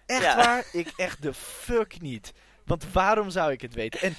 Echt 0.06 0.22
Ja. 0.22 0.36
waar? 0.36 0.64
Ik 0.72 0.92
echt 0.96 1.22
de 1.22 1.34
fuck 1.34 2.00
niet. 2.00 2.32
Want 2.68 2.92
waarom 2.92 3.30
zou 3.30 3.52
ik 3.52 3.60
het 3.60 3.74
weten? 3.74 4.00
En, 4.00 4.14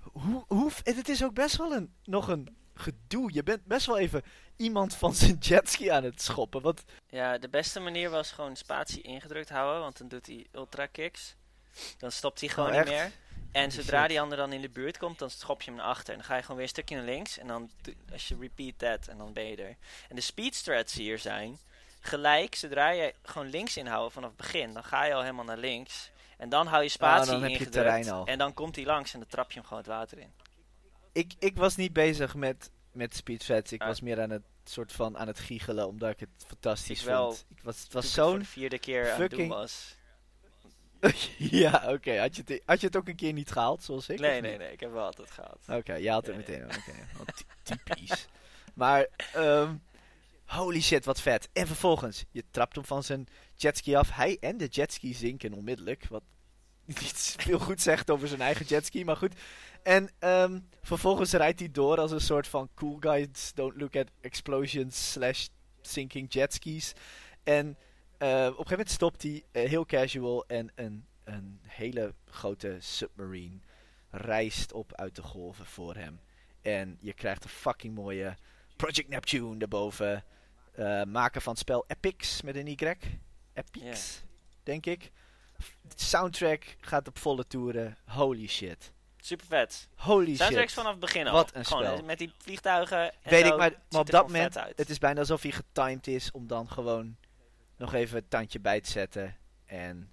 hoe, 0.00 0.44
hoe, 0.46 0.70
en 0.82 0.96
het 0.96 1.08
is 1.08 1.24
ook 1.24 1.34
best 1.34 1.56
wel 1.56 1.72
een, 1.72 1.94
nog 2.04 2.28
een 2.28 2.56
gedoe. 2.74 3.32
Je 3.32 3.42
bent 3.42 3.64
best 3.64 3.86
wel 3.86 3.98
even 3.98 4.22
iemand 4.56 4.94
van 4.94 5.14
zijn 5.14 5.36
jetski 5.38 5.88
aan 5.88 6.04
het 6.04 6.22
schoppen. 6.22 6.62
Want 6.62 6.84
Ja, 7.08 7.38
de 7.38 7.48
beste 7.48 7.80
manier 7.80 8.10
was 8.10 8.30
gewoon 8.32 8.56
spatie 8.56 9.02
ingedrukt 9.02 9.48
houden, 9.48 9.80
want 9.80 9.98
dan 9.98 10.08
doet 10.08 10.26
hij 10.26 10.46
ultra 10.52 10.86
kicks. 10.86 11.34
Dan 11.98 12.12
stopt 12.12 12.40
hij 12.40 12.48
gewoon 12.48 12.70
Oh, 12.70 12.76
niet 12.76 12.88
meer. 12.88 13.12
En 13.52 13.72
zodra 13.72 14.06
die 14.06 14.20
ander 14.20 14.36
dan 14.36 14.52
in 14.52 14.60
de 14.60 14.68
buurt 14.68 14.98
komt, 14.98 15.18
dan 15.18 15.30
schop 15.30 15.62
je 15.62 15.70
hem 15.70 15.78
naar 15.78 15.88
achter. 15.88 16.12
En 16.12 16.18
dan 16.18 16.28
ga 16.28 16.36
je 16.36 16.40
gewoon 16.40 16.56
weer 16.56 16.64
een 16.64 16.72
stukje 16.72 16.96
naar 16.96 17.04
links. 17.04 17.38
En 17.38 17.46
dan 17.46 17.70
als 18.12 18.28
je 18.28 18.36
repeat 18.40 18.78
that, 18.78 19.08
en 19.08 19.18
dan 19.18 19.32
ben 19.32 19.44
je 19.44 19.56
er. 19.56 19.76
En 20.08 20.16
de 20.16 20.20
speed 20.20 20.92
hier 20.92 21.18
zijn 21.18 21.58
gelijk, 22.00 22.54
zodra 22.54 22.90
je 22.90 23.14
gewoon 23.22 23.48
links 23.48 23.76
inhouden 23.76 24.12
vanaf 24.12 24.28
het 24.28 24.38
begin, 24.38 24.72
dan 24.72 24.84
ga 24.84 25.04
je 25.04 25.14
al 25.14 25.20
helemaal 25.20 25.44
naar 25.44 25.58
links. 25.58 26.10
En 26.40 26.48
dan 26.48 26.66
hou 26.66 26.82
je 26.82 26.88
spatie 26.88 27.32
Ah, 27.34 27.40
dan 27.40 27.50
heb 27.50 27.60
je 27.60 27.68
terrein 27.68 28.10
al. 28.10 28.26
En 28.26 28.38
dan 28.38 28.54
komt 28.54 28.76
hij 28.76 28.84
langs 28.84 29.12
en 29.12 29.18
dan 29.20 29.28
trap 29.28 29.48
je 29.52 29.54
hem 29.58 29.62
gewoon 29.68 29.82
het 29.82 29.92
water 29.92 30.18
in. 30.18 30.32
ik, 31.12 31.32
ik 31.38 31.56
was 31.56 31.76
niet 31.76 31.92
bezig 31.92 32.34
met, 32.34 32.70
met 32.92 33.16
Speed 33.16 33.40
Threads. 33.40 33.72
Ik 33.72 33.80
Ah. 33.80 33.86
was 33.86 34.00
meer 34.00 34.20
aan 34.22 34.30
het 34.30 34.42
soort 34.64 34.92
van 34.92 35.18
aan 35.18 35.26
het 35.26 35.38
giechelen, 35.38 35.86
omdat 35.86 36.10
ik 36.10 36.20
het 36.20 36.28
fantastisch 36.46 37.00
Ik 37.00 37.06
wel. 37.06 37.26
vond. 37.32 37.44
Ik 37.56 37.62
was, 37.62 37.82
het 37.82 37.92
was 37.92 38.12
zo'n... 38.12 38.38
de 38.38 38.44
vierde 38.44 38.78
keer 38.78 39.12
aan 39.12 39.20
het 39.20 39.30
doen 39.30 39.38
fucking- 39.38 39.48
was. 39.48 39.96
ja, 41.38 41.82
oké. 41.92 42.18
Had, 42.18 42.36
je 42.36 42.42
het- 42.46 42.62
had 42.66 42.80
je 42.80 42.86
het 42.86 42.96
ook 42.96 43.08
een 43.08 43.16
keer 43.16 43.32
niet 43.32 43.50
gehaald, 43.50 43.82
zoals 43.82 44.08
ik? 44.08 44.18
Nee, 44.20 44.40
nee, 44.40 44.58
nee, 44.58 44.72
ik 44.72 44.80
heb 44.80 44.92
wel 44.92 45.04
altijd 45.04 45.30
gehad. 45.30 45.58
Oké, 45.68 45.94
je 45.94 46.10
had 46.10 46.26
het 46.26 46.36
meteen. 46.36 46.64
Oké, 46.64 46.92
typisch. 47.62 48.26
maar, 48.74 49.06
ehm, 49.32 49.74
holy 50.50 50.80
shit, 50.80 51.04
wat 51.04 51.20
vet. 51.20 51.48
En 51.52 51.66
vervolgens, 51.66 52.24
je 52.30 52.44
trapt 52.50 52.74
hem 52.74 52.84
van 52.84 53.02
zijn 53.02 53.26
jetski 53.54 53.94
af. 53.94 54.10
Hij 54.10 54.36
en 54.40 54.56
de 54.56 54.66
jetski 54.66 55.14
zinken 55.14 55.52
onmiddellijk. 55.52 56.08
Wat 56.08 56.22
niet 56.84 57.34
veel 57.38 57.58
goed 57.58 57.80
zegt 57.80 58.10
over 58.10 58.28
zijn 58.28 58.40
eigen 58.40 58.66
jetski, 58.66 59.04
maar 59.04 59.16
goed. 59.16 59.34
En 59.82 60.10
ehm, 60.18 60.60
vervolgens 60.82 61.32
rijdt 61.32 61.58
hij 61.58 61.70
door 61.70 61.98
als 61.98 62.10
een 62.10 62.20
soort 62.20 62.46
van 62.46 62.68
cool 62.74 62.96
guys 63.00 63.52
don't 63.54 63.80
look 63.80 63.96
at 63.96 64.10
explosions 64.20 65.12
slash 65.12 65.46
sinking 65.80 66.32
jetskis. 66.32 66.92
En 67.42 67.76
eh, 68.18 68.28
op 68.28 68.44
een 68.44 68.46
gegeven 68.50 68.70
moment 68.70 68.90
stopt 68.90 69.22
hij 69.22 69.44
eh, 69.52 69.68
heel 69.68 69.86
casual 69.86 70.44
en 70.46 70.72
een, 70.74 71.06
een 71.24 71.60
hele 71.66 72.14
grote 72.24 72.76
submarine 72.80 73.58
rijst 74.10 74.72
op 74.72 74.94
uit 74.94 75.16
de 75.16 75.22
golven 75.22 75.66
voor 75.66 75.94
hem. 75.94 76.20
En 76.62 76.96
je 77.00 77.12
krijgt 77.12 77.44
een 77.44 77.50
fucking 77.50 77.94
mooie 77.94 78.36
Project 78.76 79.08
Neptune 79.08 79.58
erboven. 79.58 80.24
Eh 80.72 81.02
maken 81.02 81.42
van 81.42 81.52
het 81.52 81.60
spel 81.60 81.84
Epics 81.86 82.42
met 82.42 82.56
een 82.56 82.66
Y. 82.66 82.96
Epics, 83.54 84.22
denk 84.62 84.86
ik. 84.86 85.10
De 85.82 86.04
soundtrack 86.04 86.76
gaat 86.80 87.08
op 87.08 87.18
volle 87.18 87.46
toeren. 87.46 87.96
Holy 88.06 88.46
shit. 88.46 88.92
Super 89.16 89.46
vet. 89.46 89.88
Holy 89.94 90.36
Soundtracks 90.36 90.72
shit. 90.72 90.72
vanaf 90.72 90.90
het 90.90 91.00
begin 91.00 91.26
al. 91.26 91.32
Wat 91.32 91.54
een 91.54 91.64
Gewoon 91.64 91.84
spel. 91.84 92.04
met 92.04 92.18
die 92.18 92.32
vliegtuigen. 92.38 93.12
En 93.22 93.30
Weet 93.30 93.44
zo, 93.44 93.52
ik, 93.52 93.56
maar, 93.58 93.72
op 94.00 94.10
dat 94.10 94.26
moment, 94.26 94.54
het 94.54 94.90
is 94.90 94.98
bijna 94.98 95.20
alsof 95.20 95.42
hij 95.42 95.50
getimed 95.50 96.06
is 96.06 96.30
om 96.30 96.46
dan 96.46 96.70
gewoon 96.70 97.16
nog 97.76 97.94
even 97.94 98.16
het 98.16 98.30
tandje 98.30 98.60
bij 98.60 98.80
te 98.80 98.90
zetten. 98.90 99.36
En 99.66 100.10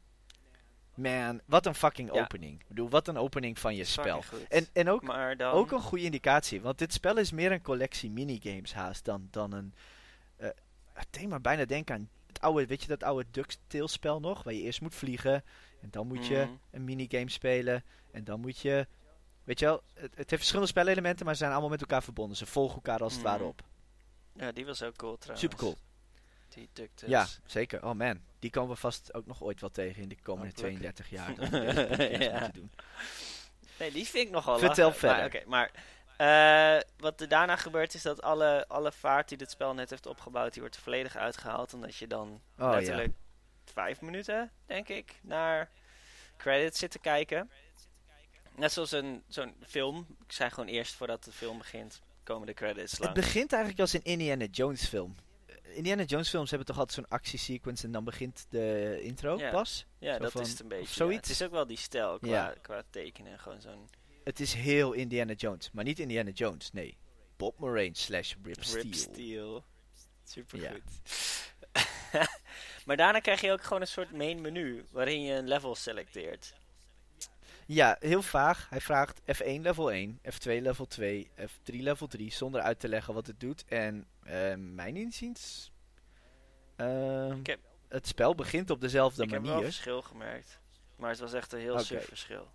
man, 0.95 1.41
wat 1.45 1.65
een 1.65 1.75
fucking 1.75 2.13
Ja. 2.13 2.21
opening. 2.21 2.59
Ik 2.61 2.67
bedoel, 2.67 2.89
wat 2.89 3.07
een 3.07 3.17
opening 3.17 3.59
van 3.59 3.75
je 3.75 3.83
spel. 3.83 4.23
En, 4.49 4.67
en 4.73 4.89
ook 4.89 5.37
dan, 5.37 5.51
Ook 5.51 5.71
een 5.71 5.81
goede 5.81 6.03
indicatie, 6.03 6.61
want 6.61 6.77
dit 6.77 6.93
spel 6.93 7.17
is 7.17 7.31
meer 7.31 7.51
een 7.51 7.61
collectie 7.61 8.09
minigames 8.11 8.73
haast 8.73 9.05
dan, 9.05 9.27
dan 9.31 9.51
een... 9.53 9.73
het 10.99 11.07
deed 11.11 11.41
bijna 11.41 11.65
denken 11.65 11.95
aan 11.95 12.09
het 12.27 12.39
oude, 12.41 12.65
weet 12.65 12.81
je 12.81 12.87
dat 12.87 13.03
oude 13.03 13.25
DuckTales 13.31 13.91
spel 13.91 14.19
nog? 14.19 14.43
Waar 14.43 14.53
je 14.53 14.61
eerst 14.61 14.81
moet 14.81 14.95
vliegen 14.95 15.43
en 15.81 15.89
dan 15.91 16.07
moet 16.07 16.27
je 16.27 16.37
Mhm. 16.45 16.51
een 16.71 16.83
minigame 16.83 17.29
spelen 17.29 17.83
en 18.11 18.23
dan 18.23 18.39
moet 18.39 18.59
je... 18.59 18.87
Weet 19.43 19.59
je 19.59 19.65
wel, 19.65 19.83
het, 19.93 20.01
het 20.01 20.15
heeft 20.17 20.29
verschillende 20.29 20.67
spelelementen, 20.69 21.25
maar 21.25 21.33
ze 21.33 21.39
zijn 21.39 21.51
allemaal 21.51 21.69
met 21.69 21.81
elkaar 21.81 22.03
verbonden. 22.03 22.37
Ze 22.37 22.45
volgen 22.45 22.75
elkaar 22.75 22.99
als 22.99 23.13
het 23.13 23.21
Mhm. 23.21 23.31
ware 23.31 23.43
op. 23.43 23.61
Ja, 24.33 24.51
die 24.51 24.65
was 24.65 24.83
ook 24.83 24.95
cool 24.95 25.17
trouwens. 25.17 25.41
Super 25.41 25.57
cool. 25.57 25.77
Die 26.49 26.69
DuckTales. 26.73 27.09
Ja, 27.11 27.27
zeker. 27.49 27.85
Oh 27.85 27.93
man, 27.93 28.19
die 28.39 28.49
komen 28.49 28.69
we 28.69 28.75
vast 28.75 29.13
ook 29.13 29.25
nog 29.25 29.43
ooit 29.43 29.59
wel 29.61 29.69
tegen 29.69 30.01
in 30.01 30.09
de 30.09 30.21
komende 30.21 30.47
Hopelijk. 30.55 30.77
32 30.77 31.09
jaar. 31.09 31.35
Dat 31.35 31.49
we 31.49 32.17
Ja. 32.31 32.47
doen. 32.47 32.71
Nee, 33.79 33.91
die 33.91 34.05
vind 34.05 34.25
ik 34.27 34.33
nogal 34.33 34.59
Vertel 34.59 34.85
lachen. 34.85 34.99
verder. 34.99 35.17
Maar, 35.17 35.25
oké, 35.35 35.49
maar 35.49 35.71
eh, 36.17 36.77
wat 36.97 37.21
er 37.21 37.27
daarna 37.27 37.55
gebeurt 37.55 37.93
is 37.93 38.01
dat 38.01 38.21
alle, 38.21 38.65
alle 38.67 38.91
vaart 38.91 39.29
die 39.29 39.37
dit 39.37 39.51
spel 39.51 39.73
net 39.73 39.89
heeft 39.89 40.05
opgebouwd, 40.05 40.51
die 40.53 40.61
wordt 40.61 40.75
er 40.75 40.81
volledig 40.81 41.15
uitgehaald. 41.15 41.73
Omdat 41.73 41.95
je 41.95 42.07
dan 42.07 42.27
Oh 42.29 42.39
ja. 42.57 42.69
letterlijk 42.71 43.13
vijf 43.65 44.01
minuten, 44.01 44.51
denk 44.65 44.87
ik, 44.87 45.19
naar 45.21 45.69
credits 46.37 46.79
zit 46.79 46.91
te 46.91 46.99
kijken. 46.99 47.51
Net 48.55 48.71
zoals 48.71 48.91
een, 48.91 49.23
zo'n 49.27 49.55
film. 49.67 50.05
Ik 50.25 50.31
zei 50.31 50.49
gewoon 50.49 50.69
eerst 50.69 50.93
voordat 50.95 51.23
de 51.23 51.31
film 51.31 51.57
begint, 51.57 52.01
komen 52.23 52.47
de 52.47 52.53
credits 52.53 52.97
Het 52.97 53.13
begint 53.13 53.51
eigenlijk 53.51 53.81
als 53.81 53.93
een 53.93 54.03
Indiana 54.03 54.45
Jones 54.51 54.87
film. 54.87 55.15
Indiana 55.63 56.03
Jones 56.03 56.29
films 56.29 56.49
hebben 56.49 56.67
toch 56.67 56.77
altijd 56.77 56.95
zo'n 56.95 57.17
actiesequence 57.17 57.85
en 57.85 57.91
dan 57.91 58.03
begint 58.03 58.45
de 58.49 58.99
intro 59.01 59.37
Ja. 59.37 59.51
pas? 59.51 59.85
ja, 59.99 60.13
zo 60.13 60.19
dat 60.19 60.31
van- 60.31 60.41
is 60.41 60.49
het 60.49 60.59
een 60.59 60.67
beetje. 60.67 60.85
ja. 60.87 60.93
zoiets? 60.93 61.27
Het 61.29 61.39
is 61.39 61.45
ook 61.45 61.51
wel 61.51 61.67
die 61.67 61.77
stijl 61.77 62.19
qua, 62.19 62.53
qua 62.61 62.83
tekenen. 62.89 63.39
Gewoon 63.39 63.61
zo'n 63.61 63.89
Het 64.27 64.39
is 64.39 64.53
heel 64.53 64.91
Indiana 64.93 65.33
Jones, 65.33 65.71
maar 65.71 65.83
niet 65.83 65.99
Indiana 65.99 66.29
Jones, 66.29 66.71
nee. 66.71 66.97
Bob 67.37 67.59
Moraine 67.59 67.95
slash 67.95 68.33
Rip 68.43 68.63
Steel. 68.63 68.81
Rip 68.81 68.93
Steel. 68.93 69.63
Super 70.23 70.59
Ja. 70.61 70.71
goed. 70.71 70.83
maar 72.85 72.97
daarna 72.97 73.19
krijg 73.19 73.41
je 73.41 73.51
ook 73.51 73.63
gewoon 73.63 73.81
een 73.81 73.87
soort 73.87 74.11
main 74.11 74.41
menu 74.41 74.85
waarin 74.91 75.21
je 75.21 75.33
een 75.33 75.47
level 75.47 75.75
selecteert. 75.75 76.53
Ja, 77.65 77.95
heel 77.99 78.21
vaag. 78.21 78.69
Hij 78.69 78.81
vraagt 78.81 79.21
F1 79.21 79.61
level 79.61 79.91
1, 79.91 80.19
F2 80.33 80.61
level 80.61 80.85
2, 80.87 81.29
F3 81.39 81.75
level 81.75 82.07
3, 82.07 82.31
zonder 82.31 82.61
uit 82.61 82.79
te 82.79 82.87
leggen 82.87 83.13
wat 83.13 83.27
het 83.27 83.39
doet. 83.39 83.65
En 83.65 84.07
eh, 84.23 84.53
mijn 84.55 84.95
inziens... 84.95 85.71
heb- 86.75 87.59
Het 87.87 88.07
spel 88.07 88.35
begint 88.35 88.69
op 88.69 88.81
dezelfde 88.81 89.23
ik 89.23 89.29
heb 89.29 89.41
wel 89.41 89.49
manier. 89.51 89.65
verschil 89.65 90.01
gemerkt. 90.01 90.59
Maar 90.95 91.09
het 91.09 91.19
was 91.19 91.33
echt 91.33 91.51
een 91.53 91.59
heel 91.59 91.79
suf 91.79 92.05
verschil. 92.05 92.47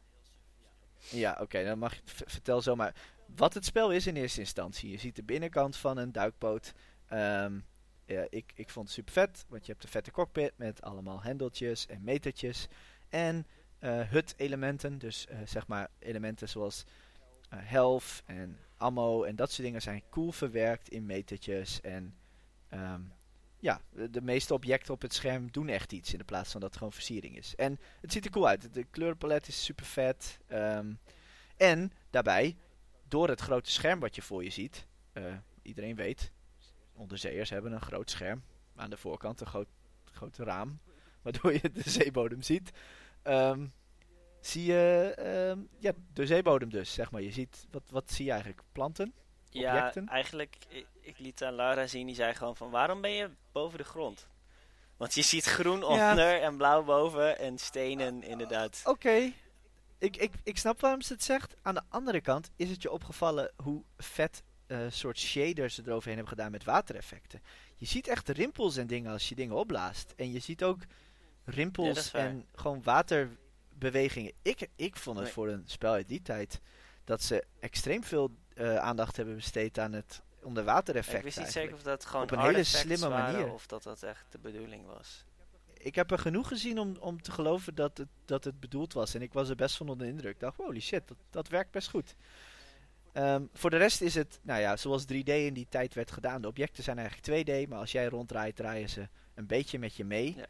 Ja, 1.10 1.38
oké, 1.40 1.64
dan 1.64 1.78
mag 1.78 1.94
je 1.94 2.00
vertel 2.04 2.62
zomaar 2.62 2.94
wat 3.36 3.54
het 3.54 3.64
spel 3.64 3.92
is 3.92 4.06
in 4.06 4.16
eerste 4.16 4.40
instantie. 4.40 4.90
Je 4.90 4.98
ziet 4.98 5.16
de 5.16 5.22
binnenkant 5.22 5.76
van 5.76 5.96
een 5.96 6.12
duikboot. 6.12 6.72
Ehm, 7.06 7.58
ja, 8.04 8.26
ik, 8.30 8.52
ik 8.54 8.70
vond 8.70 8.86
het 8.86 8.94
super 8.94 9.12
vet, 9.12 9.44
want 9.48 9.66
je 9.66 9.72
hebt 9.72 9.84
een 9.84 9.90
vette 9.90 10.10
cockpit 10.10 10.52
met 10.56 10.82
allemaal 10.82 11.22
hendeltjes 11.22 11.86
en 11.86 12.04
metertjes. 12.04 12.68
En 13.08 13.46
eh 13.78 14.00
hut-elementen, 14.08 14.98
dus 14.98 15.26
eh, 15.26 15.38
zeg 15.44 15.66
maar 15.66 15.88
elementen 15.98 16.48
zoals 16.48 16.84
eh 17.48 17.58
health 17.62 18.22
en 18.26 18.58
ammo 18.76 19.22
en 19.22 19.36
dat 19.36 19.50
soort 19.50 19.62
dingen 19.66 19.82
zijn 19.82 20.02
cool 20.10 20.32
verwerkt 20.32 20.88
in 20.88 21.06
metertjes. 21.06 21.80
En 21.80 22.14
ehm, 22.68 23.00
ja, 23.62 23.80
de, 24.10 24.22
meeste 24.22 24.54
objecten 24.54 24.94
op 24.94 25.02
het 25.02 25.14
scherm 25.14 25.50
doen 25.50 25.68
echt 25.68 25.92
iets 25.92 26.12
in 26.12 26.18
de 26.18 26.24
plaats 26.24 26.50
van 26.50 26.60
dat 26.60 26.68
het 26.68 26.78
gewoon 26.78 26.92
versiering 26.92 27.36
is. 27.36 27.54
En 27.54 27.78
het 28.00 28.12
ziet 28.12 28.24
er 28.24 28.30
cool 28.30 28.48
uit. 28.48 28.74
De 28.74 28.84
kleurenpalet 28.84 29.48
is 29.48 29.64
super 29.64 29.84
vet. 29.84 30.38
ehm, 30.46 30.92
en 31.56 31.92
daarbij, 32.10 32.56
door 33.08 33.28
het 33.28 33.40
grote 33.40 33.70
scherm 33.70 34.00
wat 34.00 34.14
je 34.14 34.22
voor 34.22 34.44
je 34.44 34.50
ziet, 34.50 34.86
eh, 35.12 35.34
iedereen 35.62 35.94
weet, 35.94 36.32
onderzeeërs 36.92 37.50
hebben 37.50 37.72
een 37.72 37.80
groot 37.80 38.10
scherm 38.10 38.42
aan 38.76 38.90
de 38.90 38.96
voorkant, 38.96 39.40
een 39.40 39.46
groot, 39.46 39.68
groot 40.04 40.36
raam, 40.36 40.80
waardoor 41.22 41.52
je 41.52 41.70
de 41.72 41.90
zeebodem 41.90 42.42
ziet. 42.42 42.70
Ehm, 43.22 43.66
zie 44.40 44.64
je 44.64 45.14
ehm, 45.16 45.60
ja, 45.78 45.92
de 46.12 46.26
zeebodem 46.26 46.70
dus, 46.70 46.92
zeg 46.92 47.10
maar. 47.10 47.22
Je 47.22 47.32
ziet, 47.32 47.66
wat, 47.70 47.90
wat 47.90 48.10
zie 48.12 48.24
je 48.24 48.30
eigenlijk? 48.30 48.62
Planten? 48.72 49.14
Ja, 49.50 49.76
objecten? 49.76 50.08
eigenlijk, 50.08 50.56
ik, 51.02 51.18
liet 51.18 51.42
aan 51.42 51.54
Lara 51.54 51.86
zien, 51.86 52.06
die 52.06 52.14
zei 52.14 52.34
gewoon 52.34 52.56
van, 52.56 52.70
waarom 52.70 53.00
ben 53.00 53.10
je 53.10 53.30
boven 53.52 53.78
de 53.78 53.84
grond? 53.84 54.26
Want 54.96 55.14
je 55.14 55.22
ziet 55.22 55.44
groen 55.44 55.78
Ja. 55.78 56.10
onder 56.10 56.40
en 56.40 56.56
blauw 56.56 56.82
boven 56.84 57.38
en 57.38 57.58
stenen 57.58 58.22
inderdaad. 58.22 58.80
Oké. 58.84 59.32
Ik, 59.98 60.16
ik, 60.16 60.32
ik 60.42 60.58
snap 60.58 60.80
waarom 60.80 61.00
ze 61.02 61.12
het 61.12 61.22
zegt. 61.24 61.54
Aan 61.62 61.74
de 61.74 61.82
andere 61.88 62.20
kant 62.20 62.50
is 62.56 62.70
het 62.70 62.82
je 62.82 62.90
opgevallen 62.90 63.52
hoe 63.56 63.82
vet 63.96 64.42
eh, 64.66 64.78
soort 64.88 65.18
shaders 65.18 65.74
ze 65.74 65.82
eroverheen 65.86 66.16
hebben 66.18 66.36
gedaan 66.36 66.50
met 66.50 66.64
watereffecten. 66.64 67.42
Je 67.76 67.86
ziet 67.86 68.08
echt 68.08 68.28
rimpels 68.28 68.76
en 68.76 68.86
dingen 68.86 69.12
als 69.12 69.28
je 69.28 69.34
dingen 69.34 69.56
opblaast. 69.56 70.12
En 70.16 70.32
je 70.32 70.38
ziet 70.38 70.64
ook 70.64 70.80
rimpels 71.44 72.12
en 72.12 72.46
gewoon 72.54 72.82
waterbewegingen. 72.82 74.32
Ik, 74.42 74.68
ik 74.76 74.96
vond 74.96 75.16
het 75.16 75.24
Nee. 75.24 75.34
voor 75.34 75.48
een 75.48 75.62
spel 75.66 75.92
uit 75.92 76.08
die 76.08 76.22
tijd 76.22 76.60
dat 77.04 77.22
ze 77.22 77.44
extreem 77.60 78.04
veel 78.04 78.30
eh, 78.54 78.76
aandacht 78.76 79.16
hebben 79.16 79.34
besteed 79.34 79.78
aan 79.78 79.92
het 79.92 80.22
onderwatereffect. 80.42 81.18
ik 81.18 81.24
wist 81.24 81.36
niet 81.36 81.46
eigenlijk. 81.46 81.74
zeker 81.74 81.92
of 81.92 81.98
dat 81.98 82.08
gewoon 82.08 82.22
Op 82.22 82.30
een 82.30 82.40
hele 82.40 82.64
slimme 82.64 83.08
manier. 83.08 83.52
of 83.52 83.66
dat 83.66 83.82
dat 83.82 84.02
echt 84.02 84.24
de 84.30 84.38
bedoeling 84.38 84.86
was. 84.86 85.24
ik 85.72 85.94
heb 85.94 86.10
er 86.10 86.18
genoeg 86.18 86.48
gezien 86.48 86.78
om, 86.78 86.96
om 87.00 87.22
te 87.22 87.32
geloven 87.32 87.74
dat 87.74 87.98
het, 87.98 88.08
dat 88.24 88.44
het 88.44 88.60
bedoeld 88.60 88.92
was. 88.92 89.14
En 89.14 89.22
ik 89.22 89.32
was 89.32 89.48
er 89.48 89.56
best 89.56 89.76
van 89.76 89.88
onder 89.88 90.06
de 90.06 90.12
indruk. 90.12 90.32
Ik 90.32 90.40
dacht, 90.40 90.56
holy 90.56 90.80
shit, 90.80 91.08
dat, 91.08 91.16
dat 91.30 91.48
werkt 91.48 91.70
best 91.70 91.88
goed. 91.88 92.14
Ehm, 93.12 93.42
voor 93.52 93.70
de 93.70 93.76
rest 93.76 94.00
is 94.00 94.14
het, 94.14 94.40
nou 94.42 94.60
ja, 94.60 94.76
zoals 94.76 95.04
3D 95.04 95.28
in 95.28 95.54
die 95.54 95.66
tijd 95.68 95.94
werd 95.94 96.10
gedaan. 96.10 96.42
De 96.42 96.48
objecten 96.48 96.82
zijn 96.82 96.98
eigenlijk 96.98 97.26
2D, 97.26 97.68
maar 97.68 97.78
als 97.78 97.92
jij 97.92 98.06
ronddraait, 98.06 98.56
draaien 98.56 98.88
ze 98.88 99.08
een 99.34 99.46
beetje 99.46 99.78
met 99.78 99.94
je 99.94 100.04
mee. 100.04 100.36
Ja. 100.36 100.46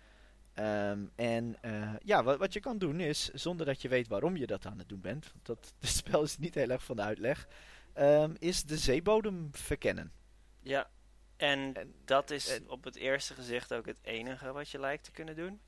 Ehm, 0.54 1.00
en 1.14 1.56
eh, 1.60 1.94
ja, 2.04 2.22
wat, 2.22 2.38
wat 2.38 2.52
je 2.52 2.60
kan 2.60 2.78
doen 2.78 3.00
is, 3.00 3.28
zonder 3.28 3.66
dat 3.66 3.82
je 3.82 3.88
weet 3.88 4.08
waarom 4.08 4.36
je 4.36 4.46
dat 4.46 4.66
aan 4.66 4.78
het 4.78 4.88
doen 4.88 5.00
bent, 5.00 5.30
want 5.32 5.46
dat, 5.46 5.72
het 5.80 5.90
spel 5.90 6.22
is 6.22 6.38
niet 6.38 6.54
heel 6.54 6.68
erg 6.68 6.84
van 6.84 6.96
de 6.96 7.02
uitleg, 7.02 7.48
ehm, 7.92 8.34
is 8.38 8.62
de 8.64 8.78
zeebodem 8.78 9.48
verkennen. 9.52 10.12
Ja, 10.60 10.90
en 11.36 11.74
En- 11.74 11.94
dat 12.04 12.30
is 12.30 12.48
en- 12.48 12.70
op 12.70 12.84
het 12.84 12.96
eerste 12.96 13.34
gezicht 13.34 13.74
ook 13.74 13.86
het 13.86 13.98
enige 14.02 14.52
wat 14.52 14.68
je 14.70 14.78
lijkt 14.80 15.04
te 15.04 15.10
kunnen 15.10 15.36
doen. 15.36 15.60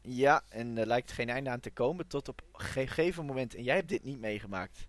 Ja, 0.00 0.42
en 0.48 0.78
er 0.78 0.86
lijkt 0.86 1.12
geen 1.12 1.28
einde 1.28 1.50
aan 1.50 1.60
te 1.60 1.70
komen 1.70 2.06
tot 2.06 2.28
op 2.28 2.40
een 2.52 2.60
gegeven 2.64 3.24
moment. 3.24 3.54
En 3.54 3.62
jij 3.62 3.74
hebt 3.76 3.88
dit 3.88 4.04
niet 4.04 4.18
meegemaakt. 4.20 4.86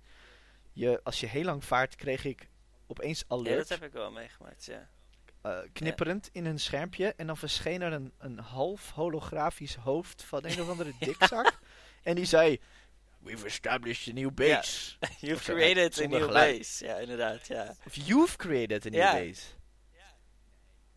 Je, 0.73 0.99
als 1.03 1.19
je 1.19 1.27
heel 1.27 1.43
lang 1.43 1.63
vaart, 1.65 1.95
kreeg 1.95 2.25
ik 2.25 2.49
opeens 2.87 3.19
Ja, 3.19 3.25
alert, 3.27 3.57
dat 3.57 3.79
heb 3.79 3.83
ik 3.83 3.93
wel 3.93 4.11
meegemaakt, 4.11 4.65
ja. 4.65 4.87
eh, 5.41 5.59
knipperend 5.73 6.29
in 6.31 6.45
een 6.45 6.59
schermpje. 6.59 7.13
En 7.13 7.27
dan 7.27 7.37
verscheen 7.37 7.81
er 7.81 7.93
een, 7.93 8.13
een 8.17 8.39
half 8.39 8.91
holografisch 8.91 9.75
hoofd 9.75 10.23
van 10.23 10.45
een 10.45 10.61
of 10.61 10.69
andere 10.69 10.93
dikzak. 10.99 11.59
En 12.03 12.15
die 12.15 12.25
zei, 12.25 12.59
we've 13.28 13.45
established 13.47 14.07
a 14.09 14.11
new 14.13 14.32
base. 14.32 14.95
You've 15.19 15.43
zo, 15.43 15.53
created 15.53 15.99
a 15.99 16.07
new 16.07 16.23
geluid. 16.25 16.57
base. 16.57 16.86
Ja, 16.86 16.95
inderdaad, 16.97 17.47
ja. 17.47 17.75
Of 17.86 17.95
you've 17.95 18.36
created 18.38 18.86
a 18.86 18.89
new 18.89 18.99
Ja. 18.99 19.13
base. 19.13 19.41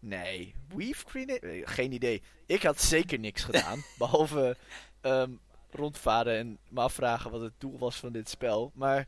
Nee, 0.03 0.55
we've 0.75 1.05
created... 1.05 1.43
eh, 1.43 1.63
Geen 1.65 1.93
idee. 1.93 2.23
Ik 2.47 2.63
had 2.63 2.81
zeker 2.81 3.19
niks 3.19 3.43
gedaan. 3.43 3.85
behalve 3.99 4.57
ehm, 5.01 5.31
rondvaren 5.71 6.39
en 6.39 6.59
me 6.69 6.81
afvragen 6.81 7.31
wat 7.31 7.41
het 7.41 7.53
doel 7.59 7.79
was 7.79 7.97
van 7.97 8.13
dit 8.13 8.29
spel. 8.29 8.71
Maar 8.75 9.07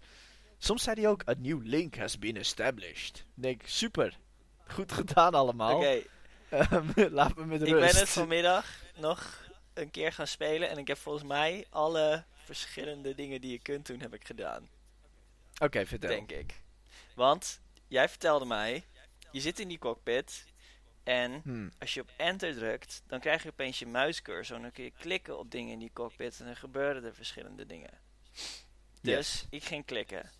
soms 0.58 0.82
zei 0.82 1.00
hij 1.00 1.10
ook... 1.10 1.28
A 1.28 1.34
new 1.38 1.60
link 1.64 1.96
has 1.96 2.18
been 2.18 2.36
established. 2.36 3.18
Ik 3.36 3.42
denk, 3.42 3.62
super. 3.64 4.18
Goed 4.66 4.92
gedaan 4.92 5.34
allemaal. 5.34 5.76
Oké, 5.76 6.02
Ehm, 6.48 6.90
laat 7.18 7.36
me 7.36 7.46
met 7.46 7.62
ik 7.62 7.68
rust. 7.68 7.92
ben 7.92 8.00
het 8.00 8.08
vanmiddag 8.10 8.66
nog 8.96 9.40
een 9.74 9.90
keer 9.90 10.12
gaan 10.12 10.26
spelen 10.26 10.68
en 10.68 10.78
ik 10.78 10.86
heb 10.88 10.98
volgens 10.98 11.24
mij 11.24 11.66
alle 11.70 12.24
verschillende 12.44 13.14
dingen 13.14 13.40
die 13.40 13.50
je 13.52 13.58
kunt 13.58 13.86
doen, 13.86 14.00
heb 14.00 14.14
ik 14.14 14.26
gedaan. 14.26 14.68
Oké, 15.60 15.86
vertel. 15.86 16.08
Denk 16.10 16.30
ik. 16.32 16.54
Want 17.14 17.60
jij 17.88 18.08
vertelde 18.08 18.44
mij, 18.44 18.84
je 19.30 19.40
zit 19.40 19.58
in 19.60 19.68
die 19.68 19.78
cockpit 19.78 20.44
en 21.04 21.40
Hmm. 21.44 21.72
als 21.78 21.94
je 21.94 22.00
op 22.00 22.10
enter 22.16 22.54
drukt, 22.54 23.02
dan 23.06 23.20
krijg 23.20 23.42
je 23.42 23.48
opeens 23.48 23.78
je 23.78 23.86
muiscursor 23.86 24.56
en 24.56 24.62
dan 24.62 24.72
kun 24.72 24.84
je 24.84 24.92
klikken 24.98 25.38
op 25.38 25.50
dingen 25.50 25.72
in 25.72 25.78
die 25.78 25.90
cockpit 25.92 26.40
en 26.40 26.46
dan 26.46 26.56
gebeuren 26.56 27.04
er 27.04 27.14
verschillende 27.14 27.66
dingen. 27.66 27.90
Dus 29.00 29.14
Yes. 29.40 29.46
ik 29.50 29.64
ging 29.64 29.84
klikken. 29.84 30.30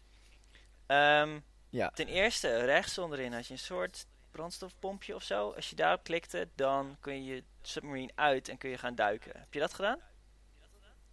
Ehm, 0.86 1.40
Ja. 1.70 1.90
Ten 1.90 2.06
eerste, 2.06 2.64
rechts 2.64 2.98
onderin 2.98 3.32
had 3.32 3.46
je 3.46 3.52
een 3.52 3.58
soort 3.58 4.06
brandstofpompje 4.30 5.14
of 5.14 5.22
zo. 5.22 5.50
Als 5.50 5.70
je 5.70 5.76
daarop 5.76 6.02
klikte, 6.04 6.48
dan 6.54 6.96
kun 7.00 7.24
je 7.24 7.34
je 7.34 7.44
submarine 7.62 8.12
uit 8.14 8.48
en 8.48 8.58
kun 8.58 8.70
je 8.70 8.78
gaan 8.78 8.94
duiken. 8.94 9.32
Heb 9.40 9.54
je 9.54 9.60
dat 9.60 9.74
gedaan? 9.74 9.98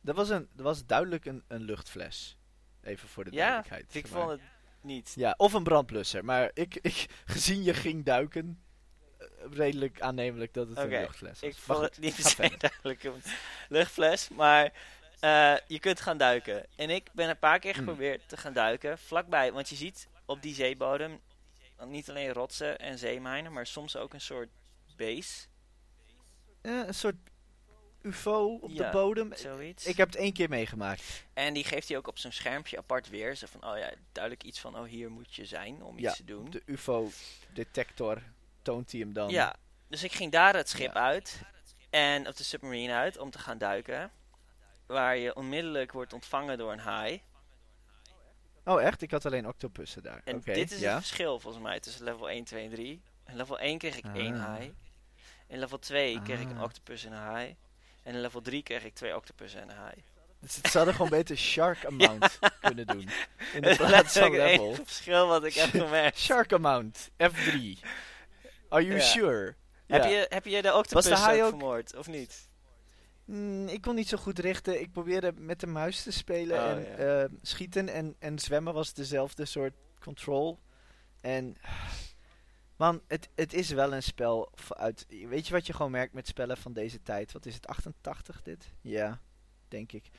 Dat 0.02 0.16
was, 0.16 0.30
een, 0.30 0.50
dat 0.54 0.66
was 0.66 0.86
duidelijk 0.86 1.26
een, 1.26 1.44
een 1.48 1.62
luchtfles. 1.62 2.38
Even 2.84 3.08
voor 3.10 3.24
de 3.24 3.32
Ja, 3.32 3.38
duidelijkheid. 3.38 3.96
ik 3.96 4.10
maar- 4.12 4.20
vond 4.22 4.32
het 4.32 4.42
niet. 4.82 5.14
Ja, 5.16 5.34
of 5.38 5.54
een 5.54 5.64
brandblusser. 5.64 6.26
Maar 6.26 6.52
ik, 6.54 6.76
ik, 6.82 7.06
gezien 7.26 7.64
je 7.64 7.74
ging 7.74 8.06
duiken, 8.06 8.62
eh, 9.18 9.28
redelijk 9.52 10.02
aannemelijk 10.02 10.54
dat 10.54 10.68
het 10.70 10.78
een 10.78 10.88
luchtfles 10.90 11.40
was. 11.40 11.50
Ik 11.50 11.56
vond 11.56 11.78
goed, 11.80 11.88
het 11.88 12.00
niet 12.00 12.36
per 12.38 12.58
duidelijk 12.60 13.04
een 13.04 13.22
luchtfles, 13.70 14.30
maar 14.30 14.74
eh, 15.20 15.56
je 15.68 15.80
kunt 15.80 16.02
gaan 16.02 16.18
duiken. 16.18 16.66
En 16.76 16.90
ik 16.90 17.10
ben 17.14 17.30
een 17.30 17.40
paar 17.40 17.60
keer 17.60 17.74
Hmm. 17.76 17.80
geprobeerd 17.84 18.30
te 18.30 18.38
gaan 18.38 18.54
duiken, 18.54 18.98
vlakbij. 19.00 19.52
Want 19.52 19.70
je 19.70 19.76
ziet 19.76 20.08
op 20.26 20.42
die 20.42 20.54
zeebodem 20.54 21.20
niet 21.86 22.10
alleen 22.10 22.34
rotsen 22.34 22.80
en 22.80 22.98
zeemijnen, 22.98 23.54
maar 23.54 23.68
soms 23.68 23.96
ook 23.96 24.14
een 24.14 24.22
soort 24.22 24.50
base, 24.98 25.48
Eh, 26.62 26.88
een 26.88 26.94
soort 26.94 27.16
ufo 28.02 28.56
op 28.62 28.70
Ja, 28.72 28.86
de 28.86 28.98
bodem. 28.98 29.36
zoiets. 29.36 29.86
Ik 29.86 29.98
heb 29.98 30.08
het 30.08 30.16
één 30.18 30.34
keer 30.34 30.50
meegemaakt. 30.50 31.26
En 31.34 31.54
die 31.54 31.64
geeft 31.64 31.88
hij 31.88 31.98
ook 31.98 32.08
op 32.08 32.18
zo'n 32.18 32.32
schermpje 32.32 32.78
apart 32.78 33.10
weer. 33.10 33.36
Zo 33.36 33.48
van, 33.50 33.64
oh 33.72 33.78
ja, 33.78 33.92
duidelijk 34.12 34.44
iets 34.44 34.60
van, 34.60 34.78
oh 34.78 34.84
hier 34.86 35.12
moet 35.12 35.36
je 35.36 35.46
zijn 35.46 35.84
om 35.84 36.00
Ja, 36.00 36.08
iets 36.10 36.18
te 36.18 36.26
doen. 36.26 36.50
De 36.50 36.62
ufo-detector 36.66 38.22
toont 38.62 38.92
hij 38.92 39.00
hem 39.00 39.14
dan. 39.14 39.30
Ja, 39.30 39.56
dus 39.88 40.04
ik 40.04 40.12
ging 40.12 40.32
daar 40.32 40.56
het 40.56 40.70
schip 40.70 40.94
Ja. 40.94 41.02
uit. 41.02 41.42
En 41.90 42.28
op 42.28 42.36
de 42.38 42.44
submarine 42.44 42.94
uit 42.94 43.18
om 43.18 43.32
te 43.32 43.40
gaan 43.40 43.58
duiken. 43.58 44.12
Waar 44.86 45.18
je 45.18 45.36
onmiddellijk 45.36 45.92
wordt 45.92 46.14
ontvangen 46.14 46.58
door 46.58 46.72
een 46.72 46.80
haai. 46.80 47.22
Oh, 48.66 48.82
echt? 48.82 49.02
Ik 49.02 49.12
had 49.12 49.26
alleen 49.26 49.48
octopussen 49.48 50.04
daar. 50.04 50.22
En 50.24 50.40
dit 50.42 50.72
is 50.72 50.82
het 50.82 50.94
verschil 50.94 51.40
volgens 51.40 51.64
mij 51.64 51.80
tussen 51.80 52.04
level 52.04 52.30
1, 52.30 52.44
2 52.44 52.64
en 52.64 52.70
3. 52.70 53.02
In 53.28 53.36
level 53.36 53.60
1 53.60 53.78
kreeg 53.78 53.98
ik 53.98 54.06
één 54.16 54.34
Ah. 54.34 54.40
haai. 54.46 54.74
In 55.48 55.60
level 55.60 55.80
2 55.80 56.22
kreeg 56.22 56.40
ik 56.40 56.50
een 56.50 56.58
Ah. 56.58 56.64
octopus 56.64 57.06
en 57.06 57.12
een 57.12 57.18
haai. 57.18 57.56
En 58.04 58.14
in 58.14 58.22
level 58.22 58.42
3 58.42 58.64
kreeg 58.64 58.84
ik 58.86 58.94
twee 58.94 59.16
octopussen 59.16 59.62
en 59.62 59.70
een 59.70 59.76
haai. 59.76 60.04
Dus 60.40 60.54
ze 60.72 60.78
hadden 60.78 60.96
gewoon 60.96 61.10
beter 61.10 61.38
shark 61.52 61.86
amount 61.86 62.40
kunnen 62.62 62.88
doen. 62.88 63.10
In 63.54 63.62
de 63.62 63.68
Dat 63.68 63.78
plaats 63.78 64.16
is 64.16 64.22
van 64.22 64.32
het 64.34 64.42
level. 64.42 64.66
enige 64.66 64.86
verschil 64.86 65.28
wat 65.28 65.44
ik 65.44 65.54
heb 65.54 65.70
gemerkt. 65.70 66.18
Shark 66.20 66.54
amount, 66.54 67.10
F3. 67.10 67.80
Are 68.70 68.84
you 68.86 68.96
Ja. 68.96 69.00
sure? 69.00 69.56
Heb, 69.88 70.04
Ja. 70.04 70.10
je, 70.10 70.26
heb 70.30 70.46
je 70.46 70.62
de 70.62 70.74
octopus 70.76 71.10
haai 71.10 71.40
ook 71.40 71.44
ook- 71.44 71.50
vermoord, 71.50 71.96
of 71.96 72.08
niet? 72.08 72.48
Mm, 73.26 73.68
ik 73.68 73.82
kon 73.82 73.96
niet 73.96 74.08
zo 74.10 74.18
goed 74.18 74.40
richten. 74.40 74.80
Ik 74.82 74.92
probeerde 74.92 75.34
met 75.36 75.60
de 75.60 75.68
muis 75.68 76.04
te 76.04 76.12
spelen 76.12 76.58
Oh, 76.64 76.70
en 76.70 76.80
ja. 76.80 77.22
eh, 77.24 77.30
schieten 77.42 77.90
en, 77.90 78.16
en 78.20 78.40
zwemmen 78.40 78.74
was 78.74 78.94
dezelfde 78.94 79.46
soort 79.46 79.74
control. 80.00 80.60
En 81.22 81.58
man, 82.80 83.02
het, 83.08 83.30
het 83.36 83.54
is 83.54 83.70
wel 83.70 83.94
een 83.94 84.04
spel 84.04 84.52
uit. 84.68 85.06
Weet 85.28 85.48
je 85.48 85.54
wat 85.54 85.68
je 85.68 85.74
gewoon 85.74 85.92
merkt 85.92 86.14
met 86.14 86.28
spellen 86.28 86.58
van 86.58 86.74
deze 86.74 87.02
tijd? 87.02 87.32
Wat 87.32 87.46
is 87.46 87.54
het? 87.54 87.68
88 87.68 88.42
dit? 88.42 88.74
Ja, 88.82 89.22
denk 89.68 89.92
ik. 89.92 90.10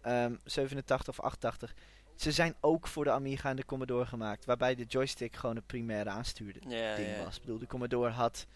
Ehm 0.00 0.34
87 0.44 1.08
of 1.08 1.24
88. 1.24 1.74
Ze 2.14 2.32
zijn 2.32 2.54
ook 2.60 2.86
voor 2.86 3.04
de 3.04 3.10
Amiga 3.10 3.50
en 3.50 3.56
de 3.56 3.64
Commodore 3.64 4.06
gemaakt, 4.06 4.44
waarbij 4.44 4.74
de 4.74 4.84
joystick 4.84 5.36
gewoon 5.36 5.56
een 5.56 5.66
primaire 5.66 6.10
aanstuurde 6.10 6.60
Ja, 6.68 6.96
ding 6.96 7.16
ja. 7.16 7.24
was. 7.24 7.34
Ik 7.36 7.40
bedoel, 7.40 7.58
de 7.58 7.66
Commodore 7.66 8.10
had, 8.10 8.46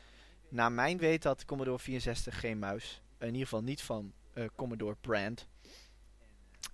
naar 0.48 0.72
mijn 0.72 0.98
weten 0.98 1.30
had 1.30 1.38
de 1.38 1.46
Commodore 1.46 1.78
64 1.78 2.40
geen 2.40 2.58
muis. 2.58 3.02
In 3.18 3.26
ieder 3.26 3.42
geval 3.42 3.62
niet 3.62 3.82
van 3.82 4.12
eh, 4.32 4.44
Commodore 4.56 4.96
brand. 5.00 5.46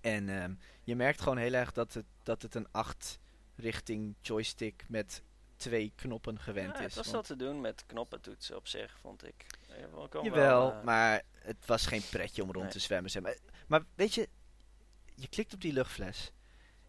En 0.00 0.28
ehm, 0.28 0.54
je 0.82 0.96
merkt 0.96 1.20
gewoon 1.20 1.38
heel 1.38 1.52
erg 1.52 1.72
dat 1.72 1.94
het, 1.94 2.06
dat 2.22 2.42
het 2.42 2.54
een 2.54 2.66
8 2.70 3.18
richting 3.56 4.14
joystick 4.20 4.84
met 4.88 5.22
twee 5.56 5.92
knoppen 5.96 6.38
gewend 6.40 6.72
Ja, 6.72 6.78
is. 6.78 6.84
het 6.84 6.94
was 6.94 7.10
wel 7.10 7.22
te 7.22 7.36
doen 7.36 7.60
met 7.60 7.84
knoppentoetsen 7.86 8.56
op 8.56 8.66
zich, 8.68 8.96
vond 9.00 9.24
ik. 9.26 9.46
Ja, 9.68 10.06
komen 10.08 10.30
Jawel, 10.30 10.60
wel, 10.60 10.72
eh, 10.72 10.82
maar 10.82 11.22
het 11.38 11.66
was 11.66 11.86
geen 11.86 12.02
pretje 12.10 12.42
om 12.42 12.50
rond 12.52 12.64
Nee. 12.64 12.72
te 12.72 12.78
zwemmen. 12.78 13.10
Zeg 13.10 13.22
maar. 13.22 13.36
maar 13.66 13.84
weet 13.94 14.14
je, 14.14 14.28
je 15.14 15.28
klikt 15.28 15.54
op 15.54 15.60
die 15.60 15.72
luchtfles. 15.72 16.30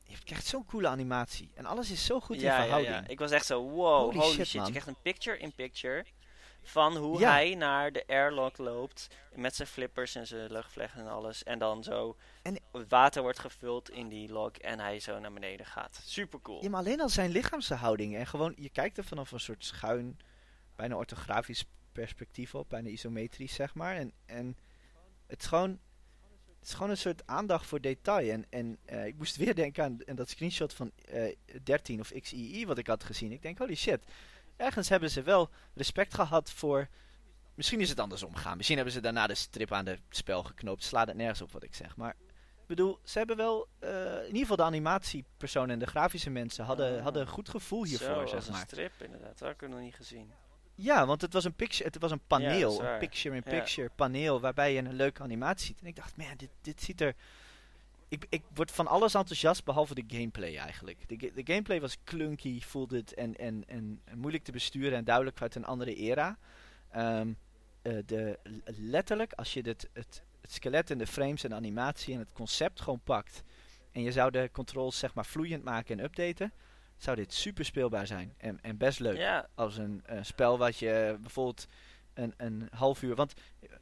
Je 0.03 0.17
krijgt 0.23 0.45
zo'n 0.45 0.65
coole 0.65 0.87
animatie. 0.87 1.51
En 1.55 1.65
alles 1.65 1.91
is 1.91 2.05
zo 2.05 2.19
goed 2.19 2.35
in 2.35 2.41
ja, 2.41 2.61
verhouding. 2.61 2.93
ja. 2.95 3.07
Ik 3.07 3.19
was 3.19 3.31
echt 3.31 3.45
zo, 3.45 3.61
wow, 3.69 3.99
Holy 4.03 4.17
holy, 4.17 4.33
shit, 4.33 4.47
shit. 4.47 4.63
Je 4.65 4.69
krijgt 4.69 4.87
een 4.87 5.01
picture-in-picture 5.01 6.05
van 6.61 6.95
hoe 6.97 7.19
Ja. 7.19 7.31
hij 7.31 7.55
naar 7.55 7.91
de 7.91 8.03
airlock 8.07 8.57
loopt 8.57 9.07
met 9.35 9.55
zijn 9.55 9.67
flippers 9.67 10.15
en 10.15 10.27
zijn 10.27 10.51
luchtvlechten 10.51 11.01
en 11.01 11.07
alles. 11.07 11.43
En 11.43 11.59
dan 11.59 11.83
zo 11.83 12.17
En- 12.41 12.59
het 12.71 12.89
water 12.89 13.21
wordt 13.21 13.39
gevuld 13.39 13.89
in 13.89 14.07
die 14.07 14.29
lock 14.31 14.57
en 14.57 14.79
hij 14.79 14.99
zo 14.99 15.19
naar 15.19 15.33
beneden 15.33 15.65
gaat. 15.65 16.01
Super 16.05 16.41
cool. 16.41 16.63
Ja, 16.63 16.69
maar 16.69 16.79
alleen 16.79 17.01
al 17.01 17.09
zijn 17.09 17.29
lichaamshouding. 17.31 18.15
En 18.15 18.27
gewoon, 18.27 18.53
je 18.57 18.69
kijkt 18.69 18.97
er 18.97 19.03
vanaf 19.03 19.31
een 19.31 19.39
soort 19.39 19.65
schuin, 19.65 20.19
bijna 20.75 20.95
orthografisch 20.95 21.65
perspectief 21.91 22.55
op. 22.55 22.69
Bijna 22.69 22.89
isometrisch, 22.89 23.53
zeg 23.53 23.73
maar. 23.73 23.95
En, 23.95 24.11
en 24.25 24.57
het 25.27 25.41
is 25.41 25.47
gewoon... 25.47 25.79
Het 26.59 26.67
is 26.75 26.81
gewoon 26.81 26.89
een 26.91 26.97
soort 26.97 27.27
aandacht 27.27 27.65
voor 27.65 27.81
detail. 27.81 28.31
En, 28.31 28.45
en 28.49 28.77
eh, 28.85 29.05
ik 29.05 29.17
moest 29.17 29.35
weer 29.35 29.55
denken 29.55 29.83
aan, 29.83 29.97
aan 30.07 30.15
dat 30.15 30.29
screenshot 30.29 30.73
van 30.73 30.91
eh 31.05 31.35
13 31.63 31.99
of 31.99 32.11
XII 32.19 32.65
wat 32.65 32.77
ik 32.77 32.87
had 32.87 33.03
gezien. 33.03 33.31
Ik 33.31 33.41
denk, 33.41 33.57
holy 33.57 33.75
shit. 33.75 34.03
Ergens 34.57 34.89
hebben 34.89 35.09
ze 35.11 35.21
wel 35.21 35.49
respect 35.73 36.13
gehad 36.13 36.51
voor... 36.51 36.87
Misschien 37.55 37.79
is 37.81 37.89
het 37.89 37.99
andersom 37.99 38.35
gegaan. 38.35 38.55
Misschien 38.55 38.75
hebben 38.77 38.95
ze 38.95 39.01
daarna 39.01 39.27
de 39.27 39.35
strip 39.35 39.71
aan 39.71 39.85
de 39.85 39.97
spel 40.09 40.43
geknoopt. 40.43 40.83
Slaat 40.83 41.07
het 41.07 41.15
nergens 41.15 41.41
op 41.41 41.51
wat 41.51 41.63
ik 41.63 41.75
zeg. 41.75 41.95
Maar 41.95 42.15
ik 42.61 42.67
bedoel, 42.67 42.99
ze 43.03 43.17
hebben 43.17 43.37
wel... 43.37 43.67
eh, 43.79 43.89
in 44.19 44.25
ieder 44.25 44.39
geval 44.41 44.55
de 44.55 44.63
animatiepersonen 44.63 45.69
en 45.69 45.79
de 45.79 45.85
grafische 45.87 46.29
mensen 46.29 46.65
hadden, 46.65 46.97
Ah. 46.97 47.03
hadden 47.03 47.21
een 47.21 47.27
goed 47.27 47.49
gevoel 47.49 47.83
hiervoor, 47.85 48.07
Zo, 48.15 48.25
zeg 48.25 48.35
als 48.35 48.47
een 48.47 48.53
maar. 48.53 48.61
strip 48.67 48.91
inderdaad. 49.01 49.37
Dat 49.39 49.47
heb 49.47 49.61
ik 49.61 49.69
nog 49.69 49.79
niet 49.79 49.95
gezien. 49.95 50.31
Ja, 50.75 51.05
want 51.05 51.21
het 51.21 51.33
was 51.33 51.43
een, 51.43 51.53
picture, 51.55 51.83
het 51.89 51.97
was 52.01 52.11
een 52.11 52.25
paneel, 52.27 52.83
een 52.83 52.97
picture-in-picture 52.99 53.89
paneel, 53.95 54.39
waarbij 54.39 54.73
je 54.73 54.79
een 54.79 54.93
leuke 54.93 55.21
animatie 55.23 55.65
ziet. 55.65 55.79
En 55.81 55.87
ik 55.87 55.95
dacht, 55.95 56.17
man, 56.17 56.27
dit, 56.37 56.49
dit 56.61 56.81
ziet 56.81 57.01
er... 57.01 57.15
Ik, 58.09 58.25
ik 58.29 58.43
word 58.53 58.71
van 58.71 58.87
alles 58.87 59.13
enthousiast, 59.13 59.63
behalve 59.63 59.95
de 59.95 60.03
gameplay 60.07 60.57
eigenlijk. 60.57 61.09
De, 61.09 61.15
de 61.15 61.53
gameplay 61.53 61.81
was 61.81 61.97
clunky, 62.03 62.61
voelde 62.61 62.95
het, 62.95 63.13
en, 63.13 63.35
en, 63.35 63.63
en, 63.67 64.01
en 64.05 64.17
moeilijk 64.17 64.43
te 64.43 64.51
besturen 64.51 64.97
en 64.97 65.03
duidelijk 65.03 65.41
uit 65.41 65.55
een 65.55 65.65
andere 65.65 65.95
era. 65.95 66.37
Ehm, 66.91 67.33
eh, 67.81 67.97
de, 68.05 68.39
letterlijk, 68.65 69.33
als 69.33 69.53
je 69.53 69.63
dit, 69.63 69.89
het, 69.93 70.23
het 70.41 70.51
skelet 70.51 70.91
en 70.91 70.97
de 70.97 71.07
frames 71.07 71.43
en 71.43 71.49
de 71.49 71.55
animatie 71.55 72.13
en 72.13 72.19
het 72.19 72.33
concept 72.33 72.81
gewoon 72.81 73.01
pakt... 73.03 73.43
en 73.91 74.01
je 74.01 74.11
zou 74.11 74.31
de 74.31 74.49
controls 74.51 74.99
zeg 74.99 75.13
maar 75.13 75.25
vloeiend 75.25 75.63
maken 75.63 75.99
en 75.99 76.05
updaten... 76.05 76.53
zou 76.97 77.15
dit 77.15 77.33
super 77.33 77.65
speelbaar 77.65 78.07
zijn 78.07 78.33
en, 78.37 78.61
en 78.61 78.77
best 78.77 78.99
leuk 78.99 79.47
als 79.55 79.77
een 79.77 80.01
eh, 80.05 80.17
spel 80.21 80.57
wat 80.57 80.77
je 80.77 81.17
bijvoorbeeld 81.21 81.67
een, 82.17 82.33
een 82.37 82.67
half 82.71 83.01
uur. 83.01 83.15
Want 83.15 83.33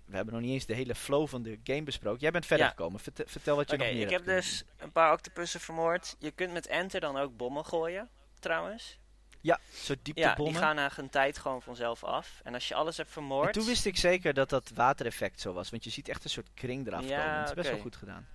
we 0.06 0.16
hebben 0.16 0.34
nog 0.34 0.44
niet 0.44 0.52
eens 0.52 0.66
de 0.66 0.74
hele 0.74 0.96
flow 0.96 1.28
van 1.28 1.44
de 1.44 1.60
game 1.64 1.84
besproken. 1.84 2.20
Jij 2.22 2.32
bent 2.32 2.46
verder 2.46 2.66
Ja. 2.66 2.72
gekomen. 2.72 3.00
Verte- 3.00 3.24
vertel 3.28 3.56
wat 3.56 3.70
je 3.72 3.78
nog 3.78 3.88
meer 3.88 3.96
ik 4.02 4.10
hebt 4.10 4.26
heb 4.26 4.36
dus 4.36 4.64
een 4.78 4.92
paar 4.92 5.14
octopussen 5.14 5.60
vermoord. 5.60 6.16
Je 6.20 6.32
kunt 6.32 6.54
met 6.54 6.68
enter 6.68 7.00
dan 7.00 7.18
ook 7.18 7.38
bommen 7.38 7.66
gooien, 7.66 8.10
trouwens. 8.40 8.98
Ja, 9.42 9.60
soort 9.74 9.88
Ja, 9.88 10.04
die 10.04 10.14
dieptebommen. 10.14 10.62
gaan 10.62 10.76
na 10.76 10.92
een 10.98 11.10
tijd 11.10 11.38
gewoon 11.38 11.62
vanzelf 11.62 12.04
af. 12.04 12.40
En 12.44 12.54
als 12.54 12.68
je 12.68 12.76
alles 12.76 12.98
hebt 12.98 13.12
vermoord... 13.12 13.46
en 13.48 13.52
toen 13.54 13.66
wist 13.66 13.86
ik 13.86 13.98
zeker 13.98 14.34
dat 14.34 14.50
dat 14.50 14.72
watereffect 14.74 15.42
zo 15.42 15.54
was. 15.54 15.70
Want 15.70 15.84
je 15.84 15.90
ziet 15.90 16.10
echt 16.10 16.24
een 16.24 16.30
soort 16.30 16.50
kring 16.54 16.88
eraf 16.88 17.04
Ja, 17.08 17.18
komen. 17.24 17.40
Het 17.40 17.48
is 17.50 17.54
best 17.56 17.70
wel 17.70 17.80
goed 17.80 17.96
gedaan. 17.96 18.28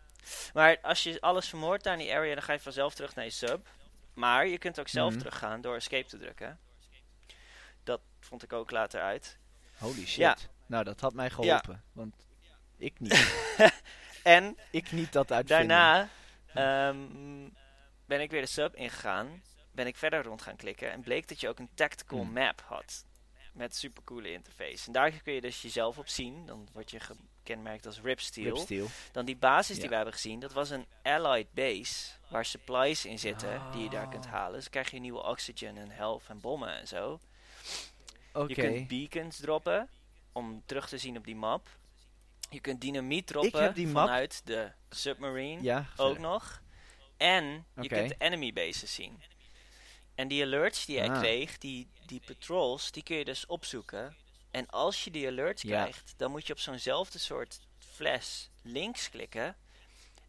Maar 0.52 0.78
als 0.82 1.02
je 1.02 1.20
alles 1.20 1.48
vermoordt 1.48 1.84
daar 1.84 1.92
in 1.92 1.98
die 1.98 2.14
area, 2.14 2.34
dan 2.34 2.42
ga 2.42 2.52
je 2.52 2.60
vanzelf 2.60 2.94
terug 2.94 3.14
naar 3.14 3.24
je 3.24 3.30
sub. 3.30 3.68
Maar 4.14 4.46
je 4.46 4.58
kunt 4.58 4.80
ook 4.80 4.88
zelf 4.88 5.10
Mhm. 5.10 5.18
teruggaan 5.18 5.60
door 5.60 5.74
escape 5.76 6.08
te 6.08 6.18
drukken. 6.18 6.58
Dat 7.84 8.00
vond 8.20 8.42
ik 8.42 8.52
ook 8.52 8.70
later 8.70 9.00
uit. 9.00 9.38
Holy 9.80 10.06
shit. 10.06 10.16
Ja. 10.16 10.36
Nou, 10.66 10.84
dat 10.84 11.00
had 11.00 11.14
mij 11.14 11.30
geholpen. 11.30 11.82
Want 11.92 12.14
ik 12.78 13.00
niet. 13.00 13.48
En 14.22 14.56
ik 14.70 14.92
niet 14.92 15.12
dat 15.12 15.32
uitvinden. 15.32 15.68
daarna 15.68 16.08
ehm, 16.54 17.48
ben 18.06 18.20
ik 18.20 18.30
weer 18.30 18.40
de 18.40 18.46
sub 18.46 18.76
ingegaan. 18.76 19.42
Ben 19.72 19.86
ik 19.86 19.96
verder 19.96 20.22
rond 20.22 20.42
gaan 20.42 20.56
klikken. 20.56 20.90
En 20.92 21.00
bleek 21.00 21.28
dat 21.28 21.40
je 21.40 21.48
ook 21.48 21.58
een 21.58 21.70
tactical 21.74 22.18
Hmm. 22.18 22.32
map 22.32 22.62
had. 22.66 23.04
Met 23.52 23.76
supercoole 23.76 24.32
interface. 24.32 24.86
En 24.86 24.92
daar 24.92 25.10
kun 25.10 25.32
je 25.32 25.40
dus 25.40 25.62
jezelf 25.62 25.98
op 25.98 26.08
zien. 26.08 26.46
Dan 26.46 26.68
word 26.72 26.90
je 26.90 27.00
gekenmerkt 27.00 27.86
als 27.86 28.00
Ripsteel. 28.00 28.44
Ripsteel. 28.54 28.86
Dan 29.12 29.24
die 29.24 29.36
basis 29.36 29.74
Ja. 29.74 29.80
die 29.80 29.88
we 29.90 29.94
hebben 29.94 30.14
gezien, 30.14 30.40
dat 30.40 30.52
was 30.52 30.70
een 30.70 30.86
allied 31.02 31.52
base. 31.52 32.10
Waar 32.28 32.44
supplies 32.44 33.04
in 33.04 33.18
zitten 33.18 33.62
die 33.72 33.82
je 33.82 33.90
daar 33.90 34.08
kunt 34.08 34.24
Oh. 34.26 34.32
halen. 34.32 34.58
Dus 34.58 34.70
krijg 34.70 34.90
je 34.90 34.98
nieuwe 35.00 35.22
oxygen 35.22 35.76
en 35.76 35.90
health 35.90 36.22
en 36.28 36.40
bommen 36.40 36.76
en 36.76 36.88
zo. 36.88 37.20
Je 38.48 38.54
kunt 38.54 38.88
beacons 38.88 39.36
droppen 39.36 39.88
om 40.32 40.62
terug 40.66 40.88
te 40.88 40.98
zien 40.98 41.16
op 41.16 41.24
die 41.24 41.36
map. 41.36 41.68
Je 42.50 42.60
kunt 42.60 42.80
dynamiet 42.80 43.26
droppen 43.26 43.74
vanuit 44.06 44.40
de 44.44 44.70
submarine 44.90 45.62
Ja, 45.62 45.86
ook 45.96 46.18
nog. 46.18 46.62
En 47.16 47.44
je 47.80 47.88
kunt 47.88 48.08
de 48.08 48.14
enemy 48.18 48.52
bases 48.52 48.94
zien. 48.94 49.22
En 50.14 50.28
die 50.28 50.42
alerts 50.42 50.84
die 50.86 50.96
jij 50.96 51.10
Ah. 51.10 51.18
kreeg, 51.18 51.58
die, 51.58 51.88
die 52.06 52.20
patrols, 52.26 52.90
die 52.92 53.02
kun 53.02 53.16
je 53.16 53.24
dus 53.24 53.46
opzoeken. 53.46 54.14
En 54.50 54.66
als 54.68 55.04
je 55.04 55.10
die 55.10 55.26
alerts 55.26 55.62
Ja. 55.62 55.80
krijgt, 55.82 56.14
dan 56.16 56.30
moet 56.30 56.46
je 56.46 56.52
op 56.52 56.58
zo'nzelfde 56.58 57.18
soort 57.18 57.60
fles 57.78 58.50
links 58.62 59.10
klikken. 59.10 59.56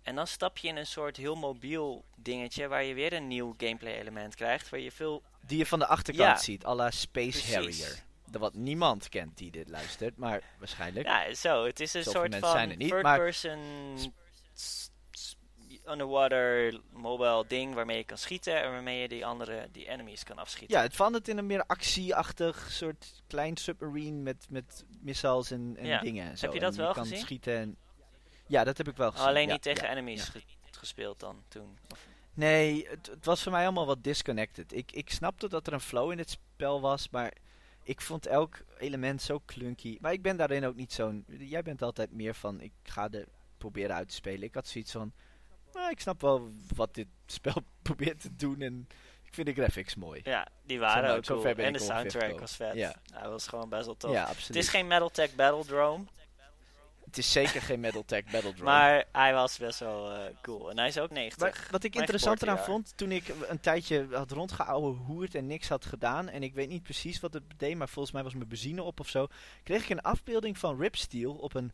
En 0.03 0.15
dan 0.15 0.27
stap 0.27 0.57
je 0.57 0.67
in 0.67 0.75
een 0.75 0.87
soort 0.87 1.17
heel 1.17 1.35
mobiel 1.35 2.05
dingetje 2.15 2.67
waar 2.67 2.83
je 2.83 2.93
weer 2.93 3.13
een 3.13 3.27
nieuw 3.27 3.53
gameplay 3.57 3.93
element 3.99 4.35
krijgt. 4.35 4.69
Waar 4.69 4.79
je 4.79 4.91
veel... 4.91 5.23
Die 5.45 5.57
je 5.57 5.65
van 5.65 5.79
de 5.79 5.85
achterkant 5.87 6.29
Ja. 6.37 6.43
ziet. 6.43 6.65
à 6.65 6.73
la 6.75 6.91
Space 6.91 7.29
Precies. 7.29 7.53
Harrier. 7.53 8.03
Wat 8.39 8.53
niemand 8.53 9.09
kent 9.09 9.37
die 9.37 9.51
dit 9.51 9.69
luistert. 9.69 10.17
Maar 10.17 10.41
waarschijnlijk. 10.57 11.05
Ja, 11.05 11.33
zo. 11.33 11.65
Het 11.65 11.79
is 11.79 11.93
een 11.93 12.03
soort 12.03 12.35
van 12.35 12.49
zijn 12.51 12.69
er 12.69 12.75
niet, 12.77 12.89
third 12.89 13.03
maar- 13.03 13.17
person 13.17 13.59
s- 14.53 14.89
s- 15.11 15.35
underwater 15.87 16.79
mobile 16.91 17.45
ding 17.47 17.73
waarmee 17.73 17.97
je 17.97 18.03
kan 18.03 18.17
schieten 18.17 18.61
en 18.63 18.71
waarmee 18.71 19.01
je 19.01 19.07
die 19.07 19.25
andere, 19.25 19.67
die 19.71 19.87
enemies 19.89 20.23
kan 20.23 20.37
afschieten. 20.37 20.77
Ja, 20.77 20.83
het 20.83 20.95
verandert 20.95 21.27
in 21.27 21.37
een 21.37 21.45
meer 21.45 21.63
actieachtig 21.67 22.67
soort 22.71 23.21
klein 23.27 23.57
submarine 23.57 24.17
met, 24.21 24.45
met 24.49 24.85
missiles 25.01 25.51
en, 25.51 25.75
en 25.79 25.85
Ja. 25.85 25.99
dingen. 25.99 26.29
En 26.29 26.37
zo. 26.37 26.45
Heb 26.45 26.53
je 26.53 26.59
En 26.59 26.65
dat 26.65 26.75
wel 26.75 26.93
kan 26.93 27.03
gezien? 27.05 27.19
schieten. 27.19 27.57
En... 27.57 27.77
Ja, 28.47 28.63
dat 28.63 28.77
heb 28.77 28.87
ik 28.87 28.97
wel 28.97 29.11
gezien. 29.11 29.27
Alleen 29.27 29.47
ja, 29.47 29.53
niet 29.53 29.61
tegen 29.61 29.83
ja, 29.85 29.91
enemies 29.91 30.23
ge- 30.23 30.41
gespeeld 30.71 31.19
dan 31.19 31.43
toen. 31.47 31.77
Of- 31.91 32.05
Nee, 32.33 32.87
het, 32.89 33.07
het 33.07 33.25
was 33.25 33.43
voor 33.43 33.51
mij 33.51 33.63
allemaal 33.63 33.85
wat 33.85 34.03
disconnected. 34.03 34.73
Ik, 34.73 34.91
ik 34.91 35.09
snapte 35.09 35.49
dat 35.49 35.67
er 35.67 35.73
een 35.73 35.79
flow 35.79 36.11
in 36.11 36.17
het 36.17 36.29
spel 36.29 36.81
was, 36.81 37.09
maar 37.09 37.33
ik 37.83 38.01
vond 38.01 38.25
elk 38.25 38.57
element 38.77 39.21
zo 39.21 39.41
clunky. 39.45 39.97
Maar 40.01 40.13
ik 40.13 40.21
ben 40.21 40.37
daarin 40.37 40.65
ook 40.65 40.75
niet 40.75 40.93
zo'n... 40.93 41.25
Jij 41.27 41.61
bent 41.61 41.81
altijd 41.81 42.11
meer 42.11 42.35
van, 42.35 42.61
ik 42.61 42.73
ga 42.83 43.09
er 43.09 43.27
proberen 43.57 43.95
uit 43.95 44.07
te 44.07 44.15
spelen. 44.15 44.43
Ik 44.43 44.53
had 44.53 44.67
zoiets 44.67 44.91
van, 44.91 45.13
nou, 45.73 45.89
ik 45.89 45.99
snap 45.99 46.21
wel 46.21 46.51
wat 46.75 46.93
dit 46.93 47.07
spel 47.25 47.63
probeert 47.81 48.21
te 48.21 48.35
doen 48.35 48.61
en 48.61 48.87
ik 49.23 49.33
vind 49.33 49.47
de 49.47 49.53
graphics 49.53 49.95
mooi. 49.95 50.21
Ja, 50.23 50.47
die 50.63 50.77
Zo 50.77 50.83
waren 50.83 51.03
nou, 51.03 51.17
ook 51.17 51.25
zo 51.25 51.41
cool. 51.41 51.55
En 51.55 51.73
de 51.73 51.79
soundtrack 51.79 52.39
was 52.39 52.55
vet. 52.55 52.73
Ja. 52.73 52.95
Hij 53.13 53.29
was 53.29 53.47
gewoon 53.47 53.69
best 53.69 53.85
wel 53.85 53.97
tof. 53.97 54.11
Ja, 54.11 54.21
het 54.21 54.29
absoluut. 54.29 54.63
is 54.63 54.69
geen 54.69 54.87
Metaltech 54.87 55.35
Battledrome, 55.35 56.05
Het 57.11 57.19
is 57.19 57.31
zeker 57.31 57.61
geen 57.61 57.79
Metal 57.79 58.05
Tech 58.05 58.23
Battle 58.23 58.41
Drone. 58.53 58.63
maar 58.63 59.05
hij 59.11 59.33
was 59.33 59.57
best 59.57 59.79
wel 59.79 60.11
eh, 60.11 60.19
cool. 60.41 60.69
En 60.69 60.77
hij 60.77 60.87
is 60.87 60.97
ook 60.99 61.09
90. 61.11 61.39
Maar 61.41 61.67
wat 61.71 61.83
ik 61.83 61.89
Mijn 61.93 62.03
interessant 62.03 62.41
eraan 62.41 62.57
geboortejaar. 62.57 62.83
vond, 62.85 62.97
toen 62.97 63.11
ik 63.41 63.49
een 63.49 63.59
tijdje 63.59 64.07
had 64.11 64.31
rondgeouwe 64.31 64.93
hoerd 64.95 65.35
en 65.35 65.47
niks 65.47 65.67
had 65.69 65.85
gedaan, 65.85 66.29
en 66.29 66.43
ik 66.43 66.53
weet 66.53 66.69
niet 66.69 66.83
precies 66.83 67.19
wat 67.19 67.33
het 67.33 67.43
deed, 67.57 67.77
maar 67.77 67.89
volgens 67.89 68.13
mij 68.13 68.23
was 68.23 68.33
mijn 68.33 68.47
benzine 68.47 68.83
op 68.83 68.99
of 68.99 69.07
zo, 69.09 69.27
kreeg 69.63 69.83
ik 69.83 69.89
een 69.89 70.01
afbeelding 70.01 70.57
van 70.57 70.79
Ripsteel 70.79 71.33
op 71.33 71.53
een... 71.55 71.71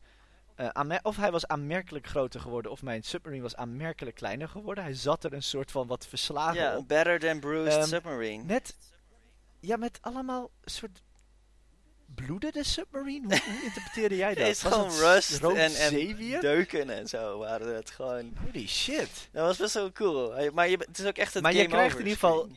eh, 0.56 0.68
aanmer- 0.68 1.00
of 1.04 1.16
hij 1.18 1.32
was 1.32 1.48
aanmerkelijk 1.48 2.08
groter 2.08 2.40
geworden, 2.40 2.72
of 2.72 2.82
mijn 2.82 3.04
submarine 3.04 3.42
was 3.44 3.56
aanmerkelijk 3.56 4.16
kleiner 4.16 4.48
geworden. 4.50 4.84
Hij 4.84 4.94
zat 4.94 5.24
er 5.24 5.34
een 5.34 5.44
soort 5.44 5.72
van 5.72 5.88
wat 5.88 6.08
verslagen 6.08 6.62
Ja, 6.62 6.78
op. 6.78 6.88
Better 6.88 7.20
Than 7.20 7.40
Bruised 7.40 7.74
Ehm, 7.80 7.88
Submarine. 7.88 8.44
Met, 8.44 8.78
ja, 9.60 9.76
met 9.78 9.98
allemaal 10.02 10.50
soort 10.64 11.02
bloedende 12.16 12.64
submarine? 12.64 13.28
Hoe, 13.28 13.54
hoe 13.54 13.64
interpreteerde 13.64 14.16
jij 14.16 14.34
dat? 14.34 14.48
Het 14.48 14.56
is 14.56 14.62
Was 14.62 14.74
gewoon 14.74 14.88
het 14.90 15.00
rust 15.00 15.44
en, 15.44 15.76
en 15.76 16.40
deuken 16.40 16.90
en 16.90 17.08
zo 17.08 17.38
waren 17.38 17.76
het 17.76 17.90
gewoon. 17.90 18.34
Holy 18.44 18.68
shit. 18.68 19.30
Dat 19.32 19.46
was 19.46 19.58
best 19.58 19.74
wel 19.74 19.92
cool. 19.92 20.52
Maar 20.54 20.70
je, 20.70 20.78
het 20.78 21.00
is 21.00 21.06
ook 21.06 21.18
echt 21.18 21.34
het 21.34 21.44
Maar 21.44 21.54
je 21.54 21.68
krijgt 21.68 21.86
over 21.86 22.00
in 22.00 22.08
ieder 22.08 22.20
geval-. 22.20 22.50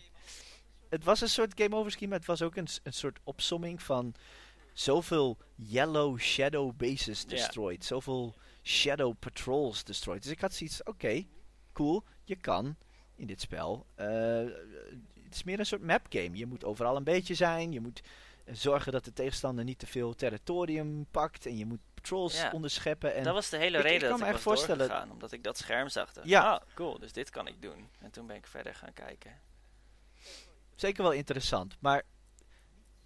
Het 0.89 1.05
was 1.05 1.21
een 1.21 1.29
soort 1.29 1.53
game 1.55 1.77
over 1.77 1.91
scheme, 1.91 2.09
maar 2.11 2.19
het 2.19 2.27
was 2.27 2.43
ook 2.43 2.57
een, 2.57 2.69
een 2.83 2.93
soort 2.93 3.19
opsomming 3.25 3.83
van 3.83 4.15
zoveel 4.73 5.37
yellow 5.55 6.19
shadow 6.19 6.77
bases 6.77 7.25
destroyed. 7.25 7.85
Zoveel 7.85 8.35
shadow 8.63 9.15
patrols 9.19 9.85
destroyed. 9.85 10.23
Dus 10.23 10.33
ik 10.33 10.41
had 10.41 10.55
zoiets, 10.55 10.83
oké, 10.83 11.25
cool, 11.73 12.05
je 12.25 12.37
kan 12.37 12.77
in 13.17 13.27
dit 13.27 13.41
spel. 13.41 13.87
eh, 13.95 14.07
het 15.25 15.35
is 15.39 15.45
meer 15.45 15.59
een 15.59 15.67
soort 15.67 15.83
map 15.83 16.07
game. 16.09 16.37
Je 16.37 16.47
moet 16.47 16.65
overal 16.65 16.97
een 16.97 17.05
beetje 17.05 17.35
zijn. 17.35 17.73
Je 17.73 17.81
moet 17.81 18.01
zorgen 18.47 18.93
dat 18.93 19.05
de 19.05 19.12
tegenstander 19.12 19.64
niet 19.64 19.78
te 19.78 19.86
veel 19.86 20.14
territorium 20.14 21.07
pakt. 21.11 21.47
En 21.47 21.57
je 21.57 21.66
moet 21.66 21.80
patrols 21.95 22.36
Ja. 22.41 22.51
onderscheppen. 22.51 23.14
En 23.14 23.24
dat 23.24 23.34
was 23.34 23.49
de 23.49 23.57
hele 23.57 23.78
ik- 23.78 23.84
ik 23.84 23.91
reden 23.91 24.09
kan 24.09 24.18
dat 24.18 24.26
ik 24.28 24.34
was 24.34 24.43
voorstellen- 24.43 24.78
doorgegaan. 24.88 25.11
Omdat 25.11 25.32
ik 25.32 25.43
dat 25.45 25.59
scherm 25.59 25.88
zag. 25.88 26.12
Ja. 26.22 26.43
Ah, 26.53 26.61
cool. 26.74 26.99
Dus 26.99 27.12
dit 27.12 27.30
kan 27.30 27.47
ik 27.47 27.62
doen. 27.62 27.88
En 28.01 28.11
toen 28.11 28.26
ben 28.26 28.36
ik 28.36 28.47
verder 28.47 28.74
gaan 28.74 28.93
kijken. 28.93 29.41
zeker 30.74 31.03
wel 31.03 31.12
interessant. 31.12 31.76
Maar 31.80 32.03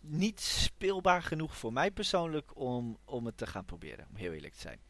niet 0.01 0.41
speelbaar 0.41 1.23
genoeg 1.23 1.57
voor 1.57 1.73
mij 1.73 1.91
persoonlijk 1.91 2.57
om, 2.57 2.99
om 3.05 3.27
het 3.27 3.37
te 3.37 3.47
gaan 3.47 3.65
proberen. 3.65 4.07
Om 4.11 4.17
heel 4.17 4.33
eerlijk 4.33 4.55
te 4.55 4.61
zijn. 4.61 4.81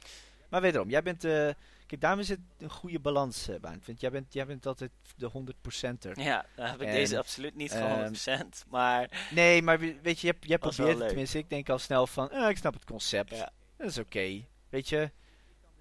Maar 0.49 0.61
wederom, 0.61 0.90
jij 0.90 1.03
bent 1.03 1.20
de 1.20 1.57
Kijk, 1.95 2.07
daarom 2.07 2.22
is 2.22 2.28
het 2.28 2.40
een 2.59 2.70
goede 2.70 3.01
balans, 3.01 3.49
eh 3.49 3.61
Baan. 3.61 3.82
Want 3.86 4.01
jij 4.01 4.11
bent, 4.11 4.32
jij 4.32 4.47
bent 4.47 4.66
altijd 4.66 4.90
de 5.16 5.30
100%er. 5.30 6.20
Ja, 6.20 6.47
dan 6.57 6.66
heb 6.66 6.80
ik 6.80 6.88
En, 6.88 6.95
deze 6.95 7.18
absoluut 7.18 7.55
niet 7.55 7.72
ehm, 7.72 8.14
voor 8.14 8.36
100%. 8.45 8.68
Maar 8.68 9.28
Nee, 9.30 9.62
maar 9.62 9.78
we- 9.78 9.99
weet 10.03 10.20
je, 10.20 10.26
je, 10.26 10.32
hebt- 10.32 10.49
je 10.49 10.59
Was 10.59 10.76
wel 10.76 10.86
probeert 10.86 10.99
het, 10.99 11.09
tenminste, 11.09 11.38
ik 11.38 11.49
denk 11.51 11.68
al 11.68 11.78
snel 11.78 12.07
van, 12.07 12.30
eh, 12.30 12.49
ik 12.49 12.57
snap 12.57 12.74
het 12.74 12.84
concept. 12.84 13.30
Ja. 13.36 13.53
Dat 13.76 13.86
is 13.88 13.99
oké. 13.99 14.45
Weet 14.68 14.88
je, 14.88 15.11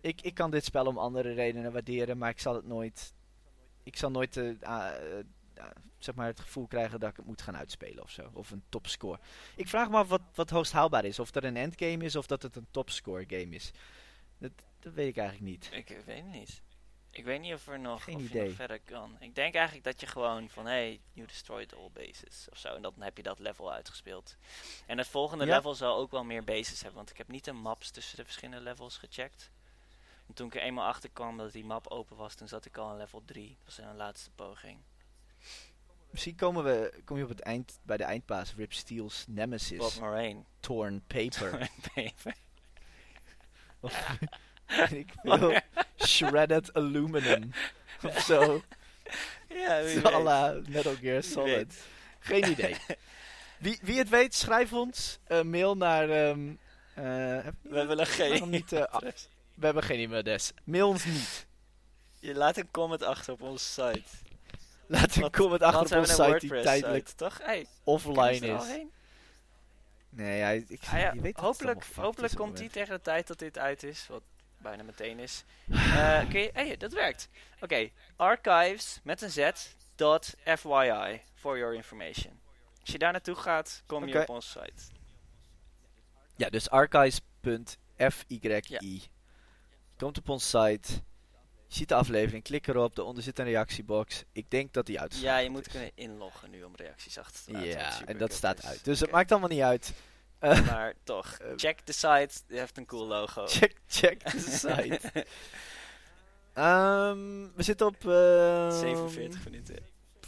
ik, 0.01 0.21
ik 0.21 0.33
kan 0.33 0.51
dit 0.51 0.65
spel 0.65 0.85
om 0.85 0.97
andere 0.97 1.33
redenen 1.33 1.71
waarderen, 1.71 2.17
maar 2.17 2.29
ik 2.29 2.39
zal 2.39 2.55
het 2.55 2.65
nooit, 2.65 3.13
ik 3.83 3.97
zal 3.97 4.11
nooit 4.11 4.37
ah, 4.61 4.91
zeg 5.97 6.15
maar 6.15 6.27
het 6.27 6.39
gevoel 6.39 6.67
krijgen 6.67 6.99
dat 6.99 7.09
ik 7.09 7.15
het 7.15 7.25
moet 7.25 7.41
gaan 7.41 7.57
uitspelen 7.57 8.03
of 8.03 8.09
zo. 8.11 8.29
Of 8.33 8.51
een 8.51 8.63
topscore. 8.69 9.19
Ik 9.55 9.67
vraag 9.67 9.89
me 9.89 9.97
af 9.97 10.07
wat, 10.07 10.21
wat 10.35 10.49
hoogst 10.49 10.71
haalbaar 10.71 11.05
is. 11.05 11.19
Of 11.19 11.31
dat 11.31 11.43
een 11.43 11.57
endgame 11.57 12.03
is 12.03 12.15
of 12.15 12.25
dat 12.27 12.41
het 12.41 12.55
een 12.55 12.67
topscore 12.71 13.23
game 13.27 13.55
is. 13.55 13.71
Dat, 14.37 14.51
dat 14.83 14.93
weet 14.93 15.07
ik 15.07 15.17
eigenlijk 15.17 15.49
niet. 15.51 15.69
ik 15.71 15.87
weet 16.05 16.17
het 16.17 16.31
niet. 16.31 16.61
Ik 17.09 17.23
weet 17.25 17.41
niet 17.41 17.53
of, 17.53 17.67
er 17.67 17.79
nog, 17.79 18.03
Geen 18.03 18.15
of 18.15 18.21
je 18.21 18.27
idee. 18.27 18.45
nog 18.47 18.55
verder 18.55 18.79
kan. 18.79 19.15
Ik 19.19 19.35
denk 19.35 19.53
eigenlijk 19.55 19.85
dat 19.85 19.99
je 19.99 20.07
gewoon 20.07 20.49
van, 20.49 20.65
hey, 20.65 21.01
you 21.11 21.27
destroyed 21.27 21.75
all 21.75 21.89
bases 21.93 22.47
of 22.51 22.57
zo. 22.57 22.75
En 22.75 22.81
dan 22.81 22.93
heb 22.99 23.17
je 23.17 23.23
dat 23.23 23.39
level 23.39 23.71
uitgespeeld. 23.73 24.35
En 24.85 24.97
het 24.97 25.07
volgende 25.07 25.45
Ja. 25.45 25.55
level 25.55 25.73
zal 25.75 25.97
ook 25.97 26.11
wel 26.11 26.23
meer 26.23 26.43
bases 26.43 26.77
hebben. 26.79 26.95
Want 26.97 27.09
ik 27.09 27.17
heb 27.17 27.27
niet 27.27 27.45
de 27.45 27.51
maps 27.51 27.91
tussen 27.91 28.17
de 28.17 28.23
verschillende 28.23 28.63
levels 28.63 28.97
gecheckt. 28.97 29.51
En 30.27 30.33
toen 30.33 30.47
ik 30.47 30.55
er 30.55 30.61
eenmaal 30.61 30.87
achter 30.87 31.09
kwam 31.09 31.37
dat 31.37 31.51
die 31.51 31.65
map 31.65 31.87
open 31.87 32.17
was, 32.17 32.35
toen 32.35 32.47
zat 32.47 32.65
ik 32.65 32.77
al 32.77 32.91
in 32.91 32.97
level 32.97 33.21
3. 33.25 33.47
Dat 33.63 33.75
was 33.75 33.77
een 33.85 33.95
laatste 33.95 34.31
poging. 34.31 34.79
Misschien 36.09 36.35
komen 36.35 36.63
we, 36.63 37.01
kom 37.05 37.17
je 37.17 37.23
op 37.23 37.29
het 37.29 37.39
eind, 37.41 37.79
bij 37.83 37.97
de 37.97 38.03
eindbaas, 38.03 38.53
Rip 38.55 38.73
Steele's 38.73 39.25
Nemesis, 39.27 39.77
Bob 39.77 39.95
Moraine. 39.99 40.43
Torn 40.59 41.03
Paper. 41.07 41.69
Paper. 41.93 42.35
Of 43.79 44.17
weet 44.19 44.29
ik 44.91 45.13
veel, 45.23 45.59
Shredded 46.05 46.73
Aluminum. 46.73 47.51
of 48.07 48.19
zo. 48.19 48.61
ja, 49.49 49.83
wie 49.83 49.99
Zo 49.99 50.23
la 50.23 50.61
Metal 50.67 50.95
Gear 50.95 51.23
Solid. 51.23 51.73
Geen 52.19 52.51
idee. 52.51 52.75
Wie, 53.57 53.79
wie 53.81 53.97
het 53.97 54.09
weet, 54.09 54.35
schrijf 54.35 54.73
ons 54.73 55.19
een 55.27 55.49
mail 55.49 55.77
naar... 55.77 56.09
ehm 56.09 56.49
eh, 56.93 57.03
We 57.61 57.77
hebben 57.77 57.97
nog 57.97 58.15
geen 58.15 58.49
niet, 58.49 58.71
eh, 58.71 58.99
we 59.53 59.65
hebben 59.65 59.83
geen 59.83 59.99
e-mailadres. 59.99 60.51
Mail 60.63 60.87
ons 60.87 61.05
niet. 61.05 61.47
Je 62.19 62.33
laat 62.35 62.57
een 62.57 62.71
comment 62.71 63.03
achter 63.03 63.33
op 63.33 63.41
onze 63.41 63.65
site. 63.65 64.09
Laat 64.87 65.15
een 65.15 65.31
comment 65.31 65.61
achter 65.61 65.97
op 65.97 66.03
onze 66.03 66.13
site 66.13 66.37
die 66.39 66.61
tijdelijk 66.61 67.07
site, 67.07 67.15
toch? 67.15 67.39
Hey, 67.43 67.65
offline 67.83 68.47
is. 68.47 68.63
Nee, 70.09 70.37
ja, 70.37 70.49
ik, 70.49 70.81
Ah 70.85 70.99
ja, 70.99 71.13
je 71.13 71.21
weet 71.21 71.37
hopelijk 71.37 71.85
hopelijk 71.95 72.35
komt 72.35 72.57
die 72.57 72.69
tegen 72.69 72.95
de 72.95 73.01
tijd 73.01 73.27
dat 73.27 73.39
dit 73.39 73.57
uit 73.57 73.83
is, 73.83 74.07
wat 74.09 74.21
bijna 74.63 74.83
meteen 74.83 75.19
is. 75.19 75.43
Kun 76.29 76.39
je, 76.41 76.49
hey, 76.53 76.77
dat 76.77 76.93
werkt. 76.93 77.29
Oké, 77.59 77.89
archives 78.15 78.99
met 79.03 79.21
een 79.21 79.31
z 79.31 79.49
dot 79.95 80.33
FYI 80.43 81.21
for 81.33 81.57
your 81.57 81.75
information. 81.75 82.39
Als 82.81 82.91
je 82.91 82.97
daar 82.97 83.11
naartoe 83.11 83.35
gaat, 83.35 83.83
kom 83.85 84.07
je 84.07 84.21
op 84.21 84.29
onze 84.29 84.49
site. 84.49 84.83
Ja, 86.35 86.49
dus 86.49 86.69
archives.fyi. 86.69 88.39
Ja. 88.61 88.79
Komt 89.97 90.17
op 90.17 90.29
onze 90.29 90.47
site. 90.47 90.93
Je 91.67 91.79
ziet 91.79 91.87
de 91.87 91.95
aflevering, 91.95 92.43
klik 92.43 92.67
erop, 92.67 92.95
daaronder 92.95 93.23
zit 93.23 93.39
een 93.39 93.45
reactiebox. 93.45 94.23
Ik 94.31 94.49
denk 94.49 94.73
dat 94.73 94.85
die 94.85 94.99
uit. 94.99 95.19
Ja, 95.19 95.37
je 95.37 95.49
moet 95.49 95.67
kunnen 95.67 95.91
inloggen 95.95 96.49
nu 96.49 96.63
om 96.63 96.75
reacties 96.75 97.17
achter 97.17 97.43
te 97.43 97.51
laten. 97.51 97.69
Ja, 97.69 98.05
en 98.05 98.17
dat 98.17 98.33
staat 98.33 98.65
uit. 98.65 98.83
Dus 98.83 98.99
het 98.99 99.11
maakt 99.11 99.31
allemaal 99.31 99.49
niet 99.49 99.61
uit. 99.61 99.93
Eh, 100.43 100.67
Maar 100.67 100.93
toch, 101.03 101.31
Eh, 101.37 101.47
check 101.55 101.85
de 101.85 101.91
site, 101.91 102.29
die 102.47 102.59
heeft 102.59 102.77
een 102.77 102.85
cool 102.85 103.07
logo. 103.07 103.45
check, 103.57 103.75
check 103.87 104.31
de 104.31 104.39
site. 104.65 105.25
Ehm, 106.53 107.47
we 107.55 107.63
zitten 107.63 107.87
op... 107.87 107.95
ehm, 108.07 108.71
47 108.79 109.43
minuten. 109.45 109.75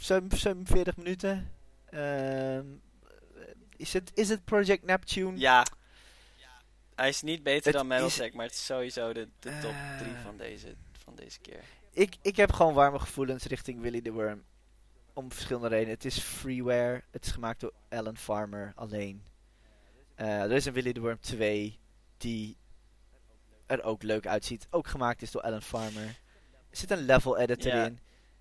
47 0.00 0.96
minuten. 0.96 1.52
Ehm, 1.90 2.64
is, 3.76 3.92
het, 3.92 4.10
is 4.14 4.28
het 4.28 4.44
Project 4.44 4.84
Neptune? 4.84 5.38
Ja. 5.38 5.66
Hij 6.94 7.08
is 7.08 7.22
niet 7.22 7.42
beter 7.42 7.64
Het 7.64 7.72
dan 7.74 7.86
Metal 7.86 8.06
is- 8.06 8.14
Tech, 8.16 8.32
maar 8.32 8.44
het 8.46 8.54
is 8.54 8.64
sowieso 8.66 9.12
de, 9.12 9.28
de 9.38 9.50
top 9.62 9.74
3 9.98 10.14
Eh. 10.14 10.22
van 10.24 10.36
deze, 10.36 10.74
van 11.04 11.14
deze 11.14 11.38
keer. 11.40 11.60
Ik, 11.92 12.16
ik 12.22 12.36
heb 12.36 12.52
gewoon 12.52 12.74
warme 12.74 12.98
gevoelens 12.98 13.44
richting 13.44 13.80
Willy 13.80 14.00
the 14.00 14.12
Worm. 14.12 14.44
Om 15.12 15.32
verschillende 15.32 15.68
redenen. 15.68 15.94
Het 15.94 16.04
is 16.04 16.18
freeware. 16.18 17.02
Het 17.10 17.24
is 17.26 17.32
gemaakt 17.32 17.60
door 17.60 17.72
Alan 17.88 18.16
Farmer 18.16 18.72
alleen. 18.74 19.22
Eh, 20.16 20.42
er 20.42 20.52
is 20.52 20.64
een 20.64 20.72
Willy 20.72 20.92
the 20.92 21.00
Worm 21.00 21.20
2 21.20 21.78
die 22.16 22.56
er 23.66 23.82
ook 23.82 24.02
leuk 24.02 24.26
uitziet. 24.26 24.66
Ook 24.70 24.86
gemaakt 24.86 25.22
is 25.22 25.30
door 25.30 25.42
Alan 25.42 25.62
Farmer. 25.62 26.04
Er 26.70 26.76
zit 26.76 26.90
een 26.90 27.04
level 27.04 27.38
editor 27.38 27.72
in. 27.74 27.98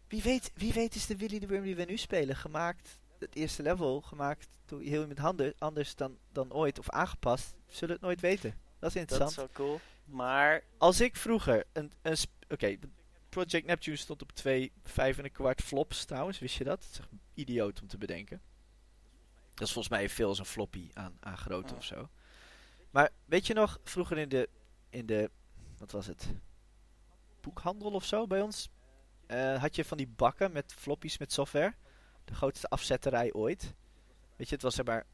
Wie 0.07 0.21
weet, 0.21 0.51
wie 0.55 0.73
weet 0.73 0.95
is 0.95 1.05
de 1.05 1.15
Willy 1.17 1.39
the 1.39 1.47
Worm 1.47 1.63
die 1.63 1.75
we 1.75 1.83
nu 1.83 1.97
spelen 1.97 2.35
gemaakt. 2.35 2.99
Het 3.19 3.35
eerste 3.35 3.63
level 3.63 4.01
gemaakt 4.01 4.47
door 4.65 4.81
heel 4.81 4.99
iemand 5.01 5.19
handen, 5.19 5.53
anders 5.57 5.95
dan, 5.95 6.17
dan 6.31 6.53
ooit. 6.53 6.79
Of 6.79 6.89
aangepast. 6.89 7.53
We 7.65 7.73
zullen 7.75 7.93
het 7.95 8.03
nooit 8.03 8.19
weten. 8.21 8.49
Dat 8.79 8.89
is 8.89 8.93
Dat 8.93 9.01
interessant. 9.01 9.29
is 9.31 9.35
wel 9.35 9.49
cool. 9.67 9.79
Maar 10.05 10.63
Als 10.77 11.01
ik 11.01 11.15
vroeger 11.15 11.63
een, 11.73 11.91
een 12.01 12.17
oké, 12.49 12.77
Project 13.29 13.65
Neptune 13.65 13.95
stond 13.95 14.21
op 14.21 14.31
twee, 14.31 14.71
vijf 14.83 15.17
en 15.17 15.23
een 15.23 15.31
kwart 15.31 15.61
flops 15.61 16.05
trouwens, 16.05 16.39
wist 16.39 16.55
je 16.57 16.63
dat? 16.63 16.81
Dat 16.81 16.89
is 16.91 16.97
echt 16.99 17.09
idioot 17.33 17.81
om 17.81 17.87
te 17.87 17.97
bedenken. 17.97 18.41
Dat 19.55 19.67
is 19.67 19.73
volgens 19.73 19.93
mij 19.97 20.09
veel 20.09 20.27
als 20.27 20.39
een 20.39 20.45
floppy 20.45 20.89
aan, 20.93 21.17
aan 21.19 21.37
grootte 21.37 21.75
of 21.75 21.83
zo. 21.83 22.09
Maar 22.89 23.09
weet 23.25 23.47
je 23.47 23.53
nog, 23.53 23.79
vroeger 23.83 24.17
in 24.17 24.29
de, 24.29 24.49
in 24.89 25.05
de, 25.05 25.29
wat 25.77 25.91
was 25.91 26.07
het? 26.07 26.27
Boekhandel 27.41 27.91
of 27.91 28.05
zo 28.05 28.27
bij 28.27 28.41
ons? 28.41 28.69
eh, 29.27 29.59
had 29.61 29.75
je 29.75 29.85
van 29.85 29.97
die 29.97 30.07
bakken 30.07 30.51
met 30.51 30.73
floppies 30.73 31.17
met 31.17 31.33
software. 31.33 31.73
De 32.25 32.35
grootste 32.35 32.67
afzetterij 32.67 33.33
ooit. 33.33 33.73
Weet 34.35 34.47
je, 34.49 34.53
het 34.53 34.63
was 34.63 34.77
er 34.77 34.83
maar 34.85 35.05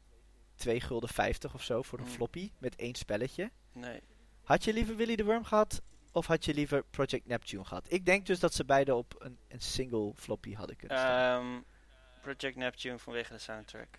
2 0.54 0.80
gulden 0.80 1.08
50 1.08 1.54
of 1.54 1.62
zo 1.62 1.82
voor 1.82 1.98
een 1.98 2.04
Hmm. 2.04 2.14
floppy 2.14 2.52
met 2.58 2.76
één 2.76 2.94
spelletje. 2.94 3.50
nee. 3.72 4.00
Had 4.42 4.64
je 4.64 4.72
liever 4.72 4.96
Willy 4.96 5.16
the 5.16 5.24
Worm 5.24 5.44
gehad? 5.44 5.82
Of 6.12 6.26
had 6.26 6.44
je 6.44 6.54
liever 6.54 6.84
Project 6.84 7.26
Neptune 7.26 7.64
gehad? 7.64 7.86
Ik 7.92 8.04
denk 8.04 8.26
dus 8.26 8.40
dat 8.40 8.54
ze 8.54 8.64
beide 8.64 8.94
op 8.94 9.14
een, 9.18 9.38
een 9.48 9.60
single 9.60 10.12
floppy 10.14 10.54
hadden 10.54 10.76
kunnen 10.76 10.98
staan. 10.98 11.40
Ehm, 11.42 11.60
Project 12.20 12.56
Neptune 12.56 12.98
vanwege 12.98 13.32
de 13.32 13.38
soundtrack. 13.38 13.98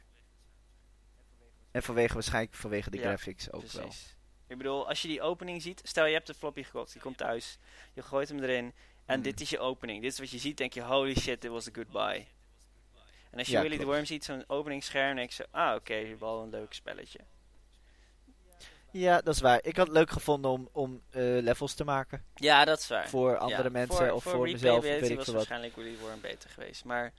En 1.74 1.84
vanwege 1.84 2.14
waarschijnlijk 2.14 2.54
vanwege 2.54 2.90
de 2.90 2.98
ja, 2.98 3.04
graphics 3.04 3.52
ook 3.52 3.72
wel. 3.72 3.82
Precies. 3.82 4.16
Ik 4.48 4.58
bedoel, 4.58 4.88
als 4.88 5.02
je 5.02 5.08
die 5.08 5.22
opening 5.22 5.62
ziet, 5.62 5.82
stel 5.84 6.06
je 6.06 6.14
hebt 6.14 6.28
de 6.28 6.34
floppy 6.34 6.64
gekocht, 6.64 6.92
die 6.92 7.02
komt 7.02 7.18
thuis, 7.18 7.58
je 7.94 8.02
gooit 8.02 8.30
hem 8.30 8.40
erin 8.44 8.74
en 9.06 9.14
Hmm. 9.14 9.24
dit 9.24 9.42
is 9.42 9.50
je 9.50 9.60
opening. 9.60 10.02
Dit 10.02 10.12
is 10.12 10.20
wat 10.20 10.30
je 10.30 10.38
ziet, 10.38 10.58
denk 10.58 10.74
je, 10.74 10.82
holy 10.82 11.16
shit, 11.16 11.42
dit 11.42 11.52
was 11.52 11.68
a 11.68 11.72
goodbye. 11.74 12.26
En 13.32 13.38
als 13.40 13.48
je 13.48 13.54
Ja, 13.54 13.62
Willy 13.62 13.76
the 13.76 13.82
klopt. 13.82 13.94
Worm 13.96 14.06
ziet, 14.06 14.24
zo'n 14.26 14.44
openingsscherm, 14.48 15.16
denk 15.16 15.30
je 15.30 15.36
zo, 15.36 15.44
ah 15.52 15.76
oké, 15.76 16.18
wel 16.18 16.42
een 16.44 16.50
leuk 16.50 16.74
spelletje. 16.74 17.20
Ja, 18.92 19.22
dat 19.22 19.36
is 19.36 19.42
waar. 19.42 19.60
Ik 19.64 19.76
had 19.78 19.88
het 19.88 19.96
leuk 19.96 20.10
gevonden 20.10 20.52
om, 20.52 20.70
om 20.72 21.02
eh, 21.10 21.22
levels 21.22 21.74
te 21.74 21.84
maken. 21.84 22.26
Ja, 22.36 22.66
dat 22.66 22.80
is 22.80 22.88
waar. 22.88 23.10
Voor 23.10 23.38
andere 23.38 23.64
Ja, 23.64 23.70
mensen 23.70 24.16
of 24.16 24.24
voor, 24.24 24.32
replayability 24.48 24.52
mezelf. 24.54 24.84
Weet 25.02 25.10
ik 25.10 25.16
was 25.18 25.26
wat. 25.26 25.36
waarschijnlijk 25.36 25.76
Willy 25.76 25.98
Worm 25.98 26.22
beter 26.22 26.50
geweest. 26.50 26.86
Maar 26.86 27.14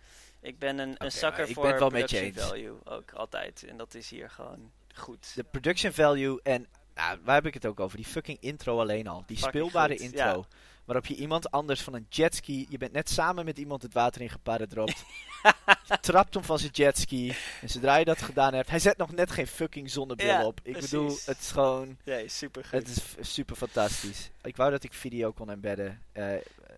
ik 0.45 0.59
ben 0.59 0.79
een, 0.79 0.95
een 0.99 1.07
ik 1.07 1.55
voor 1.55 1.63
ben 1.63 1.73
je 1.73 1.79
production 1.79 2.33
value 2.33 2.77
ook 2.85 3.13
altijd. 3.13 3.65
En 3.69 3.77
dat 3.77 3.95
is 3.95 4.11
hier 4.11 4.31
gewoon 4.31 4.71
goed. 4.95 5.35
De 5.35 5.45
production 5.45 5.93
value 5.93 6.41
en... 6.43 6.67
Nou, 6.95 7.19
waar 7.25 7.35
heb 7.35 7.47
ik 7.47 7.55
het 7.55 7.67
ook 7.67 7.81
over? 7.81 7.97
Die 7.97 8.07
fucking 8.07 8.39
intro 8.41 8.81
alleen 8.81 9.07
al. 9.07 9.23
Die 9.27 9.37
Fucking 9.37 9.65
speelbare 9.65 9.93
goed, 9.93 10.03
intro. 10.03 10.45
Waarop 10.85 11.07
je 11.07 11.15
iemand 11.15 11.51
anders 11.51 11.81
van 11.83 11.95
een 11.95 12.07
jetski... 12.09 12.67
Je 12.69 12.79
bent 12.79 12.93
net 12.93 13.11
samen 13.11 13.45
met 13.45 13.59
iemand 13.59 13.83
het 13.83 13.93
water 13.93 14.21
in 14.21 14.31
geparadropt. 14.31 15.05
trapt 16.01 16.35
hem 16.35 16.45
van 16.45 16.59
zijn 16.59 16.71
jetski. 16.73 17.37
En 17.61 17.69
zodra 17.69 17.97
je 17.97 18.05
dat 18.05 18.23
gedaan 18.23 18.55
hebt... 18.55 18.71
Hij 18.71 18.79
zet 18.79 18.97
nog 18.97 19.13
net 19.13 19.31
geen 19.31 19.47
fucking 19.47 19.91
zonnebril 19.91 20.29
Ja, 20.29 20.47
op. 20.47 20.61
Ik 20.63 20.73
precies. 20.73 20.91
bedoel, 20.91 21.19
het 21.25 21.41
is 21.41 21.51
gewoon... 21.51 21.99
Nee, 22.05 22.29
super 22.29 22.65
goed. 22.65 22.73
Het 22.73 22.89
is 22.89 23.33
super 23.35 23.57
fantastisch. 23.57 24.31
Ik 24.43 24.57
wou 24.57 24.71
dat 24.71 24.85
ik 24.85 24.93
video 24.93 25.33
kon 25.33 25.51
embedden. 25.51 26.03
eh, 26.13 26.35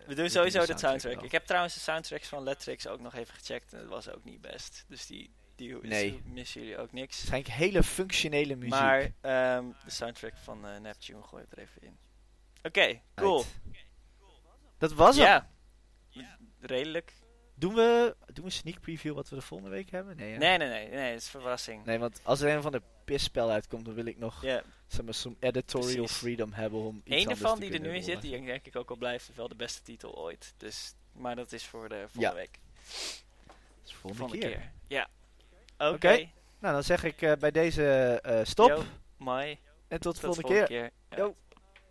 We 0.07 0.15
doen 0.15 0.29
sowieso 0.29 0.65
de 0.65 0.77
soundtrack. 0.77 1.15
wel. 1.15 1.23
Ik 1.23 1.31
heb 1.31 1.45
trouwens 1.45 1.73
de 1.73 1.79
soundtracks 1.79 2.27
van 2.27 2.43
Letrix 2.43 2.87
ook 2.87 2.99
nog 2.99 3.15
even 3.15 3.33
gecheckt 3.33 3.73
en 3.73 3.79
dat 3.79 3.87
was 3.89 4.09
ook 4.09 4.23
niet 4.23 4.41
best. 4.41 4.85
Dus 4.87 5.05
die, 5.05 5.31
die 5.55 5.77
Nee. 5.81 6.21
missen 6.25 6.61
jullie 6.61 6.77
ook 6.77 6.91
niks. 6.91 7.17
Waarschijnlijk 7.17 7.53
hele 7.53 7.83
functionele 7.83 8.55
muziek. 8.55 8.69
Maar 8.79 9.11
ehm, 9.21 9.65
de 9.83 9.91
soundtrack 9.91 10.37
van 10.37 10.67
eh, 10.67 10.79
Neptune 10.79 11.23
gooi 11.23 11.43
ik 11.43 11.51
er 11.51 11.59
even 11.59 11.81
in. 11.81 11.97
Oké, 12.63 13.01
cool. 13.15 13.45
Right. 13.71 13.85
Dat 14.77 14.93
was 14.93 15.15
hem. 15.15 15.25
Ja, 15.25 15.49
redelijk. 16.59 17.13
Doen 17.59 17.73
we, 17.73 18.15
doen 18.25 18.35
we 18.35 18.41
een 18.43 18.51
sneak 18.51 18.79
preview 18.79 19.13
wat 19.13 19.29
we 19.29 19.35
de 19.35 19.41
volgende 19.41 19.71
week 19.73 19.89
hebben? 19.89 20.17
Nee, 20.17 20.31
hè? 20.31 20.37
Nee, 20.37 20.57
nee, 20.57 20.67
nee, 20.69 20.89
nee, 20.89 21.11
het 21.11 21.21
is 21.21 21.33
een 21.33 21.39
verrassing. 21.39 21.85
Nee, 21.85 21.99
want 21.99 22.19
als 22.23 22.41
er 22.41 22.55
een 22.55 22.61
van 22.61 22.71
de 22.71 22.81
pisspel 23.05 23.49
uitkomt, 23.49 23.85
dan 23.85 23.93
wil 23.93 24.05
ik 24.05 24.17
nog 24.17 24.41
Ja, 24.41 24.61
zeg 24.87 25.05
maar, 25.05 25.13
some 25.13 25.35
editorial 25.39 25.95
Precies. 25.95 26.17
freedom 26.17 26.53
hebben 26.53 26.79
om 26.79 27.01
iets 27.03 27.15
Eén 27.23 27.29
ervan 27.29 27.53
te 27.53 27.59
die 27.61 27.73
er 27.73 27.79
nu 27.79 27.95
in 27.95 28.03
zit, 28.03 28.21
die 28.21 28.45
denk 28.45 28.65
ik 28.65 28.75
ook 28.75 28.89
al 28.89 28.95
blijft, 28.95 29.35
wel 29.35 29.47
de 29.47 29.55
beste 29.55 29.81
titel 29.81 30.15
ooit. 30.17 30.53
Dus, 30.57 30.93
maar 31.11 31.35
dat 31.35 31.51
is 31.51 31.65
voor 31.65 31.89
de 31.89 31.95
volgende 31.95 32.19
Ja, 32.27 32.33
week. 32.33 32.59
Dat 32.85 33.55
is 33.83 33.89
de 33.91 33.95
volgende, 33.95 34.17
Volgende 34.17 34.47
keer. 34.47 34.57
keer. 34.57 34.71
Ja. 34.87 35.07
Oké. 35.89 36.29
Nou, 36.59 36.73
dan 36.73 36.83
zeg 36.83 37.03
ik 37.03 37.21
eh, 37.21 37.31
bij 37.39 37.51
deze 37.51 38.19
eh, 38.23 38.39
stop. 38.43 38.67
Yo, 38.69 38.83
Mai. 39.17 39.59
En 39.87 39.99
tot 39.99 40.15
de 40.15 40.21
volgende 40.21 40.47
keer. 40.47 40.65
keer. 40.65 40.91
Ja. 41.09 41.31